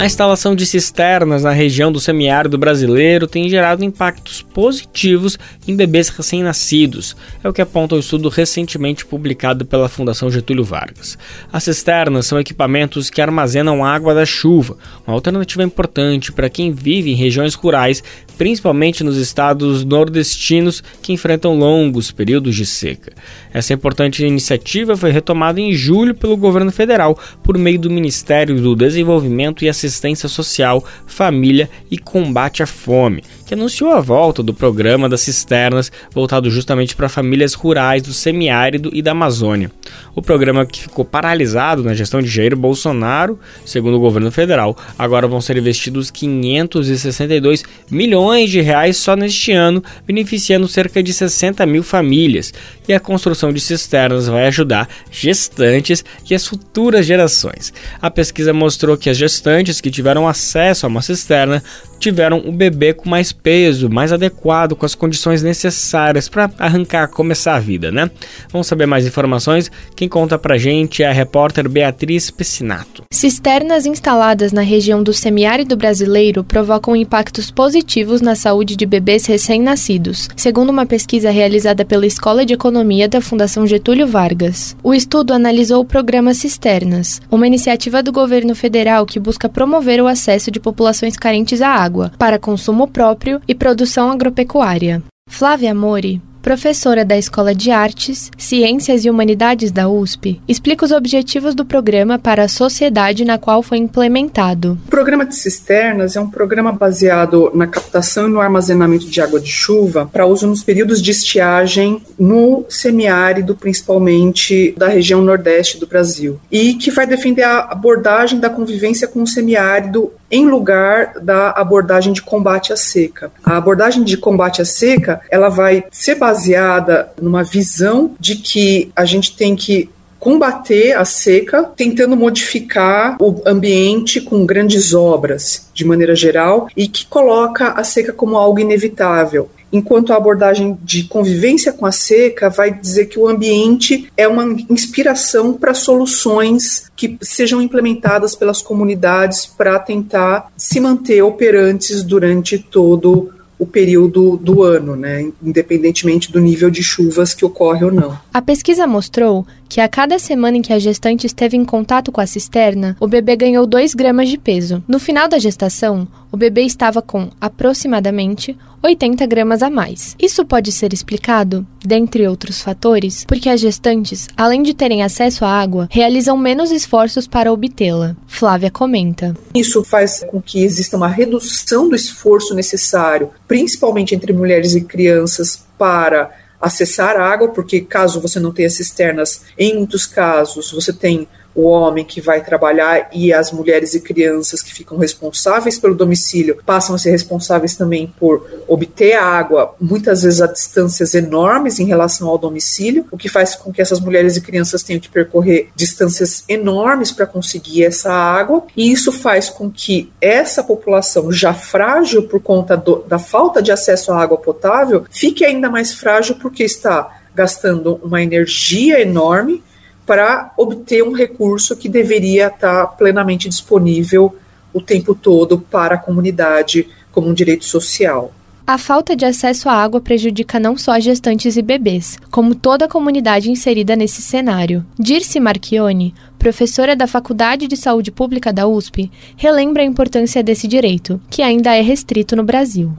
A 0.00 0.06
instalação 0.06 0.56
de 0.56 0.64
cisternas 0.64 1.42
na 1.42 1.50
região 1.50 1.92
do 1.92 2.00
semiárido 2.00 2.56
brasileiro 2.56 3.26
tem 3.26 3.50
gerado 3.50 3.84
impactos 3.84 4.40
positivos 4.40 5.38
em 5.68 5.76
bebês 5.76 6.08
recém-nascidos, 6.08 7.14
é 7.44 7.46
o 7.46 7.52
que 7.52 7.60
aponta 7.60 7.94
o 7.94 7.98
um 7.98 8.00
estudo 8.00 8.30
recentemente 8.30 9.04
publicado 9.04 9.66
pela 9.66 9.90
Fundação 9.90 10.30
Getúlio 10.30 10.64
Vargas. 10.64 11.18
As 11.52 11.64
cisternas 11.64 12.24
são 12.24 12.40
equipamentos 12.40 13.10
que 13.10 13.20
armazenam 13.20 13.84
água 13.84 14.14
da 14.14 14.24
chuva, 14.24 14.78
uma 15.06 15.14
alternativa 15.14 15.62
importante 15.62 16.32
para 16.32 16.48
quem 16.48 16.72
vive 16.72 17.10
em 17.10 17.14
regiões 17.14 17.52
rurais, 17.52 18.02
principalmente 18.40 19.04
nos 19.04 19.18
estados 19.18 19.84
nordestinos 19.84 20.82
que 21.02 21.12
enfrentam 21.12 21.58
longos 21.58 22.10
períodos 22.10 22.56
de 22.56 22.64
seca. 22.64 23.12
Essa 23.52 23.74
importante 23.74 24.24
iniciativa 24.24 24.96
foi 24.96 25.10
retomada 25.10 25.60
em 25.60 25.74
julho 25.74 26.14
pelo 26.14 26.38
governo 26.38 26.72
federal 26.72 27.18
por 27.44 27.58
meio 27.58 27.78
do 27.78 27.90
Ministério 27.90 28.58
do 28.58 28.74
Desenvolvimento 28.74 29.62
e 29.62 29.68
Assistência 29.68 30.26
Social, 30.26 30.82
Família 31.06 31.68
e 31.90 31.98
Combate 31.98 32.62
à 32.62 32.66
Fome, 32.66 33.22
que 33.50 33.54
anunciou 33.54 33.90
a 33.90 33.98
volta 33.98 34.44
do 34.44 34.54
programa 34.54 35.08
das 35.08 35.22
cisternas, 35.22 35.90
voltado 36.12 36.48
justamente 36.48 36.94
para 36.94 37.08
famílias 37.08 37.52
rurais 37.52 38.00
do 38.00 38.12
semiárido 38.12 38.90
e 38.92 39.02
da 39.02 39.10
Amazônia. 39.10 39.72
O 40.14 40.22
programa 40.22 40.64
que 40.64 40.82
ficou 40.82 41.04
paralisado 41.04 41.82
na 41.82 41.92
gestão 41.92 42.22
de 42.22 42.28
Jair 42.28 42.54
Bolsonaro, 42.54 43.40
segundo 43.64 43.96
o 43.96 44.00
governo 44.00 44.30
federal, 44.30 44.76
agora 44.96 45.26
vão 45.26 45.40
ser 45.40 45.56
investidos 45.56 46.12
562 46.12 47.64
milhões 47.90 48.50
de 48.50 48.60
reais 48.60 48.96
só 48.96 49.16
neste 49.16 49.50
ano, 49.50 49.82
beneficiando 50.06 50.68
cerca 50.68 51.02
de 51.02 51.12
60 51.12 51.66
mil 51.66 51.82
famílias. 51.82 52.54
E 52.86 52.94
a 52.94 53.00
construção 53.00 53.52
de 53.52 53.58
cisternas 53.58 54.28
vai 54.28 54.46
ajudar 54.46 54.88
gestantes 55.10 56.04
e 56.28 56.36
as 56.36 56.46
futuras 56.46 57.04
gerações. 57.04 57.72
A 58.00 58.12
pesquisa 58.12 58.52
mostrou 58.52 58.96
que 58.96 59.10
as 59.10 59.16
gestantes 59.16 59.80
que 59.80 59.90
tiveram 59.90 60.28
acesso 60.28 60.86
a 60.86 60.88
uma 60.88 61.02
cisterna 61.02 61.60
tiveram 62.00 62.38
o 62.38 62.50
bebê 62.50 62.94
com 62.94 63.08
mais 63.08 63.30
peso, 63.42 63.88
mais 63.88 64.12
adequado, 64.12 64.74
com 64.74 64.86
as 64.86 64.94
condições 64.94 65.42
necessárias 65.42 66.28
para 66.28 66.50
arrancar, 66.58 67.08
começar 67.08 67.56
a 67.56 67.60
vida, 67.60 67.90
né? 67.90 68.10
Vamos 68.50 68.66
saber 68.66 68.86
mais 68.86 69.06
informações? 69.06 69.70
Quem 69.94 70.08
conta 70.08 70.38
pra 70.38 70.58
gente 70.58 71.02
é 71.02 71.08
a 71.08 71.12
repórter 71.12 71.68
Beatriz 71.68 72.30
Pessinato. 72.30 73.04
Cisternas 73.12 73.86
instaladas 73.86 74.52
na 74.52 74.62
região 74.62 75.02
do 75.02 75.12
semiárido 75.12 75.76
brasileiro 75.76 76.42
provocam 76.42 76.96
impactos 76.96 77.50
positivos 77.50 78.20
na 78.20 78.34
saúde 78.34 78.76
de 78.76 78.86
bebês 78.86 79.26
recém-nascidos, 79.26 80.28
segundo 80.36 80.70
uma 80.70 80.86
pesquisa 80.86 81.30
realizada 81.30 81.84
pela 81.84 82.06
Escola 82.06 82.44
de 82.44 82.54
Economia 82.54 83.08
da 83.08 83.20
Fundação 83.20 83.66
Getúlio 83.66 84.06
Vargas. 84.06 84.76
O 84.82 84.94
estudo 84.94 85.32
analisou 85.32 85.82
o 85.82 85.84
programa 85.84 86.34
Cisternas, 86.34 87.20
uma 87.30 87.46
iniciativa 87.46 88.02
do 88.02 88.12
governo 88.12 88.54
federal 88.54 89.06
que 89.06 89.20
busca 89.20 89.48
promover 89.48 90.00
o 90.00 90.06
acesso 90.06 90.50
de 90.50 90.58
populações 90.58 91.16
carentes 91.16 91.60
à 91.62 91.68
água 91.68 92.12
para 92.18 92.38
consumo 92.38 92.88
próprio 92.88 93.29
e 93.46 93.54
produção 93.54 94.10
agropecuária. 94.10 95.02
Flávia 95.28 95.74
Mori, 95.74 96.20
professora 96.40 97.04
da 97.04 97.16
Escola 97.16 97.54
de 97.54 97.70
Artes, 97.70 98.30
Ciências 98.36 99.04
e 99.04 99.10
Humanidades 99.10 99.70
da 99.70 99.88
USP, 99.88 100.40
explica 100.48 100.84
os 100.84 100.90
objetivos 100.90 101.54
do 101.54 101.64
programa 101.64 102.18
para 102.18 102.44
a 102.44 102.48
sociedade 102.48 103.24
na 103.24 103.38
qual 103.38 103.62
foi 103.62 103.78
implementado. 103.78 104.78
O 104.86 104.90
programa 104.90 105.24
de 105.24 105.36
cisternas 105.36 106.16
é 106.16 106.20
um 106.20 106.30
programa 106.30 106.72
baseado 106.72 107.50
na 107.54 107.66
captação 107.66 108.26
e 108.26 108.30
no 108.30 108.40
armazenamento 108.40 109.06
de 109.06 109.20
água 109.20 109.38
de 109.38 109.50
chuva 109.50 110.08
para 110.10 110.26
uso 110.26 110.46
nos 110.46 110.62
períodos 110.62 111.00
de 111.00 111.10
estiagem 111.10 112.02
no 112.18 112.64
semiárido, 112.68 113.54
principalmente 113.54 114.74
da 114.76 114.88
região 114.88 115.22
nordeste 115.22 115.78
do 115.78 115.86
Brasil, 115.86 116.40
e 116.50 116.74
que 116.74 116.90
vai 116.90 117.06
defender 117.06 117.42
a 117.42 117.60
abordagem 117.60 118.40
da 118.40 118.50
convivência 118.50 119.06
com 119.06 119.22
o 119.22 119.26
semiárido 119.26 120.12
em 120.30 120.46
lugar 120.46 121.14
da 121.20 121.50
abordagem 121.50 122.12
de 122.12 122.22
combate 122.22 122.72
à 122.72 122.76
seca. 122.76 123.32
A 123.44 123.56
abordagem 123.56 124.04
de 124.04 124.16
combate 124.16 124.62
à 124.62 124.64
seca, 124.64 125.20
ela 125.30 125.48
vai 125.48 125.84
ser 125.90 126.14
baseada 126.14 127.12
numa 127.20 127.42
visão 127.42 128.14
de 128.18 128.36
que 128.36 128.92
a 128.94 129.04
gente 129.04 129.36
tem 129.36 129.56
que 129.56 129.90
combater 130.18 130.92
a 130.92 131.04
seca, 131.04 131.64
tentando 131.64 132.14
modificar 132.14 133.16
o 133.18 133.40
ambiente 133.46 134.20
com 134.20 134.44
grandes 134.44 134.92
obras, 134.92 135.68
de 135.72 135.82
maneira 135.82 136.14
geral, 136.14 136.68
e 136.76 136.86
que 136.86 137.06
coloca 137.06 137.68
a 137.70 137.82
seca 137.82 138.12
como 138.12 138.36
algo 138.36 138.60
inevitável 138.60 139.48
enquanto 139.72 140.12
a 140.12 140.16
abordagem 140.16 140.78
de 140.82 141.04
convivência 141.04 141.72
com 141.72 141.86
a 141.86 141.92
seca 141.92 142.48
vai 142.48 142.72
dizer 142.72 143.06
que 143.06 143.18
o 143.18 143.28
ambiente 143.28 144.10
é 144.16 144.26
uma 144.26 144.44
inspiração 144.68 145.52
para 145.52 145.74
soluções 145.74 146.90
que 146.96 147.16
sejam 147.20 147.62
implementadas 147.62 148.34
pelas 148.34 148.60
comunidades 148.60 149.46
para 149.46 149.78
tentar 149.78 150.50
se 150.56 150.80
manter 150.80 151.22
operantes 151.22 152.02
durante 152.02 152.58
todo 152.58 153.32
o 153.58 153.66
período 153.66 154.38
do 154.38 154.62
ano, 154.62 154.96
né, 154.96 155.30
independentemente 155.42 156.32
do 156.32 156.40
nível 156.40 156.70
de 156.70 156.82
chuvas 156.82 157.34
que 157.34 157.44
ocorre 157.44 157.84
ou 157.84 157.92
não. 157.92 158.18
A 158.32 158.40
pesquisa 158.40 158.86
mostrou 158.86 159.46
que 159.70 159.80
a 159.80 159.86
cada 159.86 160.18
semana 160.18 160.56
em 160.56 160.62
que 160.62 160.72
a 160.72 160.80
gestante 160.80 161.28
esteve 161.28 161.56
em 161.56 161.64
contato 161.64 162.10
com 162.10 162.20
a 162.20 162.26
cisterna, 162.26 162.96
o 162.98 163.06
bebê 163.06 163.36
ganhou 163.36 163.64
2 163.64 163.94
gramas 163.94 164.28
de 164.28 164.36
peso. 164.36 164.82
No 164.88 164.98
final 164.98 165.28
da 165.28 165.38
gestação, 165.38 166.08
o 166.32 166.36
bebê 166.36 166.62
estava 166.62 167.00
com 167.00 167.30
aproximadamente 167.40 168.58
80 168.82 169.24
gramas 169.26 169.62
a 169.62 169.70
mais. 169.70 170.16
Isso 170.18 170.44
pode 170.44 170.72
ser 170.72 170.92
explicado, 170.92 171.64
dentre 171.84 172.26
outros 172.26 172.60
fatores, 172.60 173.24
porque 173.28 173.48
as 173.48 173.60
gestantes, 173.60 174.26
além 174.36 174.64
de 174.64 174.74
terem 174.74 175.04
acesso 175.04 175.44
à 175.44 175.48
água, 175.48 175.86
realizam 175.88 176.36
menos 176.36 176.72
esforços 176.72 177.28
para 177.28 177.52
obtê-la. 177.52 178.16
Flávia 178.26 178.72
comenta. 178.72 179.36
Isso 179.54 179.84
faz 179.84 180.24
com 180.24 180.42
que 180.42 180.64
exista 180.64 180.96
uma 180.96 181.08
redução 181.08 181.88
do 181.88 181.94
esforço 181.94 182.54
necessário, 182.56 183.30
principalmente 183.46 184.16
entre 184.16 184.32
mulheres 184.32 184.74
e 184.74 184.80
crianças, 184.80 185.64
para 185.78 186.39
acessar 186.60 187.16
água, 187.16 187.48
porque 187.48 187.80
caso 187.80 188.20
você 188.20 188.38
não 188.38 188.52
tenha 188.52 188.68
cisternas, 188.68 189.42
em 189.56 189.76
muitos 189.76 190.06
casos 190.06 190.70
você 190.72 190.92
tem 190.92 191.26
o 191.54 191.62
homem 191.62 192.04
que 192.04 192.20
vai 192.20 192.42
trabalhar 192.42 193.08
e 193.12 193.32
as 193.32 193.52
mulheres 193.52 193.94
e 193.94 194.00
crianças 194.00 194.62
que 194.62 194.72
ficam 194.72 194.98
responsáveis 194.98 195.78
pelo 195.78 195.94
domicílio 195.94 196.58
passam 196.64 196.94
a 196.94 196.98
ser 196.98 197.10
responsáveis 197.10 197.76
também 197.76 198.12
por 198.18 198.46
obter 198.68 199.14
a 199.14 199.24
água, 199.24 199.74
muitas 199.80 200.22
vezes 200.22 200.40
a 200.40 200.46
distâncias 200.46 201.14
enormes 201.14 201.78
em 201.78 201.86
relação 201.86 202.28
ao 202.28 202.38
domicílio, 202.38 203.06
o 203.10 203.16
que 203.16 203.28
faz 203.28 203.54
com 203.54 203.72
que 203.72 203.82
essas 203.82 204.00
mulheres 204.00 204.36
e 204.36 204.40
crianças 204.40 204.82
tenham 204.82 205.00
que 205.00 205.08
percorrer 205.08 205.68
distâncias 205.74 206.44
enormes 206.48 207.12
para 207.12 207.26
conseguir 207.26 207.84
essa 207.84 208.12
água, 208.12 208.64
e 208.76 208.90
isso 208.90 209.12
faz 209.12 209.48
com 209.48 209.70
que 209.70 210.12
essa 210.20 210.62
população 210.62 211.32
já 211.32 211.52
frágil 211.52 212.22
por 212.24 212.40
conta 212.40 212.76
do, 212.76 213.04
da 213.06 213.18
falta 213.18 213.62
de 213.62 213.72
acesso 213.72 214.12
à 214.12 214.20
água 214.20 214.38
potável 214.38 215.04
fique 215.10 215.44
ainda 215.44 215.68
mais 215.68 215.92
frágil 215.94 216.36
porque 216.36 216.62
está 216.62 217.20
gastando 217.34 218.00
uma 218.02 218.22
energia 218.22 219.00
enorme 219.00 219.62
para 220.10 220.50
obter 220.56 221.04
um 221.04 221.12
recurso 221.12 221.76
que 221.76 221.88
deveria 221.88 222.48
estar 222.48 222.84
plenamente 222.96 223.48
disponível 223.48 224.34
o 224.74 224.80
tempo 224.80 225.14
todo 225.14 225.60
para 225.60 225.94
a 225.94 225.98
comunidade 225.98 226.88
como 227.12 227.28
um 227.28 227.32
direito 227.32 227.64
social. 227.64 228.32
A 228.66 228.76
falta 228.76 229.14
de 229.14 229.24
acesso 229.24 229.68
à 229.68 229.72
água 229.72 230.00
prejudica 230.00 230.58
não 230.58 230.76
só 230.76 230.98
gestantes 230.98 231.56
e 231.56 231.62
bebês, 231.62 232.18
como 232.28 232.56
toda 232.56 232.86
a 232.86 232.88
comunidade 232.88 233.52
inserida 233.52 233.94
nesse 233.94 234.20
cenário. 234.20 234.84
Dirce 234.98 235.38
Marchione, 235.38 236.12
professora 236.40 236.96
da 236.96 237.06
Faculdade 237.06 237.68
de 237.68 237.76
Saúde 237.76 238.10
Pública 238.10 238.52
da 238.52 238.66
USP, 238.66 239.12
relembra 239.36 239.84
a 239.84 239.86
importância 239.86 240.42
desse 240.42 240.66
direito, 240.66 241.20
que 241.30 241.40
ainda 241.40 241.72
é 241.76 241.82
restrito 241.82 242.34
no 242.34 242.42
Brasil. 242.42 242.92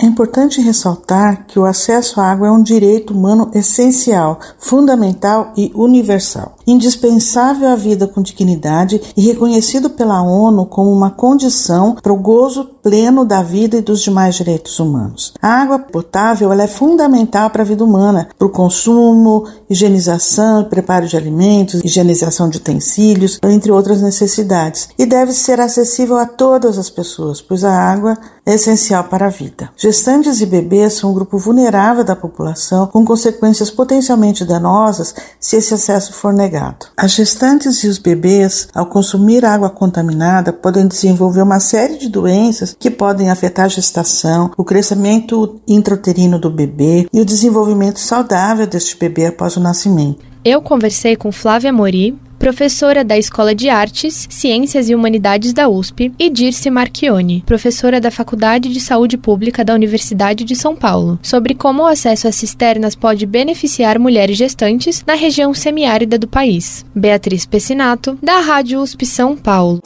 É 0.00 0.06
importante 0.06 0.60
ressaltar 0.60 1.44
que 1.48 1.58
o 1.58 1.64
acesso 1.64 2.20
à 2.20 2.30
água 2.30 2.46
é 2.46 2.52
um 2.52 2.62
direito 2.62 3.12
humano 3.12 3.50
essencial, 3.52 4.38
fundamental 4.56 5.52
e 5.56 5.72
universal, 5.74 6.54
indispensável 6.64 7.68
à 7.68 7.74
vida 7.74 8.06
com 8.06 8.22
dignidade 8.22 9.00
e 9.16 9.22
reconhecido 9.22 9.90
pela 9.90 10.22
ONU 10.22 10.66
como 10.66 10.92
uma 10.92 11.10
condição 11.10 11.96
para 12.00 12.12
o 12.12 12.16
gozo 12.16 12.64
pleno 12.80 13.24
da 13.24 13.42
vida 13.42 13.76
e 13.76 13.82
dos 13.82 14.00
demais 14.00 14.36
direitos 14.36 14.78
humanos. 14.78 15.34
A 15.42 15.48
água 15.48 15.80
potável 15.80 16.52
é 16.52 16.68
fundamental 16.68 17.50
para 17.50 17.62
a 17.62 17.66
vida 17.66 17.84
humana, 17.84 18.28
para 18.38 18.46
o 18.46 18.52
consumo, 18.52 19.46
higienização, 19.68 20.62
preparo 20.64 21.08
de 21.08 21.16
alimentos, 21.16 21.80
higienização 21.82 22.48
de 22.48 22.58
utensílios, 22.58 23.40
entre 23.42 23.72
outras 23.72 24.00
necessidades, 24.00 24.90
e 24.96 25.04
deve 25.04 25.32
ser 25.32 25.60
acessível 25.60 26.18
a 26.18 26.26
todas 26.26 26.78
as 26.78 26.88
pessoas, 26.88 27.40
pois 27.40 27.64
a 27.64 27.72
água 27.72 28.16
é 28.46 28.54
essencial 28.54 29.04
para 29.04 29.26
a 29.26 29.30
vida. 29.30 29.70
Gestantes 29.88 30.42
e 30.42 30.44
bebês 30.44 30.92
são 30.92 31.10
um 31.10 31.14
grupo 31.14 31.38
vulnerável 31.38 32.04
da 32.04 32.14
população, 32.14 32.88
com 32.88 33.06
consequências 33.06 33.70
potencialmente 33.70 34.44
danosas 34.44 35.14
se 35.40 35.56
esse 35.56 35.72
acesso 35.72 36.12
for 36.12 36.30
negado. 36.30 36.88
As 36.94 37.12
gestantes 37.12 37.82
e 37.82 37.88
os 37.88 37.96
bebês, 37.96 38.68
ao 38.74 38.84
consumir 38.84 39.46
água 39.46 39.70
contaminada, 39.70 40.52
podem 40.52 40.86
desenvolver 40.86 41.40
uma 41.40 41.58
série 41.58 41.96
de 41.96 42.10
doenças 42.10 42.76
que 42.78 42.90
podem 42.90 43.30
afetar 43.30 43.64
a 43.64 43.68
gestação, 43.68 44.50
o 44.58 44.62
crescimento 44.62 45.58
intrauterino 45.66 46.38
do 46.38 46.50
bebê 46.50 47.08
e 47.10 47.18
o 47.18 47.24
desenvolvimento 47.24 47.98
saudável 47.98 48.66
deste 48.66 48.94
bebê 48.94 49.24
após 49.24 49.56
o 49.56 49.60
nascimento. 49.60 50.18
Eu 50.44 50.60
conversei 50.60 51.16
com 51.16 51.32
Flávia 51.32 51.72
Mori, 51.72 52.14
professora 52.38 53.04
da 53.04 53.18
Escola 53.18 53.54
de 53.54 53.68
Artes, 53.68 54.26
Ciências 54.30 54.88
e 54.88 54.94
Humanidades 54.94 55.52
da 55.52 55.68
USP, 55.68 56.12
e 56.18 56.30
Dirce 56.30 56.70
Marchione, 56.70 57.42
professora 57.44 58.00
da 58.00 58.10
Faculdade 58.10 58.68
de 58.68 58.80
Saúde 58.80 59.16
Pública 59.16 59.64
da 59.64 59.74
Universidade 59.74 60.44
de 60.44 60.54
São 60.54 60.76
Paulo, 60.76 61.18
sobre 61.22 61.54
como 61.54 61.82
o 61.82 61.86
acesso 61.86 62.28
às 62.28 62.36
cisternas 62.36 62.94
pode 62.94 63.26
beneficiar 63.26 63.98
mulheres 63.98 64.36
gestantes 64.36 65.04
na 65.06 65.14
região 65.14 65.52
semiárida 65.52 66.18
do 66.18 66.28
país. 66.28 66.84
Beatriz 66.94 67.44
Pessinato, 67.44 68.18
da 68.22 68.40
Rádio 68.40 68.80
USP 68.80 69.04
São 69.04 69.36
Paulo. 69.36 69.80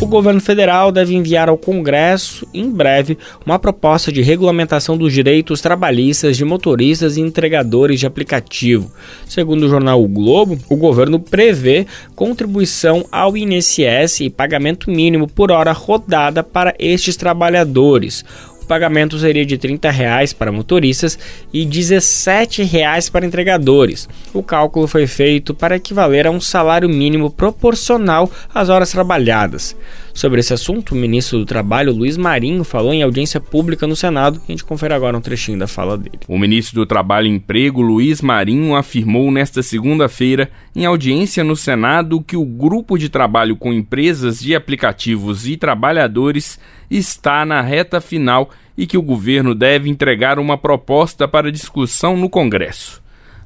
O 0.00 0.06
governo 0.06 0.40
federal 0.40 0.90
deve 0.90 1.14
enviar 1.14 1.50
ao 1.50 1.58
Congresso, 1.58 2.48
em 2.54 2.70
breve, 2.70 3.18
uma 3.44 3.58
proposta 3.58 4.10
de 4.10 4.22
regulamentação 4.22 4.96
dos 4.96 5.12
direitos 5.12 5.60
trabalhistas 5.60 6.38
de 6.38 6.44
motoristas 6.44 7.18
e 7.18 7.20
entregadores 7.20 8.00
de 8.00 8.06
aplicativo. 8.06 8.90
Segundo 9.26 9.64
o 9.64 9.68
jornal 9.68 10.02
o 10.02 10.08
Globo, 10.08 10.58
o 10.70 10.76
governo 10.76 11.20
prevê 11.20 11.86
contribuição 12.16 13.04
ao 13.12 13.36
INSS 13.36 14.20
e 14.20 14.30
pagamento 14.30 14.90
mínimo 14.90 15.28
por 15.28 15.52
hora 15.52 15.72
rodada 15.72 16.42
para 16.42 16.74
estes 16.78 17.14
trabalhadores 17.14 18.24
pagamento 18.70 19.18
seria 19.18 19.44
de 19.44 19.58
30 19.58 19.90
reais 19.90 20.32
para 20.32 20.52
motoristas 20.52 21.18
e 21.52 21.64
17 21.64 22.62
reais 22.62 23.10
para 23.10 23.26
entregadores. 23.26 24.08
O 24.32 24.44
cálculo 24.44 24.86
foi 24.86 25.08
feito 25.08 25.52
para 25.52 25.74
equivaler 25.74 26.24
a 26.24 26.30
um 26.30 26.40
salário 26.40 26.88
mínimo 26.88 27.32
proporcional 27.32 28.30
às 28.54 28.68
horas 28.68 28.92
trabalhadas. 28.92 29.76
Sobre 30.14 30.38
esse 30.38 30.52
assunto, 30.52 30.92
o 30.92 30.98
ministro 30.98 31.38
do 31.38 31.46
Trabalho, 31.46 31.92
Luiz 31.92 32.16
Marinho, 32.16 32.62
falou 32.62 32.92
em 32.92 33.02
audiência 33.02 33.40
pública 33.40 33.86
no 33.86 33.96
Senado. 33.96 34.40
A 34.46 34.52
gente 34.52 34.64
confere 34.64 34.94
agora 34.94 35.16
um 35.16 35.20
trechinho 35.20 35.58
da 35.58 35.66
fala 35.66 35.96
dele. 35.98 36.20
O 36.28 36.38
ministro 36.38 36.76
do 36.76 36.86
Trabalho 36.86 37.26
e 37.26 37.30
Emprego, 37.30 37.80
Luiz 37.80 38.20
Marinho, 38.20 38.76
afirmou 38.76 39.32
nesta 39.32 39.62
segunda-feira, 39.62 40.48
em 40.76 40.84
audiência 40.84 41.42
no 41.42 41.56
Senado, 41.56 42.22
que 42.22 42.36
o 42.36 42.44
grupo 42.44 42.96
de 42.98 43.08
trabalho 43.08 43.56
com 43.56 43.72
empresas 43.72 44.40
de 44.40 44.54
aplicativos 44.54 45.48
e 45.48 45.56
trabalhadores 45.56 46.58
está 46.90 47.44
na 47.44 47.60
reta 47.60 48.00
final 48.00 48.50
e 48.76 48.86
que 48.86 48.98
o 48.98 49.02
governo 49.02 49.54
deve 49.54 49.88
entregar 49.88 50.38
uma 50.38 50.58
proposta 50.58 51.28
para 51.28 51.52
discussão 51.52 52.16
no 52.16 52.28
Congresso. 52.28 53.00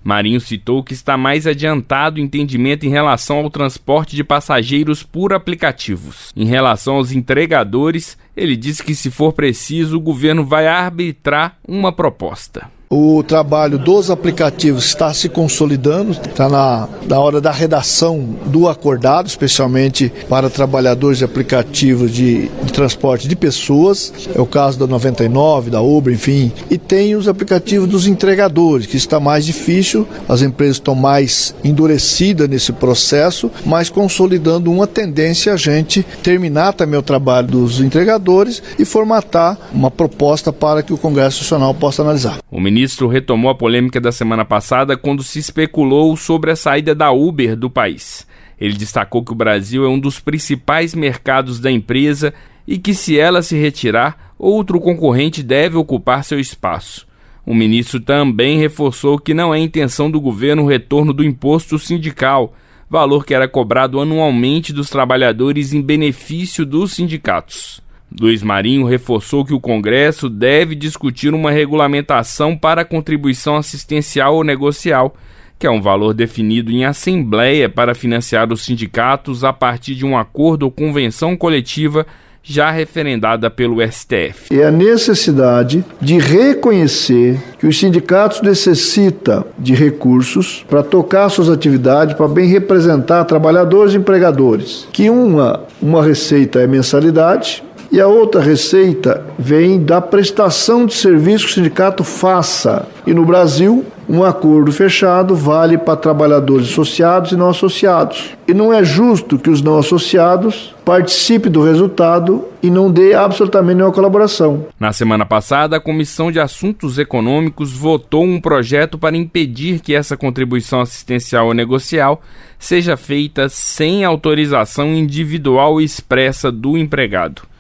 Marinho 0.05 0.39
citou 0.39 0.85
que 0.85 0.93
está 0.93 1.17
mais 1.17 1.47
adiantado 1.47 2.21
o 2.21 2.23
entendimento 2.23 2.85
em 2.85 2.91
relação 2.91 3.39
ao 3.39 3.49
transporte 3.49 4.15
de 4.15 4.23
passageiros 4.23 5.03
por 5.03 5.33
aplicativos. 5.33 6.31
Em 6.37 6.45
relação 6.45 6.97
aos 6.97 7.11
entregadores, 7.11 8.19
ele 8.37 8.55
disse 8.55 8.85
que, 8.85 8.95
se 8.95 9.11
for 9.11 9.33
preciso, 9.33 9.97
o 9.97 10.01
governo 10.01 10.45
vai 10.45 10.67
arbitrar 10.67 11.57
uma 11.67 11.91
proposta. 11.91 12.74
O 12.89 13.23
trabalho 13.23 13.79
dos 13.79 14.11
aplicativos 14.11 14.85
está 14.85 15.13
se 15.13 15.29
consolidando, 15.29 16.13
está 16.13 16.49
na, 16.49 16.89
na 17.09 17.19
hora 17.19 17.41
da 17.41 17.51
redação 17.51 18.37
do 18.47 18.69
acordado, 18.69 19.27
especialmente 19.27 20.13
para 20.29 20.51
trabalhadores 20.51 21.19
de 21.19 21.25
aplicativos 21.25 22.13
de, 22.13 22.49
de 22.49 22.73
transporte 22.73 23.27
de 23.27 23.35
pessoas, 23.35 24.13
é 24.35 24.41
o 24.41 24.47
caso 24.47 24.79
da 24.79 24.87
99, 24.87 25.71
da 25.71 25.81
Uber, 25.81 26.15
enfim. 26.15 26.53
E 26.71 26.79
tem 26.79 27.17
os 27.17 27.27
aplicativos 27.27 27.89
dos 27.89 28.07
entregadores, 28.07 28.87
que 28.87 28.97
está 28.97 29.19
mais 29.19 29.45
difícil, 29.45 30.07
as 30.29 30.43
empresas 30.43 30.77
estão 30.77 30.95
mais 30.95 31.55
endurecidas 31.65 32.49
nesse 32.49 32.73
processo, 32.73 33.51
mas 33.65 33.89
consolidando 33.89 34.71
uma 34.71 34.87
tendência 34.87 35.53
a 35.53 35.57
gente 35.57 36.05
terminar 36.23 36.75
também 36.75 36.99
o 36.99 37.03
trabalho 37.03 37.49
dos 37.49 37.81
entregadores 37.81 38.63
e 38.79 38.85
formatar 38.85 39.59
uma 39.73 39.91
proposta 39.91 40.53
para 40.53 40.83
que 40.83 40.93
o 40.93 40.99
Congresso 40.99 41.43
Nacional 41.43 41.75
possa 41.75 42.03
analisar. 42.03 42.39
O 42.51 42.61
ministro 42.75 43.07
retomou 43.07 43.53
a 43.53 43.55
polêmica 43.55 44.01
da 44.01 44.11
semana 44.11 44.45
passada 44.45 44.97
quando 44.97 45.23
se 45.23 45.39
especulou 45.39 46.17
sobre 46.17 46.51
a 46.51 46.57
saída 46.57 46.93
da 46.93 47.13
Uber 47.13 47.55
do 47.55 47.71
país. 47.71 48.27
Ele 48.61 48.75
destacou 48.75 49.25
que 49.25 49.31
o 49.31 49.37
Brasil 49.37 49.85
é 49.85 49.89
um 49.89 49.99
dos 49.99 50.19
principais 50.19 50.93
mercados 50.93 51.61
da 51.61 51.71
empresa 51.71 52.35
e 52.67 52.77
que, 52.77 52.93
se 52.93 53.17
ela 53.17 53.43
se 53.43 53.57
retirar, 53.57 54.35
outro 54.37 54.81
concorrente 54.81 55.41
deve 55.41 55.77
ocupar 55.77 56.25
seu 56.25 56.41
espaço. 56.41 57.07
O 57.47 57.55
ministro 57.55 58.01
também 58.01 58.59
reforçou 58.59 59.21
que 59.21 59.35
não 59.35 59.55
é 59.55 59.59
intenção 59.61 60.11
do 60.11 60.21
governo 60.21 60.65
o 60.65 60.69
retorno 60.69 61.13
do 61.13 61.23
imposto 61.23 61.79
sindical, 61.79 62.57
valor 62.91 63.25
que 63.25 63.35
era 63.35 63.47
cobrado 63.47 64.01
anualmente 64.01 64.73
dos 64.73 64.91
trabalhadores 64.91 65.73
em 65.73 65.81
benefício 65.81 66.67
dos 66.67 66.93
sindicatos. 66.93 67.84
Luiz 68.21 68.43
Marinho 68.43 68.87
reforçou 68.87 69.45
que 69.45 69.53
o 69.53 69.61
Congresso 69.61 70.31
deve 70.31 70.77
discutir 70.77 71.35
uma 71.35 71.51
regulamentação 71.51 72.57
para 72.57 72.83
a 72.83 72.85
contribuição 72.85 73.57
assistencial 73.57 74.37
ou 74.37 74.45
negocial, 74.45 75.17
que 75.59 75.67
é 75.67 75.71
um 75.71 75.83
valor 75.83 76.15
definido 76.15 76.71
em 76.71 76.85
assembleia 76.85 77.69
para 77.69 77.95
financiar 77.95 78.53
os 78.53 78.65
sindicatos 78.65 79.43
a 79.43 79.53
partir 79.53 79.97
de 79.97 80.07
um 80.07 80.17
acordo 80.17 80.63
ou 80.63 80.71
convenção 80.71 81.37
coletiva 81.37 82.07
já 82.47 82.71
referendada 82.71 83.51
pelo 83.51 83.81
STF. 83.81 84.55
É 84.55 84.67
a 84.67 84.71
necessidade 84.71 85.83
de 85.99 86.19
reconhecer 86.19 87.41
que 87.59 87.67
os 87.67 87.81
sindicatos 87.81 88.43
necessitam 88.43 89.47
de 89.59 89.75
recursos 89.75 90.65
para 90.69 90.83
tocar 90.83 91.31
suas 91.31 91.49
atividades, 91.49 92.15
para 92.15 92.29
bem 92.29 92.47
representar 92.47 93.25
trabalhadores 93.25 93.95
e 93.95 93.97
empregadores. 93.97 94.87
Que 94.93 95.09
uma, 95.09 95.63
uma 95.81 96.05
receita 96.05 96.61
é 96.61 96.67
mensalidade, 96.67 97.65
e 97.95 98.01
a 98.01 98.09
outra 98.09 98.41
receita 98.41 99.25
vem 99.39 99.81
da 99.81 100.01
prestação 100.01 100.85
de 100.85 100.95
serviço 100.95 101.45
que 101.47 101.53
o 101.53 101.55
sindicato 101.55 102.03
faça. 102.03 102.89
E 103.07 103.15
no 103.15 103.25
Brasil, 103.25 103.85
um 104.09 104.25
acordo 104.25 104.73
fechado 104.73 105.37
vale 105.37 105.79
para 105.79 105.95
trabalhadores 105.95 106.73
associados 106.73 107.31
e 107.31 107.37
não 107.37 107.49
associados. 107.49 108.31
E 108.49 108.53
não 108.53 108.75
é 108.75 108.83
justo 108.83 109.39
que 109.39 109.49
os 109.49 109.63
não 109.63 109.79
associados 109.79 110.75
participe 110.85 111.49
do 111.49 111.63
resultado 111.63 112.45
e 112.61 112.69
não 112.69 112.91
dê 112.91 113.15
absolutamente 113.15 113.77
nenhuma 113.77 113.95
colaboração. 113.95 114.67
Na 114.81 114.93
semana 114.93 115.25
passada, 115.25 115.77
a 115.77 115.81
Comissão 115.81 116.33
de 116.33 116.41
Assuntos 116.41 116.99
Econômicos 116.99 117.73
votou 117.73 118.25
um 118.25 118.41
projeto 118.41 118.99
para 118.99 119.17
impedir 119.17 119.79
que 119.79 119.95
essa 119.95 120.17
contribuição 120.17 120.81
assistencial 120.81 121.47
ou 121.47 121.55
negocial 121.55 122.21
seja 122.59 122.97
feita 122.97 123.49
sem 123.49 124.05
autorização 124.05 124.93
individual 124.93 125.81
expressa 125.81 126.51
do 126.51 126.77
empregado. 126.77 127.54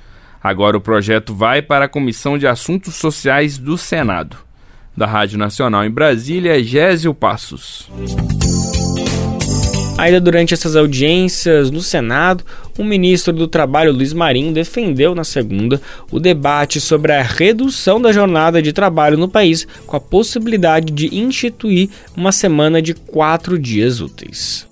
Agora 0.45 0.77
o 0.77 0.81
projeto 0.81 1.35
vai 1.35 1.63
para 1.63 1.87
a 1.87 1.89
Comissão 1.89 2.37
de 2.37 2.47
Assuntos 2.47 2.97
Sociais 2.97 3.57
do 3.57 3.79
Senado. 3.79 4.37
Da 4.95 5.07
Rádio 5.07 5.39
Nacional 5.39 5.87
em 5.87 5.91
Brasília, 5.91 6.63
Gésio 6.63 7.15
Passos. 7.15 7.91
Ainda 9.97 10.21
durante 10.21 10.53
essas 10.53 10.77
audiências 10.77 11.71
no 11.71 11.81
Senado, 11.81 12.45
o 12.77 12.85
ministro 12.85 13.33
do 13.33 13.49
Trabalho 13.49 13.91
Luiz 13.91 14.13
Marinho 14.13 14.53
defendeu 14.53 15.15
na 15.15 15.25
segunda 15.25 15.81
o 16.13 16.21
debate 16.21 16.79
sobre 16.79 17.13
a 17.13 17.23
redução 17.23 17.99
da 17.99 18.13
jornada 18.13 18.61
de 18.61 18.71
trabalho 18.71 19.17
no 19.17 19.29
país, 19.29 19.67
com 19.87 19.97
a 19.97 20.01
possibilidade 20.01 20.93
de 20.93 21.17
instituir 21.17 21.89
uma 22.15 22.33
semana 22.33 22.83
de 22.83 22.93
quatro 22.93 23.59
dias 23.59 24.03
úteis. 24.03 24.69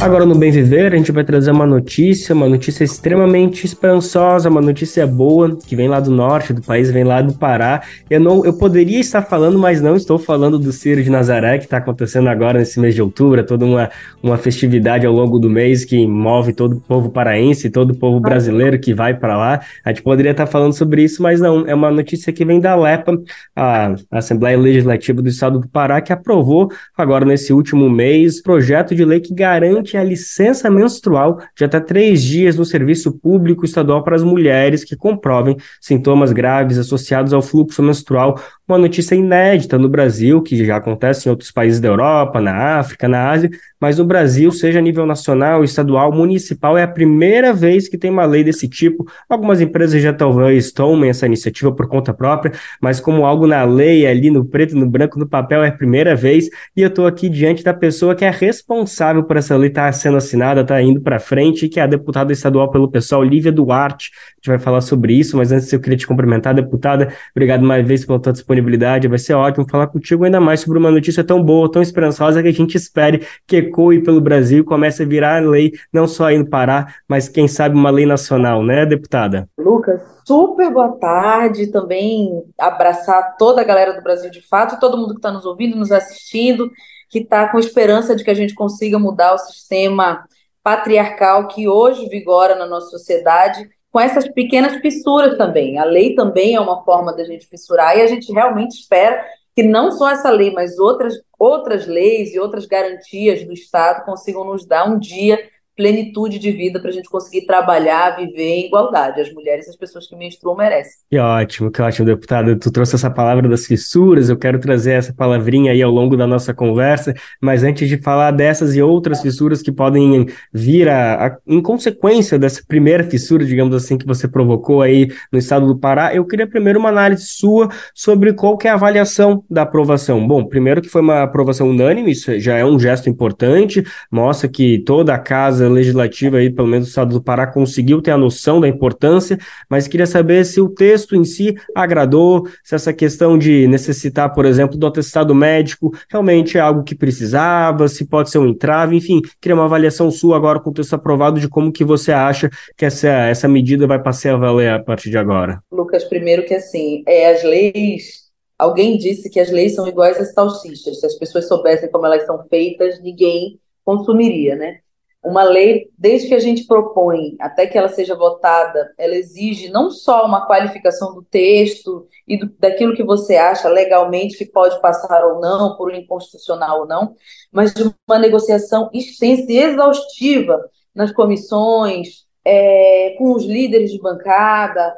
Agora 0.00 0.24
no 0.24 0.34
Bem 0.34 0.50
Viver, 0.50 0.94
a 0.94 0.96
gente 0.96 1.12
vai 1.12 1.22
trazer 1.22 1.50
uma 1.50 1.66
notícia, 1.66 2.34
uma 2.34 2.48
notícia 2.48 2.82
extremamente 2.82 3.66
esperançosa, 3.66 4.48
uma 4.48 4.62
notícia 4.62 5.06
boa, 5.06 5.58
que 5.58 5.76
vem 5.76 5.88
lá 5.88 6.00
do 6.00 6.10
norte 6.10 6.54
do 6.54 6.62
país, 6.62 6.90
vem 6.90 7.04
lá 7.04 7.20
do 7.20 7.34
Pará. 7.34 7.82
Eu 8.08 8.18
não, 8.18 8.42
eu 8.42 8.54
poderia 8.54 8.98
estar 8.98 9.20
falando, 9.20 9.58
mas 9.58 9.82
não 9.82 9.94
estou 9.94 10.18
falando 10.18 10.58
do 10.58 10.72
Ciro 10.72 11.02
de 11.02 11.10
Nazaré, 11.10 11.58
que 11.58 11.64
está 11.64 11.76
acontecendo 11.76 12.30
agora 12.30 12.58
nesse 12.58 12.80
mês 12.80 12.94
de 12.94 13.02
outubro, 13.02 13.44
toda 13.44 13.66
uma, 13.66 13.90
uma 14.22 14.38
festividade 14.38 15.04
ao 15.06 15.12
longo 15.12 15.38
do 15.38 15.50
mês 15.50 15.84
que 15.84 16.06
move 16.06 16.54
todo 16.54 16.78
o 16.78 16.80
povo 16.80 17.10
paraense, 17.10 17.68
todo 17.68 17.90
o 17.90 17.94
povo 17.94 18.20
brasileiro 18.20 18.80
que 18.80 18.94
vai 18.94 19.12
para 19.12 19.36
lá. 19.36 19.60
A 19.84 19.90
gente 19.90 20.02
poderia 20.02 20.30
estar 20.30 20.46
falando 20.46 20.72
sobre 20.72 21.04
isso, 21.04 21.22
mas 21.22 21.42
não, 21.42 21.66
é 21.68 21.74
uma 21.74 21.90
notícia 21.90 22.32
que 22.32 22.42
vem 22.42 22.58
da 22.58 22.74
LEPA, 22.74 23.20
a 23.54 23.94
Assembleia 24.10 24.58
Legislativa 24.58 25.20
do 25.20 25.28
Estado 25.28 25.60
do 25.60 25.68
Pará, 25.68 26.00
que 26.00 26.10
aprovou 26.12 26.70
agora 26.96 27.26
nesse 27.26 27.52
último 27.52 27.90
mês 27.90 28.40
projeto 28.42 28.94
de 28.94 29.04
lei 29.04 29.20
que 29.20 29.34
garante 29.34 29.89
a 29.96 30.04
licença 30.04 30.70
menstrual 30.70 31.40
de 31.56 31.64
até 31.64 31.80
três 31.80 32.22
dias 32.22 32.56
no 32.56 32.64
serviço 32.64 33.12
público 33.18 33.64
estadual 33.64 34.04
para 34.04 34.16
as 34.16 34.22
mulheres 34.22 34.84
que 34.84 34.96
comprovem 34.96 35.56
sintomas 35.80 36.32
graves 36.32 36.78
associados 36.78 37.32
ao 37.32 37.42
fluxo 37.42 37.82
menstrual 37.82 38.38
uma 38.72 38.78
notícia 38.78 39.14
inédita 39.14 39.78
no 39.78 39.88
Brasil, 39.88 40.42
que 40.42 40.64
já 40.64 40.76
acontece 40.76 41.28
em 41.28 41.30
outros 41.30 41.50
países 41.50 41.80
da 41.80 41.88
Europa, 41.88 42.40
na 42.40 42.78
África, 42.78 43.08
na 43.08 43.30
Ásia, 43.30 43.50
mas 43.80 43.98
no 43.98 44.04
Brasil, 44.04 44.52
seja 44.52 44.78
a 44.78 44.82
nível 44.82 45.06
nacional, 45.06 45.64
estadual, 45.64 46.12
municipal, 46.12 46.76
é 46.76 46.82
a 46.82 46.88
primeira 46.88 47.52
vez 47.52 47.88
que 47.88 47.96
tem 47.96 48.10
uma 48.10 48.26
lei 48.26 48.44
desse 48.44 48.68
tipo. 48.68 49.06
Algumas 49.28 49.60
empresas 49.60 50.02
já 50.02 50.12
talvez 50.12 50.70
tomem 50.70 51.08
essa 51.08 51.24
iniciativa 51.26 51.72
por 51.72 51.88
conta 51.88 52.12
própria, 52.12 52.52
mas 52.80 53.00
como 53.00 53.24
algo 53.24 53.46
na 53.46 53.64
lei, 53.64 54.06
ali 54.06 54.30
no 54.30 54.44
preto, 54.44 54.76
no 54.76 54.88
branco, 54.88 55.18
no 55.18 55.26
papel, 55.26 55.64
é 55.64 55.68
a 55.68 55.72
primeira 55.72 56.14
vez, 56.14 56.48
e 56.76 56.82
eu 56.82 56.88
estou 56.88 57.06
aqui 57.06 57.28
diante 57.28 57.64
da 57.64 57.72
pessoa 57.72 58.14
que 58.14 58.24
é 58.24 58.30
responsável 58.30 59.24
por 59.24 59.36
essa 59.36 59.56
lei 59.56 59.70
estar 59.70 59.86
tá 59.86 59.92
sendo 59.92 60.18
assinada, 60.18 60.60
estar 60.60 60.74
tá 60.74 60.82
indo 60.82 61.00
para 61.00 61.18
frente, 61.18 61.68
que 61.68 61.80
é 61.80 61.82
a 61.82 61.86
deputada 61.86 62.32
estadual 62.32 62.70
pelo 62.70 62.90
pessoal, 62.90 63.24
Lívia 63.24 63.50
Duarte. 63.50 64.10
Gente 64.40 64.48
vai 64.48 64.58
falar 64.58 64.80
sobre 64.80 65.12
isso, 65.12 65.36
mas 65.36 65.52
antes 65.52 65.72
eu 65.72 65.80
queria 65.80 65.98
te 65.98 66.06
cumprimentar, 66.06 66.54
deputada. 66.54 67.12
Obrigado 67.34 67.62
mais 67.62 67.82
uma 67.82 67.88
vez 67.88 68.04
pela 68.04 68.18
tua 68.18 68.32
disponibilidade 68.32 68.60
disponibilidade. 68.60 69.08
Vai 69.08 69.18
ser 69.18 69.34
ótimo 69.34 69.66
falar 69.68 69.88
contigo 69.88 70.24
ainda 70.24 70.40
mais 70.40 70.60
sobre 70.60 70.78
uma 70.78 70.90
notícia 70.90 71.24
tão 71.24 71.42
boa, 71.42 71.70
tão 71.70 71.82
esperançosa 71.82 72.42
que 72.42 72.48
a 72.48 72.52
gente 72.52 72.76
espere 72.76 73.26
que 73.46 73.56
ecoe 73.56 74.02
pelo 74.02 74.20
Brasil 74.20 74.60
e 74.60 74.64
comece 74.64 75.02
a 75.02 75.06
virar 75.06 75.42
lei, 75.42 75.72
não 75.92 76.06
só 76.06 76.26
aí 76.26 76.38
no 76.38 76.48
Pará, 76.48 76.94
mas 77.08 77.28
quem 77.28 77.48
sabe 77.48 77.74
uma 77.74 77.90
lei 77.90 78.06
nacional, 78.06 78.62
né, 78.62 78.84
deputada? 78.86 79.48
Lucas, 79.58 80.00
super 80.26 80.70
boa 80.72 80.96
tarde. 80.98 81.68
Também 81.68 82.42
abraçar 82.58 83.36
toda 83.36 83.60
a 83.60 83.64
galera 83.64 83.94
do 83.94 84.02
Brasil 84.02 84.30
de 84.30 84.46
fato, 84.46 84.80
todo 84.80 84.96
mundo 84.96 85.14
que 85.14 85.18
está 85.18 85.32
nos 85.32 85.44
ouvindo, 85.44 85.76
nos 85.76 85.92
assistindo, 85.92 86.70
que 87.08 87.20
está 87.20 87.48
com 87.48 87.58
esperança 87.58 88.14
de 88.14 88.24
que 88.24 88.30
a 88.30 88.34
gente 88.34 88.54
consiga 88.54 88.98
mudar 88.98 89.34
o 89.34 89.38
sistema 89.38 90.24
patriarcal 90.62 91.48
que 91.48 91.66
hoje 91.66 92.08
vigora 92.08 92.54
na 92.54 92.66
nossa 92.66 92.90
sociedade 92.90 93.68
com 93.90 94.00
essas 94.00 94.28
pequenas 94.28 94.76
fissuras 94.80 95.36
também. 95.36 95.78
A 95.78 95.84
lei 95.84 96.14
também 96.14 96.54
é 96.54 96.60
uma 96.60 96.84
forma 96.84 97.14
da 97.14 97.24
gente 97.24 97.46
fissurar 97.46 97.96
e 97.96 98.02
a 98.02 98.06
gente 98.06 98.32
realmente 98.32 98.72
espera 98.72 99.24
que 99.54 99.62
não 99.62 99.90
só 99.90 100.10
essa 100.10 100.30
lei, 100.30 100.52
mas 100.52 100.78
outras, 100.78 101.14
outras 101.38 101.86
leis 101.86 102.32
e 102.32 102.38
outras 102.38 102.66
garantias 102.66 103.44
do 103.44 103.52
Estado 103.52 104.04
consigam 104.04 104.44
nos 104.44 104.64
dar 104.64 104.88
um 104.88 104.98
dia 104.98 105.38
plenitude 105.80 106.38
de 106.38 106.52
vida 106.52 106.78
para 106.78 106.90
a 106.90 106.92
gente 106.92 107.08
conseguir 107.08 107.46
trabalhar, 107.46 108.14
viver 108.14 108.50
em 108.50 108.66
igualdade. 108.66 109.18
As 109.18 109.32
mulheres 109.32 109.66
e 109.66 109.70
as 109.70 109.76
pessoas 109.76 110.06
que 110.06 110.14
menstruam 110.14 110.54
merecem. 110.54 110.92
Que 111.10 111.16
ótimo, 111.16 111.70
que 111.70 111.80
ótimo, 111.80 112.04
deputada. 112.04 112.54
Tu 112.58 112.70
trouxe 112.70 112.96
essa 112.96 113.10
palavra 113.10 113.48
das 113.48 113.64
fissuras, 113.64 114.28
eu 114.28 114.36
quero 114.36 114.58
trazer 114.58 114.92
essa 114.92 115.14
palavrinha 115.14 115.72
aí 115.72 115.82
ao 115.82 115.90
longo 115.90 116.18
da 116.18 116.26
nossa 116.26 116.52
conversa, 116.52 117.14
mas 117.40 117.64
antes 117.64 117.88
de 117.88 117.96
falar 117.96 118.30
dessas 118.30 118.76
e 118.76 118.82
outras 118.82 119.22
fissuras 119.22 119.62
que 119.62 119.72
podem 119.72 120.26
vir 120.52 120.86
a, 120.86 121.28
a, 121.28 121.36
em 121.46 121.62
consequência 121.62 122.38
dessa 122.38 122.62
primeira 122.68 123.02
fissura, 123.02 123.42
digamos 123.42 123.74
assim, 123.74 123.96
que 123.96 124.06
você 124.06 124.28
provocou 124.28 124.82
aí 124.82 125.08
no 125.32 125.38
estado 125.38 125.66
do 125.66 125.78
Pará, 125.78 126.14
eu 126.14 126.26
queria 126.26 126.46
primeiro 126.46 126.78
uma 126.78 126.90
análise 126.90 127.24
sua 127.26 127.70
sobre 127.94 128.34
qual 128.34 128.58
que 128.58 128.68
é 128.68 128.70
a 128.70 128.74
avaliação 128.74 129.42
da 129.48 129.62
aprovação. 129.62 130.28
Bom, 130.28 130.44
primeiro 130.44 130.82
que 130.82 130.90
foi 130.90 131.00
uma 131.00 131.22
aprovação 131.22 131.70
unânime, 131.70 132.10
isso 132.10 132.38
já 132.38 132.58
é 132.58 132.64
um 132.66 132.78
gesto 132.78 133.08
importante, 133.08 133.82
mostra 134.10 134.46
que 134.46 134.80
toda 134.80 135.14
a 135.14 135.18
casa 135.18 135.69
Legislativa, 135.70 136.38
aí, 136.38 136.50
pelo 136.50 136.68
menos 136.68 136.86
o 136.86 136.90
Estado 136.90 137.12
do 137.12 137.22
Pará, 137.22 137.46
conseguiu 137.46 138.02
ter 138.02 138.10
a 138.10 138.18
noção 138.18 138.60
da 138.60 138.68
importância, 138.68 139.38
mas 139.68 139.88
queria 139.88 140.06
saber 140.06 140.44
se 140.44 140.60
o 140.60 140.68
texto 140.68 141.16
em 141.16 141.24
si 141.24 141.54
agradou, 141.74 142.46
se 142.62 142.74
essa 142.74 142.92
questão 142.92 143.38
de 143.38 143.66
necessitar, 143.68 144.32
por 144.34 144.44
exemplo, 144.44 144.76
do 144.76 144.86
atestado 144.86 145.34
médico 145.34 145.92
realmente 146.10 146.58
é 146.58 146.60
algo 146.60 146.82
que 146.82 146.94
precisava, 146.94 147.88
se 147.88 148.06
pode 148.06 148.30
ser 148.30 148.38
um 148.38 148.48
entrave, 148.48 148.96
enfim, 148.96 149.20
queria 149.40 149.54
uma 149.54 149.64
avaliação 149.64 150.10
sua 150.10 150.36
agora 150.36 150.60
com 150.60 150.70
o 150.70 150.74
texto 150.74 150.94
aprovado 150.94 151.40
de 151.40 151.48
como 151.48 151.72
que 151.72 151.84
você 151.84 152.12
acha 152.12 152.50
que 152.76 152.84
essa, 152.84 153.08
essa 153.08 153.48
medida 153.48 153.86
vai 153.86 154.02
passar 154.02 154.34
a 154.34 154.36
valer 154.36 154.70
a 154.70 154.82
partir 154.82 155.10
de 155.10 155.18
agora. 155.18 155.62
Lucas, 155.70 156.04
primeiro 156.04 156.44
que 156.44 156.54
assim, 156.54 157.02
é, 157.06 157.32
as 157.32 157.42
leis 157.42 158.30
Alguém 158.60 158.98
disse 158.98 159.30
que 159.30 159.40
as 159.40 159.50
leis 159.50 159.74
são 159.74 159.88
iguais 159.88 160.18
às 160.18 160.34
salsichas. 160.34 161.00
Se 161.00 161.06
as 161.06 161.14
pessoas 161.14 161.48
soubessem 161.48 161.90
como 161.90 162.04
elas 162.04 162.26
são 162.26 162.44
feitas, 162.44 163.00
ninguém 163.00 163.58
consumiria, 163.82 164.54
né? 164.54 164.80
Uma 165.22 165.42
lei, 165.42 165.90
desde 165.98 166.28
que 166.28 166.34
a 166.34 166.38
gente 166.38 166.66
propõe 166.66 167.36
até 167.38 167.66
que 167.66 167.76
ela 167.76 167.88
seja 167.88 168.16
votada, 168.16 168.90
ela 168.96 169.14
exige 169.14 169.68
não 169.68 169.90
só 169.90 170.24
uma 170.24 170.46
qualificação 170.46 171.14
do 171.14 171.22
texto 171.22 172.08
e 172.26 172.38
do, 172.38 172.50
daquilo 172.58 172.96
que 172.96 173.04
você 173.04 173.36
acha 173.36 173.68
legalmente 173.68 174.38
que 174.38 174.46
pode 174.46 174.80
passar 174.80 175.22
ou 175.26 175.38
não, 175.38 175.76
por 175.76 175.94
inconstitucional 175.94 176.80
ou 176.80 176.86
não, 176.86 177.14
mas 177.52 177.74
de 177.74 177.82
uma 178.08 178.18
negociação 178.18 178.88
extensa 178.94 179.44
e 179.52 179.58
exaustiva 179.58 180.58
nas 180.94 181.12
comissões, 181.12 182.24
é, 182.42 183.14
com 183.18 183.32
os 183.32 183.44
líderes 183.44 183.92
de 183.92 184.00
bancada, 184.00 184.94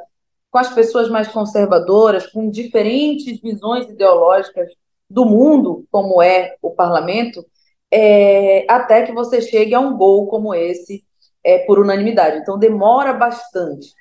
com 0.49 0.57
as 0.57 0.73
pessoas 0.73 1.09
mais 1.09 1.27
conservadoras, 1.27 2.27
com 2.27 2.49
diferentes 2.49 3.41
visões 3.41 3.89
ideológicas 3.89 4.69
do 5.09 5.25
mundo, 5.25 5.85
como 5.91 6.21
é 6.21 6.55
o 6.61 6.71
parlamento, 6.71 7.45
é, 7.95 8.65
até 8.67 9.03
que 9.03 9.11
você 9.11 9.39
chegue 9.39 9.75
a 9.75 9.79
um 9.79 9.95
gol 9.95 10.25
como 10.25 10.55
esse 10.55 11.03
é, 11.43 11.59
por 11.59 11.77
unanimidade. 11.77 12.37
Então 12.37 12.57
demora 12.57 13.13
bastante. 13.13 13.93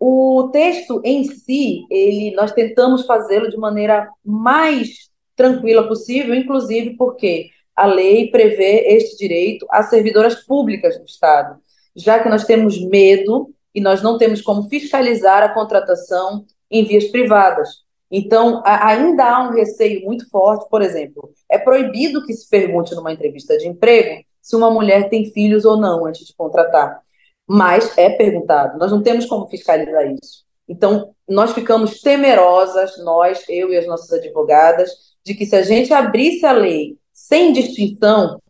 O 0.00 0.48
texto 0.50 1.02
em 1.04 1.24
si, 1.24 1.84
ele, 1.90 2.34
nós 2.34 2.52
tentamos 2.52 3.04
fazê-lo 3.04 3.50
de 3.50 3.58
maneira 3.58 4.08
mais 4.24 5.10
tranquila 5.36 5.86
possível, 5.86 6.34
inclusive 6.34 6.96
porque 6.96 7.50
a 7.76 7.84
lei 7.84 8.30
prevê 8.30 8.86
este 8.96 9.18
direito 9.18 9.66
às 9.70 9.90
servidoras 9.90 10.36
públicas 10.46 10.98
do 10.98 11.04
Estado, 11.04 11.58
já 11.94 12.20
que 12.20 12.28
nós 12.30 12.44
temos 12.44 12.80
medo 12.80 13.52
e 13.74 13.80
nós 13.80 14.00
não 14.00 14.16
temos 14.16 14.40
como 14.40 14.68
fiscalizar 14.70 15.42
a 15.42 15.52
contratação 15.52 16.46
em 16.70 16.82
vias 16.84 17.04
privadas. 17.06 17.83
Então, 18.10 18.62
ainda 18.64 19.24
há 19.24 19.48
um 19.48 19.52
receio 19.52 20.04
muito 20.04 20.28
forte, 20.30 20.68
por 20.68 20.82
exemplo, 20.82 21.32
é 21.50 21.58
proibido 21.58 22.24
que 22.24 22.32
se 22.32 22.48
pergunte 22.48 22.94
numa 22.94 23.12
entrevista 23.12 23.56
de 23.56 23.66
emprego 23.66 24.22
se 24.40 24.54
uma 24.54 24.70
mulher 24.70 25.08
tem 25.08 25.30
filhos 25.32 25.64
ou 25.64 25.76
não 25.76 26.06
antes 26.06 26.26
de 26.26 26.34
contratar. 26.34 27.00
Mas 27.46 27.96
é 27.98 28.10
perguntado, 28.10 28.78
nós 28.78 28.90
não 28.90 29.02
temos 29.02 29.26
como 29.26 29.48
fiscalizar 29.48 30.06
isso. 30.06 30.44
Então, 30.68 31.14
nós 31.28 31.52
ficamos 31.52 32.00
temerosas, 32.00 32.96
nós, 33.04 33.44
eu 33.48 33.70
e 33.70 33.76
as 33.76 33.86
nossas 33.86 34.12
advogadas, 34.12 34.90
de 35.24 35.34
que 35.34 35.44
se 35.44 35.56
a 35.56 35.62
gente 35.62 35.92
abrisse 35.92 36.44
a 36.46 36.52
lei 36.52 36.96
sem 37.12 37.52
distinção, 37.52 38.40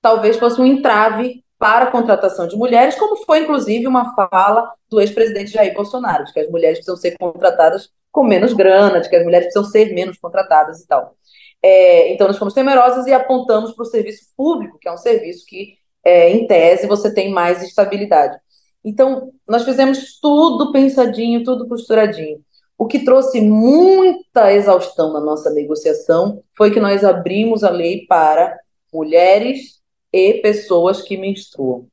talvez 0.00 0.36
fosse 0.36 0.60
um 0.60 0.66
entrave 0.66 1.42
para 1.58 1.86
a 1.86 1.90
contratação 1.90 2.46
de 2.46 2.56
mulheres, 2.56 2.94
como 2.96 3.24
foi 3.24 3.40
inclusive 3.40 3.86
uma 3.86 4.14
fala 4.14 4.70
do 4.88 5.00
ex-presidente 5.00 5.52
Jair 5.52 5.74
Bolsonaro, 5.74 6.24
de 6.24 6.32
que 6.32 6.40
as 6.40 6.50
mulheres 6.50 6.78
precisam 6.78 6.96
ser 6.96 7.16
contratadas 7.18 7.90
com 8.14 8.22
menos 8.22 8.52
grana, 8.52 9.00
de 9.00 9.10
que 9.10 9.16
as 9.16 9.24
mulheres 9.24 9.46
precisam 9.46 9.68
ser 9.68 9.92
menos 9.92 10.16
contratadas 10.18 10.80
e 10.80 10.86
tal. 10.86 11.16
É, 11.60 12.12
então, 12.12 12.28
nós 12.28 12.38
fomos 12.38 12.54
temerosas 12.54 13.08
e 13.08 13.12
apontamos 13.12 13.72
para 13.72 13.82
o 13.82 13.86
serviço 13.86 14.26
público, 14.36 14.78
que 14.80 14.88
é 14.88 14.92
um 14.92 14.96
serviço 14.96 15.44
que 15.44 15.74
é, 16.04 16.30
em 16.30 16.46
tese, 16.46 16.86
você 16.86 17.12
tem 17.12 17.32
mais 17.32 17.60
estabilidade. 17.60 18.38
Então, 18.84 19.32
nós 19.48 19.64
fizemos 19.64 20.20
tudo 20.20 20.70
pensadinho, 20.70 21.42
tudo 21.42 21.66
costuradinho. 21.66 22.38
O 22.78 22.86
que 22.86 23.04
trouxe 23.04 23.40
muita 23.40 24.52
exaustão 24.52 25.12
na 25.12 25.20
nossa 25.20 25.50
negociação 25.50 26.40
foi 26.56 26.70
que 26.70 26.78
nós 26.78 27.02
abrimos 27.02 27.64
a 27.64 27.70
lei 27.70 28.06
para 28.06 28.56
mulheres 28.92 29.80
e 30.12 30.34
pessoas 30.34 31.02
que 31.02 31.16
menstruam. 31.16 31.88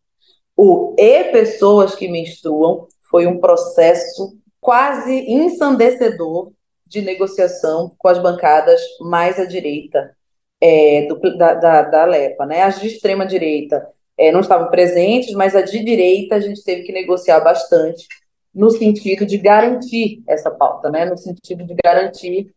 O 0.55 0.93
e 0.99 1.23
pessoas 1.31 1.95
que 1.95 2.07
menstruam 2.07 2.87
foi 3.09 3.25
um 3.25 3.39
processo 3.39 4.39
quase 4.61 5.11
ensandecedor 5.11 6.51
de 6.85 7.01
negociação 7.01 7.91
com 7.97 8.07
as 8.07 8.19
bancadas 8.19 8.79
mais 8.99 9.39
à 9.39 9.45
direita 9.45 10.15
é, 10.61 11.07
do, 11.07 11.37
da, 11.37 11.55
da, 11.55 11.81
da 11.81 12.05
Lepa. 12.05 12.45
Né? 12.45 12.61
As 12.61 12.79
de 12.79 12.87
extrema 12.87 13.25
direita 13.25 13.87
é, 14.17 14.31
não 14.31 14.41
estavam 14.41 14.69
presentes, 14.69 15.33
mas 15.33 15.55
a 15.55 15.61
de 15.61 15.83
direita 15.83 16.35
a 16.35 16.39
gente 16.39 16.63
teve 16.63 16.83
que 16.83 16.93
negociar 16.93 17.39
bastante 17.39 18.07
no 18.53 18.69
sentido 18.69 19.25
de 19.25 19.37
garantir 19.37 20.21
essa 20.27 20.51
pauta, 20.51 20.89
né? 20.89 21.05
no 21.05 21.17
sentido 21.17 21.65
de 21.65 21.73
garantir 21.83 22.53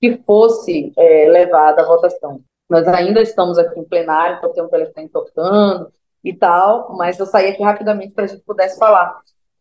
que 0.00 0.18
fosse 0.18 0.92
é, 0.96 1.28
levada 1.28 1.82
à 1.82 1.86
votação. 1.86 2.40
Nós 2.68 2.86
ainda 2.86 3.20
estamos 3.22 3.58
aqui 3.58 3.80
em 3.80 3.84
plenário, 3.84 4.36
então 4.36 4.52
tem 4.52 4.62
um 4.62 4.68
telefone 4.68 5.08
tocando 5.08 5.90
e 6.22 6.34
tal, 6.34 6.94
mas 6.96 7.18
eu 7.18 7.26
saí 7.26 7.48
aqui 7.48 7.62
rapidamente 7.62 8.12
para 8.12 8.24
a 8.24 8.26
gente 8.26 8.42
pudesse 8.42 8.78
falar. 8.78 9.18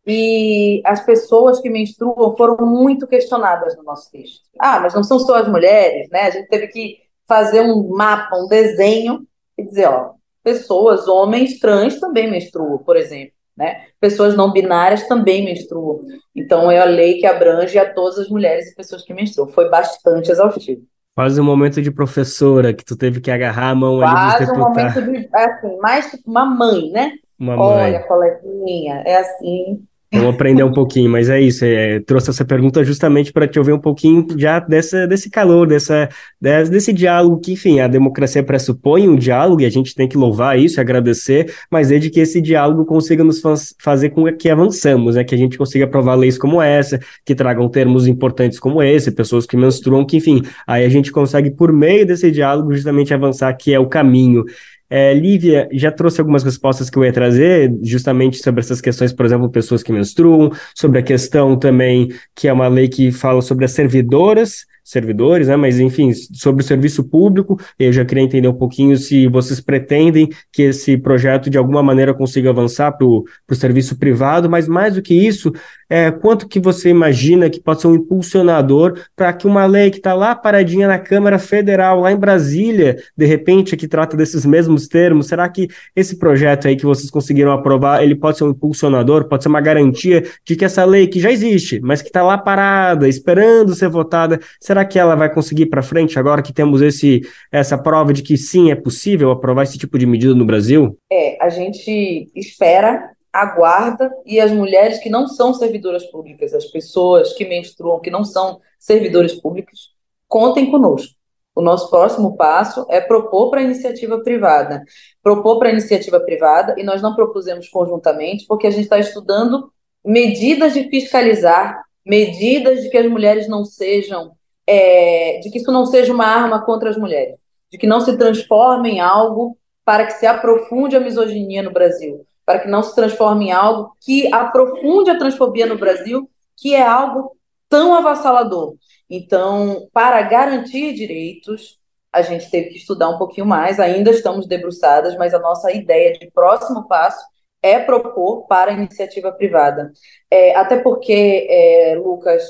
E 0.07 0.81
as 0.85 1.05
pessoas 1.05 1.59
que 1.59 1.69
menstruam 1.69 2.35
foram 2.37 2.65
muito 2.65 3.05
questionadas 3.05 3.75
no 3.75 3.83
nosso 3.83 4.09
texto. 4.09 4.41
Ah, 4.57 4.79
mas 4.79 4.93
não 4.93 5.03
são 5.03 5.19
só 5.19 5.35
as 5.35 5.47
mulheres, 5.49 6.07
né? 6.09 6.21
A 6.21 6.29
gente 6.29 6.47
teve 6.47 6.67
que 6.67 6.97
fazer 7.27 7.61
um 7.61 7.89
mapa, 7.89 8.37
um 8.37 8.47
desenho 8.47 9.27
e 9.57 9.63
dizer, 9.63 9.87
ó, 9.87 10.11
pessoas, 10.41 11.07
homens 11.09 11.59
trans 11.59 11.99
também 11.99 12.31
menstruam, 12.31 12.77
por 12.77 12.95
exemplo. 12.95 13.33
Né? 13.55 13.85
Pessoas 13.99 14.35
não 14.35 14.53
binárias 14.53 15.07
também 15.07 15.43
menstruam. 15.43 15.99
Então, 16.35 16.69
é 16.69 16.79
a 16.79 16.85
lei 16.85 17.15
que 17.15 17.25
abrange 17.25 17.77
a 17.77 17.91
todas 17.91 18.19
as 18.19 18.29
mulheres 18.29 18.71
e 18.71 18.75
pessoas 18.75 19.03
que 19.03 19.13
menstruam. 19.13 19.49
Foi 19.49 19.67
bastante 19.67 20.31
exaustivo. 20.31 20.83
Quase 21.15 21.41
um 21.41 21.43
momento 21.43 21.81
de 21.81 21.89
professora, 21.89 22.71
que 22.71 22.85
tu 22.85 22.95
teve 22.95 23.19
que 23.19 23.31
agarrar 23.31 23.71
a 23.71 23.75
mão 23.75 23.97
Quase 23.97 24.15
ali. 24.15 24.45
Quase 24.45 24.51
um 24.51 24.63
momento 24.63 25.01
de, 25.01 25.29
assim, 25.33 25.77
mais 25.79 26.11
tipo 26.11 26.29
uma 26.29 26.45
mãe, 26.45 26.91
né? 26.91 27.13
Uma 27.39 27.57
mãe. 27.57 27.67
Olha, 27.67 27.99
coleguinha, 28.03 29.01
é 29.03 29.17
assim, 29.17 29.83
Vamos 30.11 30.35
aprender 30.35 30.63
um 30.63 30.71
pouquinho, 30.71 31.09
mas 31.09 31.29
é 31.29 31.39
isso. 31.41 31.65
É, 31.65 31.99
trouxe 31.99 32.29
essa 32.29 32.45
pergunta 32.45 32.81
justamente 32.83 33.33
para 33.33 33.45
te 33.45 33.59
ouvir 33.59 33.73
um 33.73 33.79
pouquinho 33.79 34.25
já 34.37 34.57
dessa, 34.59 35.05
desse 35.05 35.29
calor, 35.29 35.67
dessa, 35.67 36.07
desse 36.39 36.93
diálogo 36.93 37.41
que, 37.41 37.51
enfim, 37.51 37.81
a 37.81 37.87
democracia 37.89 38.41
pressupõe 38.41 39.09
um 39.09 39.17
diálogo 39.17 39.61
e 39.61 39.65
a 39.65 39.69
gente 39.69 39.93
tem 39.93 40.07
que 40.07 40.17
louvar 40.17 40.57
isso, 40.57 40.79
agradecer, 40.79 41.53
mas 41.69 41.89
desde 41.89 42.09
que 42.09 42.21
esse 42.21 42.39
diálogo 42.39 42.85
consiga 42.85 43.21
nos 43.21 43.41
faz, 43.41 43.75
fazer 43.79 44.11
com 44.11 44.31
que 44.33 44.49
avançamos, 44.49 45.15
né? 45.15 45.25
Que 45.25 45.35
a 45.35 45.37
gente 45.37 45.57
consiga 45.57 45.83
aprovar 45.83 46.15
leis 46.15 46.37
como 46.37 46.61
essa, 46.61 46.99
que 47.25 47.35
tragam 47.35 47.67
termos 47.67 48.07
importantes 48.07 48.59
como 48.59 48.81
esse, 48.81 49.11
pessoas 49.11 49.45
que 49.45 49.57
menstruam, 49.57 50.05
que, 50.05 50.17
enfim, 50.17 50.41
aí 50.65 50.85
a 50.85 50.89
gente 50.89 51.11
consegue, 51.11 51.51
por 51.51 51.73
meio 51.73 52.05
desse 52.05 52.31
diálogo, 52.31 52.73
justamente 52.73 53.13
avançar, 53.13 53.53
que 53.57 53.73
é 53.73 53.79
o 53.79 53.87
caminho. 53.87 54.45
É, 54.89 55.13
Lívia 55.13 55.67
já 55.73 55.91
trouxe 55.91 56.21
algumas 56.21 56.43
respostas 56.43 56.89
que 56.89 56.97
eu 56.97 57.03
ia 57.03 57.11
trazer, 57.11 57.73
justamente 57.83 58.37
sobre 58.37 58.61
essas 58.61 58.79
questões, 58.79 59.11
por 59.11 59.25
exemplo, 59.25 59.49
pessoas 59.49 59.83
que 59.83 59.91
menstruam, 59.91 60.51
sobre 60.73 60.99
a 60.99 61.03
questão 61.03 61.57
também 61.57 62.09
que 62.35 62.47
é 62.47 62.53
uma 62.53 62.67
lei 62.67 62.87
que 62.87 63.11
fala 63.11 63.41
sobre 63.41 63.65
as 63.65 63.71
servidoras, 63.71 64.65
servidores, 64.87 65.49
né? 65.49 65.57
Mas 65.57 65.81
enfim, 65.81 66.13
sobre 66.13 66.63
o 66.63 66.65
serviço 66.65 67.03
público, 67.03 67.59
eu 67.77 67.91
já 67.91 68.05
queria 68.05 68.23
entender 68.23 68.47
um 68.47 68.53
pouquinho 68.53 68.95
se 68.95 69.27
vocês 69.27 69.59
pretendem 69.59 70.29
que 70.51 70.61
esse 70.61 70.97
projeto 70.97 71.49
de 71.49 71.57
alguma 71.57 71.83
maneira 71.83 72.13
consiga 72.13 72.51
avançar 72.51 72.93
para 72.93 73.05
o 73.05 73.25
serviço 73.51 73.97
privado, 73.99 74.49
mas 74.49 74.65
mais 74.65 74.95
do 74.95 75.01
que 75.01 75.13
isso, 75.13 75.51
é, 75.89 76.11
quanto 76.11 76.47
que 76.47 76.59
você 76.59 76.89
imagina 76.89 77.49
que 77.49 77.59
pode 77.59 77.81
ser 77.81 77.87
um 77.87 77.95
impulsionador 77.95 78.99
para 79.15 79.31
que 79.33 79.47
uma 79.47 79.65
lei 79.65 79.89
que 79.89 79.97
está 79.97 80.13
lá 80.13 80.35
paradinha 80.35 80.87
na 80.87 80.99
Câmara 80.99 81.39
Federal, 81.39 82.01
lá 82.01 82.11
em 82.11 82.17
Brasília, 82.17 82.97
de 83.15 83.25
repente, 83.25 83.77
que 83.77 83.87
trata 83.87 84.17
desses 84.17 84.45
mesmos 84.45 84.87
termos, 84.87 85.27
será 85.27 85.47
que 85.47 85.67
esse 85.95 86.17
projeto 86.17 86.67
aí 86.67 86.75
que 86.75 86.85
vocês 86.85 87.09
conseguiram 87.09 87.51
aprovar, 87.51 88.03
ele 88.03 88.15
pode 88.15 88.37
ser 88.37 88.43
um 88.43 88.49
impulsionador, 88.49 89.25
pode 89.25 89.43
ser 89.43 89.49
uma 89.49 89.61
garantia 89.61 90.23
de 90.45 90.55
que 90.55 90.65
essa 90.65 90.83
lei 90.83 91.07
que 91.07 91.19
já 91.19 91.31
existe, 91.31 91.79
mas 91.81 92.01
que 92.01 92.09
está 92.09 92.23
lá 92.23 92.37
parada, 92.37 93.07
esperando 93.07 93.75
ser 93.75 93.89
votada, 93.89 94.39
será 94.59 94.83
que 94.83 94.99
ela 94.99 95.15
vai 95.15 95.33
conseguir 95.33 95.67
para 95.67 95.81
frente 95.81 96.19
agora 96.19 96.41
que 96.41 96.53
temos 96.53 96.81
esse, 96.81 97.21
essa 97.51 97.77
prova 97.77 98.13
de 98.13 98.21
que 98.21 98.37
sim, 98.37 98.71
é 98.71 98.75
possível 98.75 99.31
aprovar 99.31 99.63
esse 99.63 99.77
tipo 99.77 99.97
de 99.97 100.05
medida 100.05 100.33
no 100.33 100.45
Brasil? 100.45 100.97
É, 101.11 101.37
a 101.41 101.49
gente 101.49 102.29
espera 102.35 103.16
aguarda 103.41 104.11
e 104.25 104.39
as 104.39 104.51
mulheres 104.51 104.99
que 104.99 105.09
não 105.09 105.27
são 105.27 105.53
servidoras 105.53 106.05
públicas, 106.05 106.53
as 106.53 106.65
pessoas 106.65 107.33
que 107.33 107.45
menstruam, 107.45 107.99
que 107.99 108.11
não 108.11 108.23
são 108.23 108.59
servidores 108.79 109.33
públicos, 109.33 109.93
contem 110.27 110.69
conosco. 110.69 111.15
O 111.55 111.61
nosso 111.61 111.89
próximo 111.89 112.37
passo 112.37 112.85
é 112.87 113.01
propor 113.01 113.49
para 113.49 113.61
a 113.61 113.63
iniciativa 113.63 114.19
privada. 114.19 114.83
Propor 115.23 115.57
para 115.57 115.69
a 115.69 115.71
iniciativa 115.71 116.19
privada, 116.19 116.75
e 116.77 116.83
nós 116.83 117.01
não 117.01 117.15
propusemos 117.15 117.67
conjuntamente, 117.67 118.45
porque 118.47 118.67
a 118.67 118.69
gente 118.69 118.83
está 118.83 118.99
estudando 118.99 119.71
medidas 120.05 120.73
de 120.73 120.87
fiscalizar, 120.87 121.81
medidas 122.05 122.83
de 122.83 122.89
que 122.89 122.97
as 122.97 123.09
mulheres 123.09 123.47
não 123.47 123.65
sejam, 123.65 124.33
é, 124.67 125.39
de 125.39 125.49
que 125.49 125.57
isso 125.57 125.71
não 125.71 125.85
seja 125.85 126.13
uma 126.13 126.27
arma 126.27 126.63
contra 126.63 126.91
as 126.91 126.97
mulheres, 126.97 127.39
de 127.71 127.77
que 127.77 127.87
não 127.87 128.01
se 128.01 128.15
transforme 128.17 128.91
em 128.91 128.99
algo 128.99 129.57
para 129.83 130.05
que 130.05 130.13
se 130.13 130.27
aprofunde 130.27 130.95
a 130.95 130.99
misoginia 130.99 131.63
no 131.63 131.71
Brasil, 131.71 132.26
para 132.47 132.59
que 132.59 132.69
não 132.69 132.81
se 132.81 132.95
transforme 132.95 133.47
em 133.47 133.51
algo 133.51 133.91
que 133.99 134.33
aprofunde 134.33 135.09
a 135.09 135.19
transfobia 135.19 135.65
no 135.65 135.77
Brasil, 135.77 136.29
que 136.55 136.73
é 136.73 136.81
algo 136.81 137.35
tão 137.67 137.93
avassalador. 137.93 138.75
Então, 139.09 139.89
para 139.91 140.21
garantir 140.21 140.93
direitos, 140.93 141.77
a 142.09 142.21
gente 142.21 142.49
teve 142.49 142.69
que 142.69 142.77
estudar 142.77 143.09
um 143.09 143.17
pouquinho 143.17 143.45
mais, 143.45 143.81
ainda 143.81 144.11
estamos 144.11 144.47
debruçadas, 144.47 145.17
mas 145.17 145.33
a 145.33 145.39
nossa 145.39 145.73
ideia 145.73 146.13
de 146.13 146.31
próximo 146.31 146.87
passo 146.87 147.21
é 147.61 147.79
propor 147.79 148.47
para 148.47 148.71
a 148.71 148.73
iniciativa 148.73 149.29
privada. 149.29 149.91
É, 150.31 150.55
até 150.55 150.77
porque, 150.77 151.47
é, 151.49 151.95
Lucas, 152.01 152.43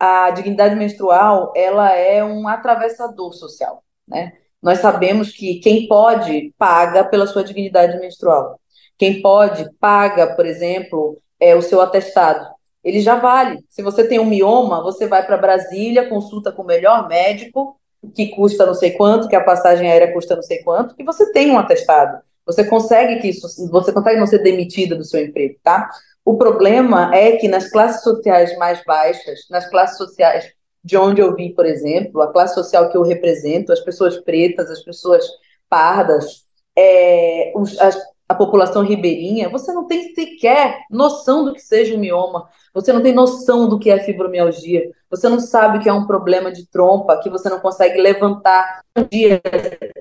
a 0.00 0.32
dignidade 0.32 0.74
menstrual 0.74 1.52
ela 1.54 1.92
é 1.92 2.24
um 2.24 2.48
atravessador 2.48 3.32
social. 3.34 3.84
Né? 4.06 4.32
Nós 4.60 4.80
sabemos 4.80 5.30
que 5.30 5.60
quem 5.60 5.86
pode 5.86 6.52
paga 6.58 7.04
pela 7.04 7.28
sua 7.28 7.44
dignidade 7.44 7.96
menstrual. 8.00 8.58
Quem 8.98 9.22
pode, 9.22 9.70
paga, 9.78 10.34
por 10.34 10.44
exemplo, 10.44 11.18
é, 11.40 11.54
o 11.54 11.62
seu 11.62 11.80
atestado. 11.80 12.46
Ele 12.82 13.00
já 13.00 13.16
vale. 13.16 13.64
Se 13.68 13.82
você 13.82 14.06
tem 14.06 14.18
um 14.18 14.24
mioma, 14.24 14.82
você 14.82 15.06
vai 15.06 15.24
para 15.24 15.36
Brasília, 15.36 16.08
consulta 16.08 16.50
com 16.50 16.62
o 16.62 16.66
melhor 16.66 17.08
médico, 17.08 17.78
que 18.14 18.28
custa 18.28 18.66
não 18.66 18.74
sei 18.74 18.92
quanto, 18.92 19.28
que 19.28 19.36
a 19.36 19.44
passagem 19.44 19.90
aérea 19.90 20.12
custa 20.12 20.34
não 20.34 20.42
sei 20.42 20.62
quanto, 20.62 20.94
e 20.98 21.04
você 21.04 21.32
tem 21.32 21.50
um 21.50 21.58
atestado. 21.58 22.20
Você 22.46 22.64
consegue 22.64 23.20
que 23.20 23.28
isso, 23.28 23.68
você 23.70 23.92
consegue 23.92 24.18
não 24.18 24.26
ser 24.26 24.38
demitida 24.38 24.96
do 24.96 25.04
seu 25.04 25.22
emprego, 25.22 25.56
tá? 25.62 25.90
O 26.24 26.36
problema 26.36 27.14
é 27.14 27.36
que 27.36 27.48
nas 27.48 27.70
classes 27.70 28.02
sociais 28.02 28.56
mais 28.56 28.82
baixas, 28.84 29.40
nas 29.50 29.68
classes 29.68 29.98
sociais 29.98 30.50
de 30.82 30.96
onde 30.96 31.20
eu 31.20 31.34
vim, 31.34 31.52
por 31.52 31.66
exemplo, 31.66 32.22
a 32.22 32.32
classe 32.32 32.54
social 32.54 32.90
que 32.90 32.96
eu 32.96 33.02
represento, 33.02 33.72
as 33.72 33.80
pessoas 33.80 34.16
pretas, 34.18 34.70
as 34.70 34.82
pessoas 34.82 35.24
pardas, 35.68 36.46
é, 36.76 37.52
os, 37.54 37.78
as, 37.78 37.98
a 38.28 38.34
população 38.34 38.82
ribeirinha, 38.82 39.48
você 39.48 39.72
não 39.72 39.86
tem 39.86 40.14
sequer 40.14 40.84
noção 40.90 41.44
do 41.44 41.54
que 41.54 41.60
seja 41.60 41.94
um 41.94 41.98
mioma, 41.98 42.48
você 42.74 42.92
não 42.92 43.02
tem 43.02 43.14
noção 43.14 43.68
do 43.68 43.78
que 43.78 43.90
é 43.90 43.98
fibromialgia, 44.00 44.90
você 45.10 45.28
não 45.28 45.40
sabe 45.40 45.78
que 45.78 45.88
é 45.88 45.92
um 45.92 46.06
problema 46.06 46.52
de 46.52 46.66
trompa, 46.66 47.18
que 47.22 47.30
você 47.30 47.48
não 47.48 47.58
consegue 47.58 47.98
levantar 48.00 48.82
um 48.96 49.04
dia 49.04 49.40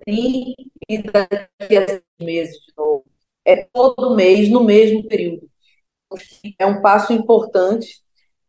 assim 0.06 0.54
e 0.90 1.02
daqui 1.02 1.78
a 1.78 1.88
seis 1.88 2.02
meses 2.20 2.56
de 2.56 2.74
novo. 2.76 3.06
É 3.46 3.66
todo 3.72 4.14
mês, 4.14 4.50
no 4.50 4.62
mesmo 4.62 5.08
período. 5.08 5.50
É 6.60 6.66
um 6.66 6.82
passo 6.82 7.14
importante 7.14 8.02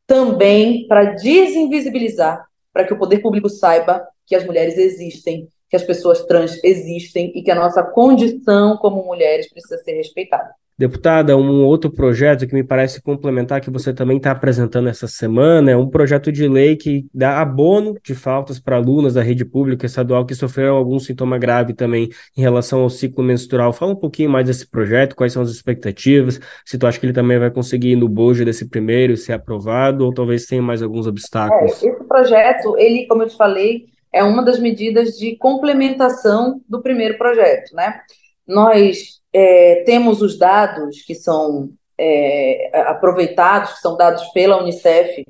também 0.06 0.88
para 0.88 1.14
desinvisibilizar, 1.14 2.44
para 2.72 2.84
que 2.84 2.92
o 2.92 2.98
poder 2.98 3.20
público 3.20 3.48
saiba 3.48 4.08
que 4.26 4.34
as 4.34 4.44
mulheres 4.44 4.76
existem, 4.76 5.48
que 5.68 5.76
as 5.76 5.84
pessoas 5.84 6.24
trans 6.24 6.62
existem 6.64 7.32
e 7.34 7.42
que 7.42 7.50
a 7.50 7.54
nossa 7.54 7.82
condição 7.82 8.76
como 8.76 9.04
mulheres 9.04 9.48
precisa 9.50 9.78
ser 9.78 9.92
respeitada. 9.92 10.50
Deputada, 10.78 11.36
um 11.36 11.64
outro 11.64 11.90
projeto 11.90 12.46
que 12.46 12.54
me 12.54 12.62
parece 12.62 13.02
complementar, 13.02 13.60
que 13.60 13.68
você 13.68 13.92
também 13.92 14.18
está 14.18 14.30
apresentando 14.30 14.88
essa 14.88 15.08
semana, 15.08 15.72
é 15.72 15.76
um 15.76 15.88
projeto 15.88 16.30
de 16.30 16.46
lei 16.46 16.76
que 16.76 17.04
dá 17.12 17.40
abono 17.40 17.96
de 18.00 18.14
faltas 18.14 18.60
para 18.60 18.76
alunas 18.76 19.14
da 19.14 19.20
rede 19.20 19.44
pública 19.44 19.86
estadual 19.86 20.24
que 20.24 20.36
sofreram 20.36 20.76
algum 20.76 21.00
sintoma 21.00 21.36
grave 21.36 21.74
também 21.74 22.08
em 22.36 22.40
relação 22.40 22.82
ao 22.82 22.88
ciclo 22.88 23.24
menstrual. 23.24 23.72
Fala 23.72 23.90
um 23.90 23.96
pouquinho 23.96 24.30
mais 24.30 24.46
desse 24.46 24.70
projeto, 24.70 25.16
quais 25.16 25.32
são 25.32 25.42
as 25.42 25.50
expectativas, 25.50 26.38
se 26.64 26.78
tu 26.78 26.86
acha 26.86 27.00
que 27.00 27.06
ele 27.06 27.12
também 27.12 27.40
vai 27.40 27.50
conseguir 27.50 27.90
ir 27.90 27.96
no 27.96 28.08
bojo 28.08 28.44
desse 28.44 28.68
primeiro 28.68 29.16
ser 29.16 29.32
aprovado, 29.32 30.04
ou 30.04 30.14
talvez 30.14 30.46
tenha 30.46 30.62
mais 30.62 30.80
alguns 30.80 31.08
obstáculos. 31.08 31.72
É, 31.82 31.88
esse 31.88 32.04
projeto, 32.04 32.78
ele, 32.78 33.04
como 33.08 33.24
eu 33.24 33.28
te 33.28 33.36
falei, 33.36 33.86
é 34.18 34.24
uma 34.24 34.42
das 34.42 34.58
medidas 34.58 35.16
de 35.16 35.36
complementação 35.36 36.60
do 36.68 36.82
primeiro 36.82 37.16
projeto, 37.16 37.72
né? 37.72 38.00
Nós 38.44 39.20
é, 39.32 39.84
temos 39.84 40.20
os 40.20 40.36
dados 40.36 41.02
que 41.02 41.14
são 41.14 41.70
é, 41.96 42.70
aproveitados, 42.80 43.74
que 43.74 43.80
são 43.80 43.96
dados 43.96 44.26
pela 44.30 44.60
Unicef, 44.60 45.24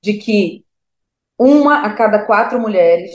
de 0.00 0.14
que 0.14 0.64
uma 1.36 1.84
a 1.84 1.94
cada 1.94 2.24
quatro 2.24 2.60
mulheres, 2.60 3.10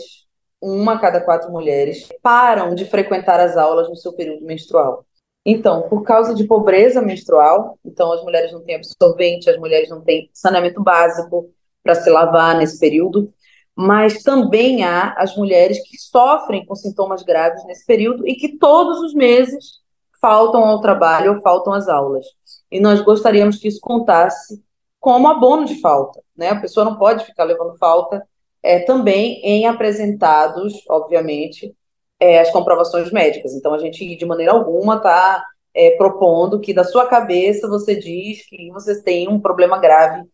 uma 0.61 0.95
a 0.95 0.99
cada 0.99 1.21
quatro 1.21 1.51
mulheres, 1.53 2.09
param 2.21 2.75
de 2.75 2.83
frequentar 2.83 3.39
as 3.39 3.55
aulas 3.55 3.87
no 3.87 3.95
seu 3.95 4.11
período 4.11 4.45
menstrual. 4.45 5.05
Então, 5.45 5.83
por 5.83 6.03
causa 6.03 6.35
de 6.35 6.43
pobreza 6.43 7.01
menstrual, 7.01 7.79
então 7.85 8.11
as 8.11 8.21
mulheres 8.23 8.51
não 8.51 8.59
têm 8.59 8.75
absorvente, 8.75 9.49
as 9.49 9.57
mulheres 9.57 9.89
não 9.89 10.01
têm 10.01 10.29
saneamento 10.33 10.83
básico 10.83 11.49
para 11.81 11.95
se 11.95 12.09
lavar 12.09 12.57
nesse 12.57 12.77
período, 12.77 13.33
mas 13.77 14.23
também 14.23 14.83
há 14.83 15.13
as 15.17 15.37
mulheres 15.37 15.79
que 15.87 15.99
sofrem 15.99 16.65
com 16.65 16.75
sintomas 16.75 17.21
graves 17.21 17.63
nesse 17.65 17.85
período 17.85 18.27
e 18.27 18.33
que 18.33 18.57
todos 18.57 18.99
os 19.01 19.13
meses 19.13 19.81
faltam 20.19 20.65
ao 20.65 20.81
trabalho 20.81 21.35
ou 21.35 21.41
faltam 21.41 21.73
às 21.73 21.87
aulas. 21.87 22.25
E 22.71 22.79
nós 22.79 23.01
gostaríamos 23.01 23.57
que 23.57 23.67
isso 23.67 23.79
contasse 23.79 24.59
como 24.99 25.27
abono 25.27 25.63
de 25.63 25.79
falta, 25.79 26.19
né? 26.35 26.49
A 26.49 26.59
pessoa 26.59 26.83
não 26.83 26.97
pode 26.97 27.23
ficar 27.23 27.43
levando 27.43 27.77
falta 27.77 28.27
é, 28.63 28.79
também 28.79 29.39
em 29.43 29.67
apresentados, 29.67 30.73
obviamente, 30.89 31.71
é, 32.19 32.39
as 32.39 32.49
comprovações 32.49 33.11
médicas. 33.11 33.53
Então, 33.53 33.75
a 33.75 33.77
gente, 33.77 34.15
de 34.15 34.25
maneira 34.25 34.53
alguma, 34.53 34.95
está 34.95 35.45
é, 35.71 35.91
propondo 35.91 36.59
que 36.59 36.73
da 36.73 36.83
sua 36.83 37.05
cabeça 37.05 37.67
você 37.67 37.95
diz 37.95 38.43
que 38.49 38.71
você 38.71 39.03
tem 39.03 39.27
um 39.27 39.39
problema 39.39 39.77
grave 39.77 40.27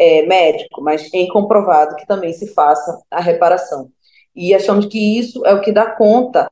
é, 0.00 0.22
médico, 0.22 0.80
mas 0.80 1.12
em 1.12 1.28
comprovado 1.28 1.94
que 1.94 2.06
também 2.06 2.32
se 2.32 2.54
faça 2.54 2.98
a 3.10 3.20
reparação. 3.20 3.90
E 4.34 4.54
achamos 4.54 4.86
que 4.86 5.18
isso 5.18 5.44
é 5.44 5.52
o 5.52 5.60
que 5.60 5.70
dá 5.70 5.90
conta 5.90 6.48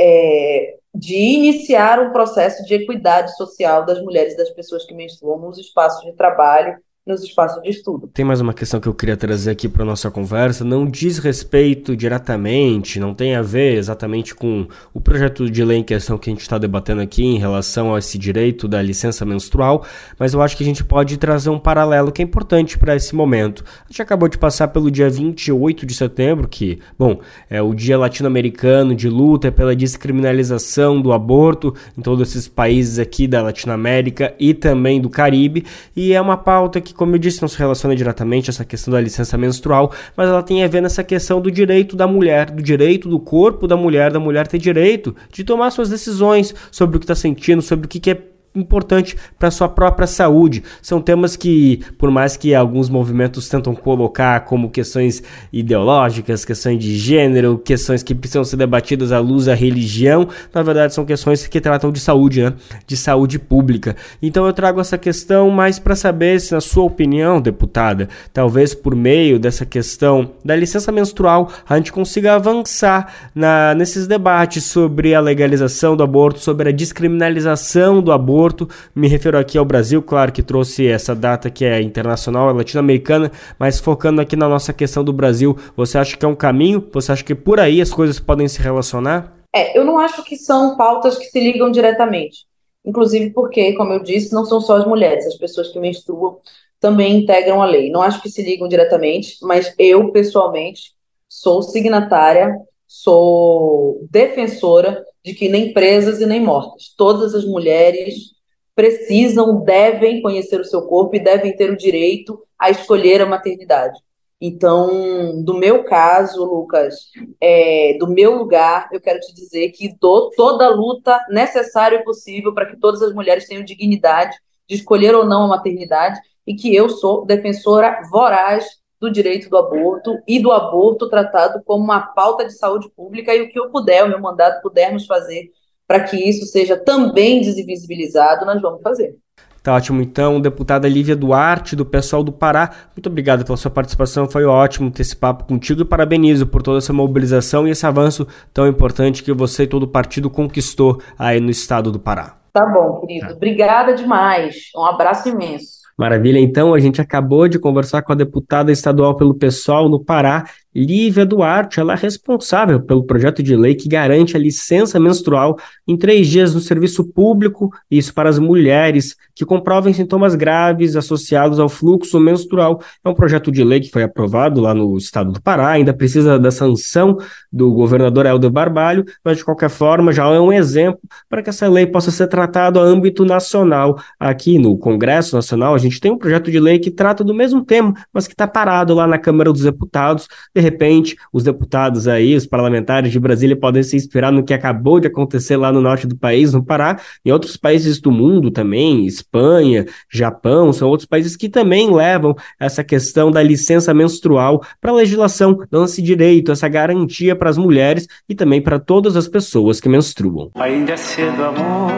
é, 0.00 0.76
de 0.94 1.16
iniciar 1.16 1.98
um 1.98 2.12
processo 2.12 2.64
de 2.64 2.74
equidade 2.74 3.34
social 3.36 3.84
das 3.84 4.00
mulheres 4.00 4.34
e 4.34 4.36
das 4.36 4.50
pessoas 4.50 4.84
que 4.84 4.94
menstruam 4.94 5.40
nos 5.40 5.58
espaços 5.58 6.04
de 6.04 6.12
trabalho 6.12 6.78
nos 7.06 7.22
espaços 7.22 7.62
de 7.62 7.70
estudo. 7.70 8.10
Tem 8.12 8.24
mais 8.24 8.40
uma 8.40 8.52
questão 8.52 8.80
que 8.80 8.88
eu 8.88 8.94
queria 8.94 9.16
trazer 9.16 9.52
aqui 9.52 9.68
para 9.68 9.84
nossa 9.84 10.10
conversa. 10.10 10.64
Não 10.64 10.84
diz 10.84 11.18
respeito 11.18 11.96
diretamente, 11.96 12.98
não 12.98 13.14
tem 13.14 13.36
a 13.36 13.42
ver 13.42 13.76
exatamente 13.76 14.34
com 14.34 14.66
o 14.92 15.00
projeto 15.00 15.48
de 15.48 15.64
lei 15.64 15.78
em 15.78 15.84
questão 15.84 16.18
que 16.18 16.28
a 16.28 16.32
gente 16.32 16.42
está 16.42 16.58
debatendo 16.58 17.00
aqui 17.00 17.24
em 17.24 17.38
relação 17.38 17.94
a 17.94 18.00
esse 18.00 18.18
direito 18.18 18.66
da 18.66 18.82
licença 18.82 19.24
menstrual, 19.24 19.84
mas 20.18 20.34
eu 20.34 20.42
acho 20.42 20.56
que 20.56 20.64
a 20.64 20.66
gente 20.66 20.82
pode 20.82 21.16
trazer 21.16 21.48
um 21.48 21.60
paralelo 21.60 22.10
que 22.10 22.20
é 22.20 22.24
importante 22.24 22.76
para 22.76 22.96
esse 22.96 23.14
momento. 23.14 23.62
A 23.84 23.88
gente 23.88 24.02
acabou 24.02 24.28
de 24.28 24.36
passar 24.36 24.68
pelo 24.68 24.90
dia 24.90 25.08
28 25.08 25.86
de 25.86 25.94
setembro, 25.94 26.48
que, 26.48 26.80
bom, 26.98 27.20
é 27.48 27.62
o 27.62 27.72
dia 27.72 27.96
latino-americano 27.96 28.96
de 28.96 29.08
luta 29.08 29.52
pela 29.52 29.76
descriminalização 29.76 31.00
do 31.00 31.12
aborto 31.12 31.72
em 31.96 32.02
todos 32.02 32.28
esses 32.28 32.48
países 32.48 32.98
aqui 32.98 33.28
da 33.28 33.42
Latinoamérica 33.42 34.34
e 34.40 34.52
também 34.52 35.00
do 35.00 35.08
Caribe, 35.08 35.64
e 35.94 36.12
é 36.12 36.20
uma 36.20 36.36
pauta 36.36 36.80
que 36.80 36.95
como 36.96 37.14
eu 37.14 37.18
disse, 37.18 37.40
não 37.40 37.48
se 37.48 37.58
relaciona 37.58 37.94
diretamente 37.94 38.50
a 38.50 38.52
essa 38.52 38.64
questão 38.64 38.92
da 38.92 39.00
licença 39.00 39.36
menstrual, 39.36 39.92
mas 40.16 40.28
ela 40.28 40.42
tem 40.42 40.64
a 40.64 40.68
ver 40.68 40.80
nessa 40.80 41.04
questão 41.04 41.40
do 41.40 41.50
direito 41.50 41.96
da 41.96 42.06
mulher, 42.06 42.50
do 42.50 42.62
direito 42.62 43.08
do 43.08 43.20
corpo 43.20 43.66
da 43.66 43.76
mulher, 43.76 44.12
da 44.12 44.20
mulher 44.20 44.46
ter 44.46 44.58
direito 44.58 45.14
de 45.32 45.44
tomar 45.44 45.70
suas 45.70 45.88
decisões 45.88 46.54
sobre 46.70 46.96
o 46.96 47.00
que 47.00 47.04
está 47.04 47.14
sentindo, 47.14 47.62
sobre 47.62 47.86
o 47.86 47.88
que, 47.88 48.00
que 48.00 48.10
é 48.10 48.35
importante 48.56 49.16
para 49.38 49.50
sua 49.50 49.68
própria 49.68 50.06
saúde. 50.06 50.62
São 50.82 51.00
temas 51.00 51.36
que, 51.36 51.80
por 51.98 52.10
mais 52.10 52.36
que 52.36 52.54
alguns 52.54 52.88
movimentos 52.88 53.48
tentam 53.48 53.74
colocar 53.74 54.40
como 54.40 54.70
questões 54.70 55.22
ideológicas, 55.52 56.44
questões 56.44 56.82
de 56.82 56.96
gênero, 56.96 57.58
questões 57.58 58.02
que 58.02 58.14
precisam 58.14 58.44
ser 58.44 58.56
debatidas 58.56 59.12
à 59.12 59.18
luz 59.18 59.46
da 59.46 59.54
religião, 59.54 60.28
na 60.54 60.62
verdade 60.62 60.94
são 60.94 61.04
questões 61.04 61.46
que 61.46 61.60
tratam 61.60 61.92
de 61.92 62.00
saúde, 62.00 62.42
né? 62.42 62.52
De 62.86 62.96
saúde 62.96 63.38
pública. 63.38 63.96
Então 64.22 64.46
eu 64.46 64.52
trago 64.52 64.80
essa 64.80 64.98
questão 64.98 65.50
mais 65.50 65.78
para 65.78 65.94
saber 65.94 66.40
se, 66.40 66.52
na 66.52 66.60
sua 66.60 66.84
opinião, 66.84 67.40
deputada, 67.40 68.08
talvez 68.32 68.74
por 68.74 68.94
meio 68.94 69.38
dessa 69.38 69.66
questão 69.66 70.30
da 70.44 70.56
licença 70.56 70.90
menstrual, 70.90 71.50
a 71.68 71.76
gente 71.76 71.92
consiga 71.92 72.34
avançar 72.34 73.12
na, 73.34 73.74
nesses 73.74 74.06
debates 74.06 74.64
sobre 74.64 75.14
a 75.14 75.20
legalização 75.20 75.96
do 75.96 76.02
aborto, 76.02 76.38
sobre 76.40 76.68
a 76.68 76.72
descriminalização 76.72 78.00
do 78.00 78.12
aborto 78.12 78.45
Me 78.94 79.08
refiro 79.08 79.38
aqui 79.38 79.58
ao 79.58 79.64
Brasil, 79.64 80.02
claro 80.02 80.32
que 80.32 80.42
trouxe 80.42 80.86
essa 80.86 81.14
data 81.14 81.50
que 81.50 81.64
é 81.64 81.80
internacional, 81.80 82.50
é 82.50 82.52
latino-americana, 82.52 83.32
mas 83.58 83.80
focando 83.80 84.20
aqui 84.20 84.36
na 84.36 84.48
nossa 84.48 84.72
questão 84.72 85.02
do 85.02 85.12
Brasil, 85.12 85.56
você 85.76 85.98
acha 85.98 86.16
que 86.16 86.24
é 86.24 86.28
um 86.28 86.34
caminho? 86.34 86.86
Você 86.92 87.12
acha 87.12 87.24
que 87.24 87.34
por 87.34 87.58
aí 87.58 87.80
as 87.80 87.90
coisas 87.90 88.20
podem 88.20 88.46
se 88.48 88.60
relacionar? 88.60 89.36
É, 89.54 89.76
eu 89.76 89.84
não 89.84 89.98
acho 89.98 90.22
que 90.22 90.36
são 90.36 90.76
pautas 90.76 91.16
que 91.16 91.24
se 91.24 91.40
ligam 91.40 91.70
diretamente. 91.70 92.46
Inclusive 92.84 93.30
porque, 93.30 93.72
como 93.72 93.92
eu 93.92 94.02
disse, 94.02 94.32
não 94.32 94.44
são 94.44 94.60
só 94.60 94.76
as 94.76 94.86
mulheres, 94.86 95.26
as 95.26 95.36
pessoas 95.36 95.68
que 95.68 95.80
menstruam 95.80 96.38
também 96.78 97.18
integram 97.18 97.62
a 97.62 97.66
lei. 97.66 97.90
Não 97.90 98.02
acho 98.02 98.22
que 98.22 98.28
se 98.28 98.42
ligam 98.42 98.68
diretamente, 98.68 99.38
mas 99.42 99.74
eu, 99.78 100.12
pessoalmente, 100.12 100.92
sou 101.28 101.62
signatária, 101.62 102.54
sou 102.86 104.06
defensora 104.10 105.04
de 105.24 105.34
que 105.34 105.48
nem 105.48 105.72
presas 105.72 106.20
e 106.20 106.26
nem 106.26 106.40
mortas. 106.40 106.94
Todas 106.96 107.34
as 107.34 107.44
mulheres 107.44 108.35
precisam, 108.76 109.64
devem 109.64 110.20
conhecer 110.20 110.60
o 110.60 110.64
seu 110.64 110.82
corpo 110.82 111.16
e 111.16 111.24
devem 111.24 111.56
ter 111.56 111.70
o 111.70 111.76
direito 111.76 112.38
a 112.58 112.70
escolher 112.70 113.22
a 113.22 113.26
maternidade. 113.26 113.98
Então, 114.38 115.42
do 115.42 115.54
meu 115.54 115.82
caso, 115.84 116.44
Lucas, 116.44 117.10
é, 117.40 117.96
do 117.98 118.06
meu 118.06 118.36
lugar, 118.36 118.86
eu 118.92 119.00
quero 119.00 119.18
te 119.18 119.34
dizer 119.34 119.70
que 119.70 119.96
dou 119.98 120.30
toda 120.36 120.66
a 120.66 120.70
luta 120.70 121.18
necessária 121.30 121.96
e 121.96 122.04
possível 122.04 122.52
para 122.52 122.66
que 122.66 122.76
todas 122.76 123.00
as 123.00 123.14
mulheres 123.14 123.48
tenham 123.48 123.64
dignidade 123.64 124.36
de 124.68 124.74
escolher 124.74 125.14
ou 125.14 125.24
não 125.24 125.44
a 125.44 125.48
maternidade 125.48 126.20
e 126.46 126.54
que 126.54 126.74
eu 126.74 126.90
sou 126.90 127.24
defensora 127.24 128.02
voraz 128.10 128.66
do 129.00 129.10
direito 129.10 129.48
do 129.48 129.56
aborto 129.56 130.18
e 130.28 130.38
do 130.38 130.52
aborto 130.52 131.08
tratado 131.08 131.62
como 131.64 131.82
uma 131.82 132.00
pauta 132.00 132.44
de 132.44 132.52
saúde 132.52 132.90
pública 132.90 133.34
e 133.34 133.42
o 133.42 133.48
que 133.48 133.58
eu 133.58 133.70
puder, 133.70 134.04
o 134.04 134.08
meu 134.08 134.20
mandato 134.20 134.60
pudermos 134.60 135.06
fazer 135.06 135.50
para 135.86 136.00
que 136.00 136.16
isso 136.16 136.46
seja 136.46 136.76
também 136.76 137.40
desvisibilizado, 137.40 138.44
nós 138.44 138.60
vamos 138.60 138.82
fazer. 138.82 139.16
Tá 139.62 139.74
ótimo, 139.74 140.00
então, 140.00 140.40
deputada 140.40 140.88
Lívia 140.88 141.16
Duarte, 141.16 141.74
do 141.74 141.84
pessoal 141.84 142.22
do 142.22 142.30
Pará, 142.30 142.70
muito 142.96 143.08
obrigado 143.08 143.44
pela 143.44 143.56
sua 143.56 143.70
participação, 143.70 144.28
foi 144.28 144.44
ótimo 144.44 144.92
ter 144.92 145.02
esse 145.02 145.16
papo 145.16 145.44
contigo 145.44 145.82
e 145.82 145.84
parabenizo 145.84 146.46
por 146.46 146.62
toda 146.62 146.78
essa 146.78 146.92
mobilização 146.92 147.66
e 147.66 147.72
esse 147.72 147.84
avanço 147.84 148.28
tão 148.54 148.68
importante 148.68 149.24
que 149.24 149.32
você 149.32 149.64
e 149.64 149.66
todo 149.66 149.82
o 149.82 149.88
partido 149.88 150.30
conquistou 150.30 151.02
aí 151.18 151.40
no 151.40 151.50
estado 151.50 151.90
do 151.90 151.98
Pará. 151.98 152.36
Tá 152.52 152.64
bom, 152.64 153.00
querido. 153.00 153.26
Tá. 153.26 153.34
Obrigada 153.34 153.92
demais. 153.92 154.54
Um 154.76 154.84
abraço 154.84 155.28
imenso. 155.28 155.76
Maravilha, 155.98 156.38
então 156.38 156.72
a 156.72 156.78
gente 156.78 157.00
acabou 157.00 157.48
de 157.48 157.58
conversar 157.58 158.02
com 158.02 158.12
a 158.12 158.16
deputada 158.16 158.70
estadual 158.70 159.16
pelo 159.16 159.34
PSOL 159.34 159.88
no 159.88 159.98
Pará, 159.98 160.44
Lívia 160.76 161.24
Duarte, 161.24 161.80
ela 161.80 161.94
é 161.94 161.96
responsável 161.96 162.78
pelo 162.82 163.02
projeto 163.02 163.42
de 163.42 163.56
lei 163.56 163.74
que 163.74 163.88
garante 163.88 164.36
a 164.36 164.38
licença 164.38 165.00
menstrual 165.00 165.56
em 165.88 165.96
três 165.96 166.28
dias 166.28 166.54
no 166.54 166.60
serviço 166.60 167.02
público, 167.02 167.70
isso 167.90 168.12
para 168.12 168.28
as 168.28 168.38
mulheres 168.38 169.16
que 169.34 169.46
comprovem 169.46 169.94
sintomas 169.94 170.34
graves 170.34 170.94
associados 170.94 171.58
ao 171.58 171.70
fluxo 171.70 172.20
menstrual. 172.20 172.82
É 173.02 173.08
um 173.08 173.14
projeto 173.14 173.50
de 173.50 173.64
lei 173.64 173.80
que 173.80 173.90
foi 173.90 174.02
aprovado 174.02 174.60
lá 174.60 174.74
no 174.74 174.98
estado 174.98 175.32
do 175.32 175.40
Pará, 175.40 175.70
ainda 175.70 175.94
precisa 175.94 176.38
da 176.38 176.50
sanção 176.50 177.16
do 177.50 177.72
governador 177.72 178.26
Helder 178.26 178.50
Barbalho, 178.50 179.04
mas 179.24 179.38
de 179.38 179.44
qualquer 179.46 179.70
forma 179.70 180.12
já 180.12 180.26
é 180.26 180.38
um 180.38 180.52
exemplo 180.52 181.00
para 181.26 181.42
que 181.42 181.48
essa 181.48 181.66
lei 181.68 181.86
possa 181.86 182.10
ser 182.10 182.26
tratada 182.26 182.78
a 182.78 182.82
âmbito 182.82 183.24
nacional. 183.24 183.98
Aqui 184.20 184.58
no 184.58 184.76
Congresso 184.76 185.34
Nacional, 185.34 185.74
a 185.74 185.78
gente 185.78 186.00
tem 186.00 186.10
um 186.10 186.18
projeto 186.18 186.50
de 186.50 186.60
lei 186.60 186.78
que 186.78 186.90
trata 186.90 187.24
do 187.24 187.32
mesmo 187.32 187.64
tema, 187.64 187.94
mas 188.12 188.26
que 188.26 188.34
está 188.34 188.46
parado 188.46 188.92
lá 188.92 189.06
na 189.06 189.18
Câmara 189.18 189.50
dos 189.50 189.62
Deputados. 189.62 190.28
De 190.54 190.65
repente, 190.66 191.16
os 191.32 191.44
deputados 191.44 192.08
aí, 192.08 192.34
os 192.34 192.46
parlamentares 192.46 193.12
de 193.12 193.20
Brasília 193.20 193.56
podem 193.56 193.82
se 193.82 193.96
inspirar 193.96 194.32
no 194.32 194.44
que 194.44 194.52
acabou 194.52 194.98
de 194.98 195.06
acontecer 195.06 195.56
lá 195.56 195.72
no 195.72 195.80
norte 195.80 196.06
do 196.06 196.16
país, 196.16 196.52
no 196.52 196.64
Pará, 196.64 196.98
em 197.24 197.30
outros 197.30 197.56
países 197.56 198.00
do 198.00 198.10
mundo 198.10 198.50
também, 198.50 199.06
Espanha, 199.06 199.86
Japão, 200.10 200.72
são 200.72 200.88
outros 200.88 201.06
países 201.08 201.36
que 201.36 201.48
também 201.48 201.92
levam 201.92 202.34
essa 202.58 202.82
questão 202.82 203.30
da 203.30 203.42
licença 203.42 203.94
menstrual 203.94 204.62
para 204.80 204.90
a 204.90 204.94
legislação, 204.94 205.58
dando 205.70 205.86
esse 205.86 206.02
direito, 206.02 206.50
essa 206.50 206.68
garantia 206.68 207.36
para 207.36 207.50
as 207.50 207.58
mulheres 207.58 208.06
e 208.28 208.34
também 208.34 208.60
para 208.60 208.78
todas 208.78 209.16
as 209.16 209.28
pessoas 209.28 209.80
que 209.80 209.88
menstruam. 209.88 210.50
Ainda 210.56 210.92
é 210.92 210.96
cedo, 210.96 211.44
amor, 211.44 211.92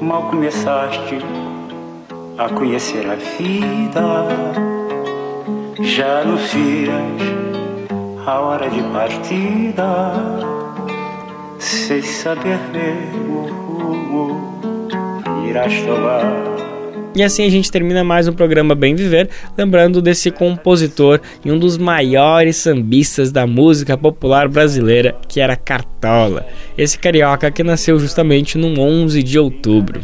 mal 0.00 0.30
começaste 0.30 1.18
a 2.38 2.48
conhecer 2.48 3.08
a 3.08 3.14
vida 3.14 4.73
já 5.80 6.20
anuncias 6.20 7.00
a 8.26 8.40
hora 8.40 8.70
de 8.70 8.82
partida, 8.92 10.12
sem 11.58 12.02
saber 12.02 12.58
mesmo 12.72 13.38
o 13.38 13.86
rumo 14.08 14.60
irás 15.48 15.74
tomar. 15.82 16.73
E 17.14 17.22
assim 17.22 17.46
a 17.46 17.48
gente 17.48 17.70
termina 17.70 18.02
mais 18.02 18.26
um 18.26 18.32
programa 18.32 18.74
Bem 18.74 18.96
Viver, 18.96 19.28
lembrando 19.56 20.02
desse 20.02 20.32
compositor 20.32 21.20
e 21.44 21.52
um 21.52 21.56
dos 21.56 21.78
maiores 21.78 22.56
sambistas 22.56 23.30
da 23.30 23.46
música 23.46 23.96
popular 23.96 24.48
brasileira, 24.48 25.14
que 25.28 25.40
era 25.40 25.54
Cartola. 25.54 26.44
Esse 26.76 26.98
carioca 26.98 27.52
que 27.52 27.62
nasceu 27.62 28.00
justamente 28.00 28.58
no 28.58 28.80
11 28.80 29.22
de 29.22 29.38
outubro. 29.38 30.00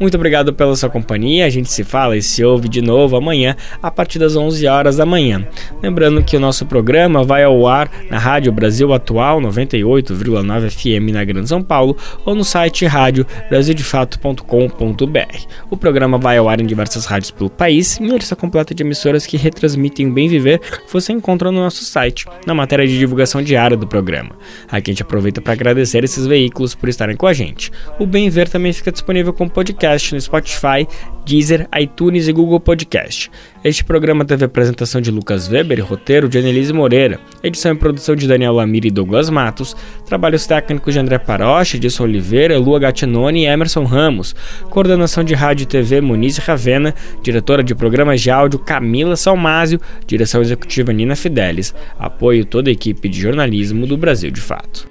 Muito 0.00 0.16
obrigado 0.16 0.52
pela 0.52 0.74
sua 0.74 0.90
companhia. 0.90 1.46
A 1.46 1.50
gente 1.50 1.70
se 1.70 1.84
fala 1.84 2.16
e 2.16 2.22
se 2.22 2.42
ouve 2.44 2.68
de 2.68 2.82
novo 2.82 3.16
amanhã 3.16 3.54
a 3.80 3.88
partir 3.88 4.18
das 4.18 4.34
11 4.34 4.66
horas 4.66 4.96
da 4.96 5.06
manhã. 5.06 5.46
Lembrando 5.80 6.20
que 6.24 6.36
o 6.36 6.40
nosso 6.40 6.66
programa 6.66 7.22
vai 7.22 7.44
ao 7.44 7.64
ar 7.68 7.88
na 8.10 8.18
Rádio 8.18 8.50
Brasil 8.50 8.92
Atual 8.92 9.40
98,9 9.40 10.68
FM 10.68 11.12
na 11.12 11.22
Grande 11.22 11.48
São 11.48 11.62
Paulo 11.62 11.96
ou 12.24 12.34
no 12.34 12.42
site 12.44 12.86
rádio 12.86 13.24
brasildefato.com.br. 13.48 15.46
O 15.70 15.76
programa 15.76 16.18
vai 16.18 16.39
ao 16.40 16.48
ar 16.48 16.60
em 16.60 16.66
diversas 16.66 17.04
rádios 17.04 17.30
pelo 17.30 17.50
país 17.50 17.96
e 17.96 18.02
uma 18.02 18.16
lista 18.16 18.34
completa 18.34 18.74
de 18.74 18.82
emissoras 18.82 19.26
que 19.26 19.36
retransmitem 19.36 20.08
o 20.08 20.12
Bem 20.12 20.28
Viver 20.28 20.60
você 20.90 21.12
encontra 21.12 21.52
no 21.52 21.60
nosso 21.60 21.84
site, 21.84 22.26
na 22.46 22.54
matéria 22.54 22.86
de 22.86 22.98
divulgação 22.98 23.42
diária 23.42 23.76
do 23.76 23.86
programa. 23.86 24.30
Aqui 24.68 24.90
a 24.90 24.92
gente 24.92 25.02
aproveita 25.02 25.40
para 25.40 25.52
agradecer 25.52 26.02
esses 26.02 26.26
veículos 26.26 26.74
por 26.74 26.88
estarem 26.88 27.16
com 27.16 27.26
a 27.26 27.32
gente. 27.32 27.70
O 27.98 28.06
Bem 28.06 28.24
Viver 28.24 28.48
também 28.48 28.72
fica 28.72 28.90
disponível 28.90 29.32
como 29.32 29.50
podcast 29.50 30.14
no 30.14 30.20
Spotify, 30.20 30.86
Deezer, 31.24 31.68
iTunes 31.78 32.28
e 32.28 32.32
Google 32.32 32.58
Podcast. 32.58 33.30
Este 33.62 33.84
programa 33.84 34.24
teve 34.24 34.44
apresentação 34.44 35.00
de 35.00 35.10
Lucas 35.10 35.48
Weber 35.48 35.78
e 35.78 35.82
roteiro 35.82 36.28
de 36.28 36.38
Annelise 36.38 36.72
Moreira, 36.72 37.20
edição 37.42 37.72
e 37.72 37.76
produção 37.76 38.16
de 38.16 38.26
Daniel 38.26 38.54
Lamir 38.54 38.86
e 38.86 38.90
Douglas 38.90 39.28
Matos, 39.28 39.76
trabalhos 40.06 40.46
técnicos 40.46 40.94
de 40.94 41.00
André 41.00 41.18
Paroche, 41.18 41.76
Edson 41.76 42.04
Oliveira, 42.04 42.58
Lua 42.58 42.78
Gattinoni 42.78 43.44
e 43.44 43.46
Emerson 43.46 43.84
Ramos, 43.84 44.34
coordenação 44.70 45.22
de 45.22 45.34
rádio 45.34 45.64
e 45.64 45.66
TV 45.66 46.00
Muniz 46.00 46.29
Ravena, 46.38 46.94
diretora 47.22 47.62
de 47.62 47.74
programas 47.74 48.20
de 48.20 48.30
áudio 48.30 48.58
Camila 48.58 49.16
Salmásio, 49.16 49.80
direção 50.06 50.40
executiva 50.40 50.92
Nina 50.92 51.16
Fidelis, 51.16 51.74
apoio 51.98 52.44
toda 52.44 52.70
a 52.70 52.72
equipe 52.72 53.08
de 53.08 53.20
jornalismo 53.20 53.86
do 53.86 53.96
Brasil 53.96 54.30
de 54.30 54.40
Fato. 54.40 54.88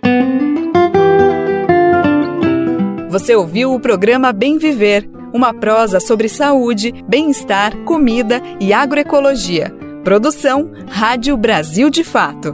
Você 3.09 3.35
ouviu 3.35 3.73
o 3.73 3.79
programa 3.79 4.31
Bem 4.33 4.57
Viver 4.57 5.09
uma 5.33 5.53
prosa 5.53 5.99
sobre 5.99 6.27
saúde, 6.27 6.93
bem-estar, 7.07 7.75
comida 7.83 8.41
e 8.59 8.73
agroecologia. 8.73 9.73
Produção 10.03 10.71
Rádio 10.87 11.37
Brasil 11.37 11.89
de 11.89 12.03
Fato. 12.03 12.53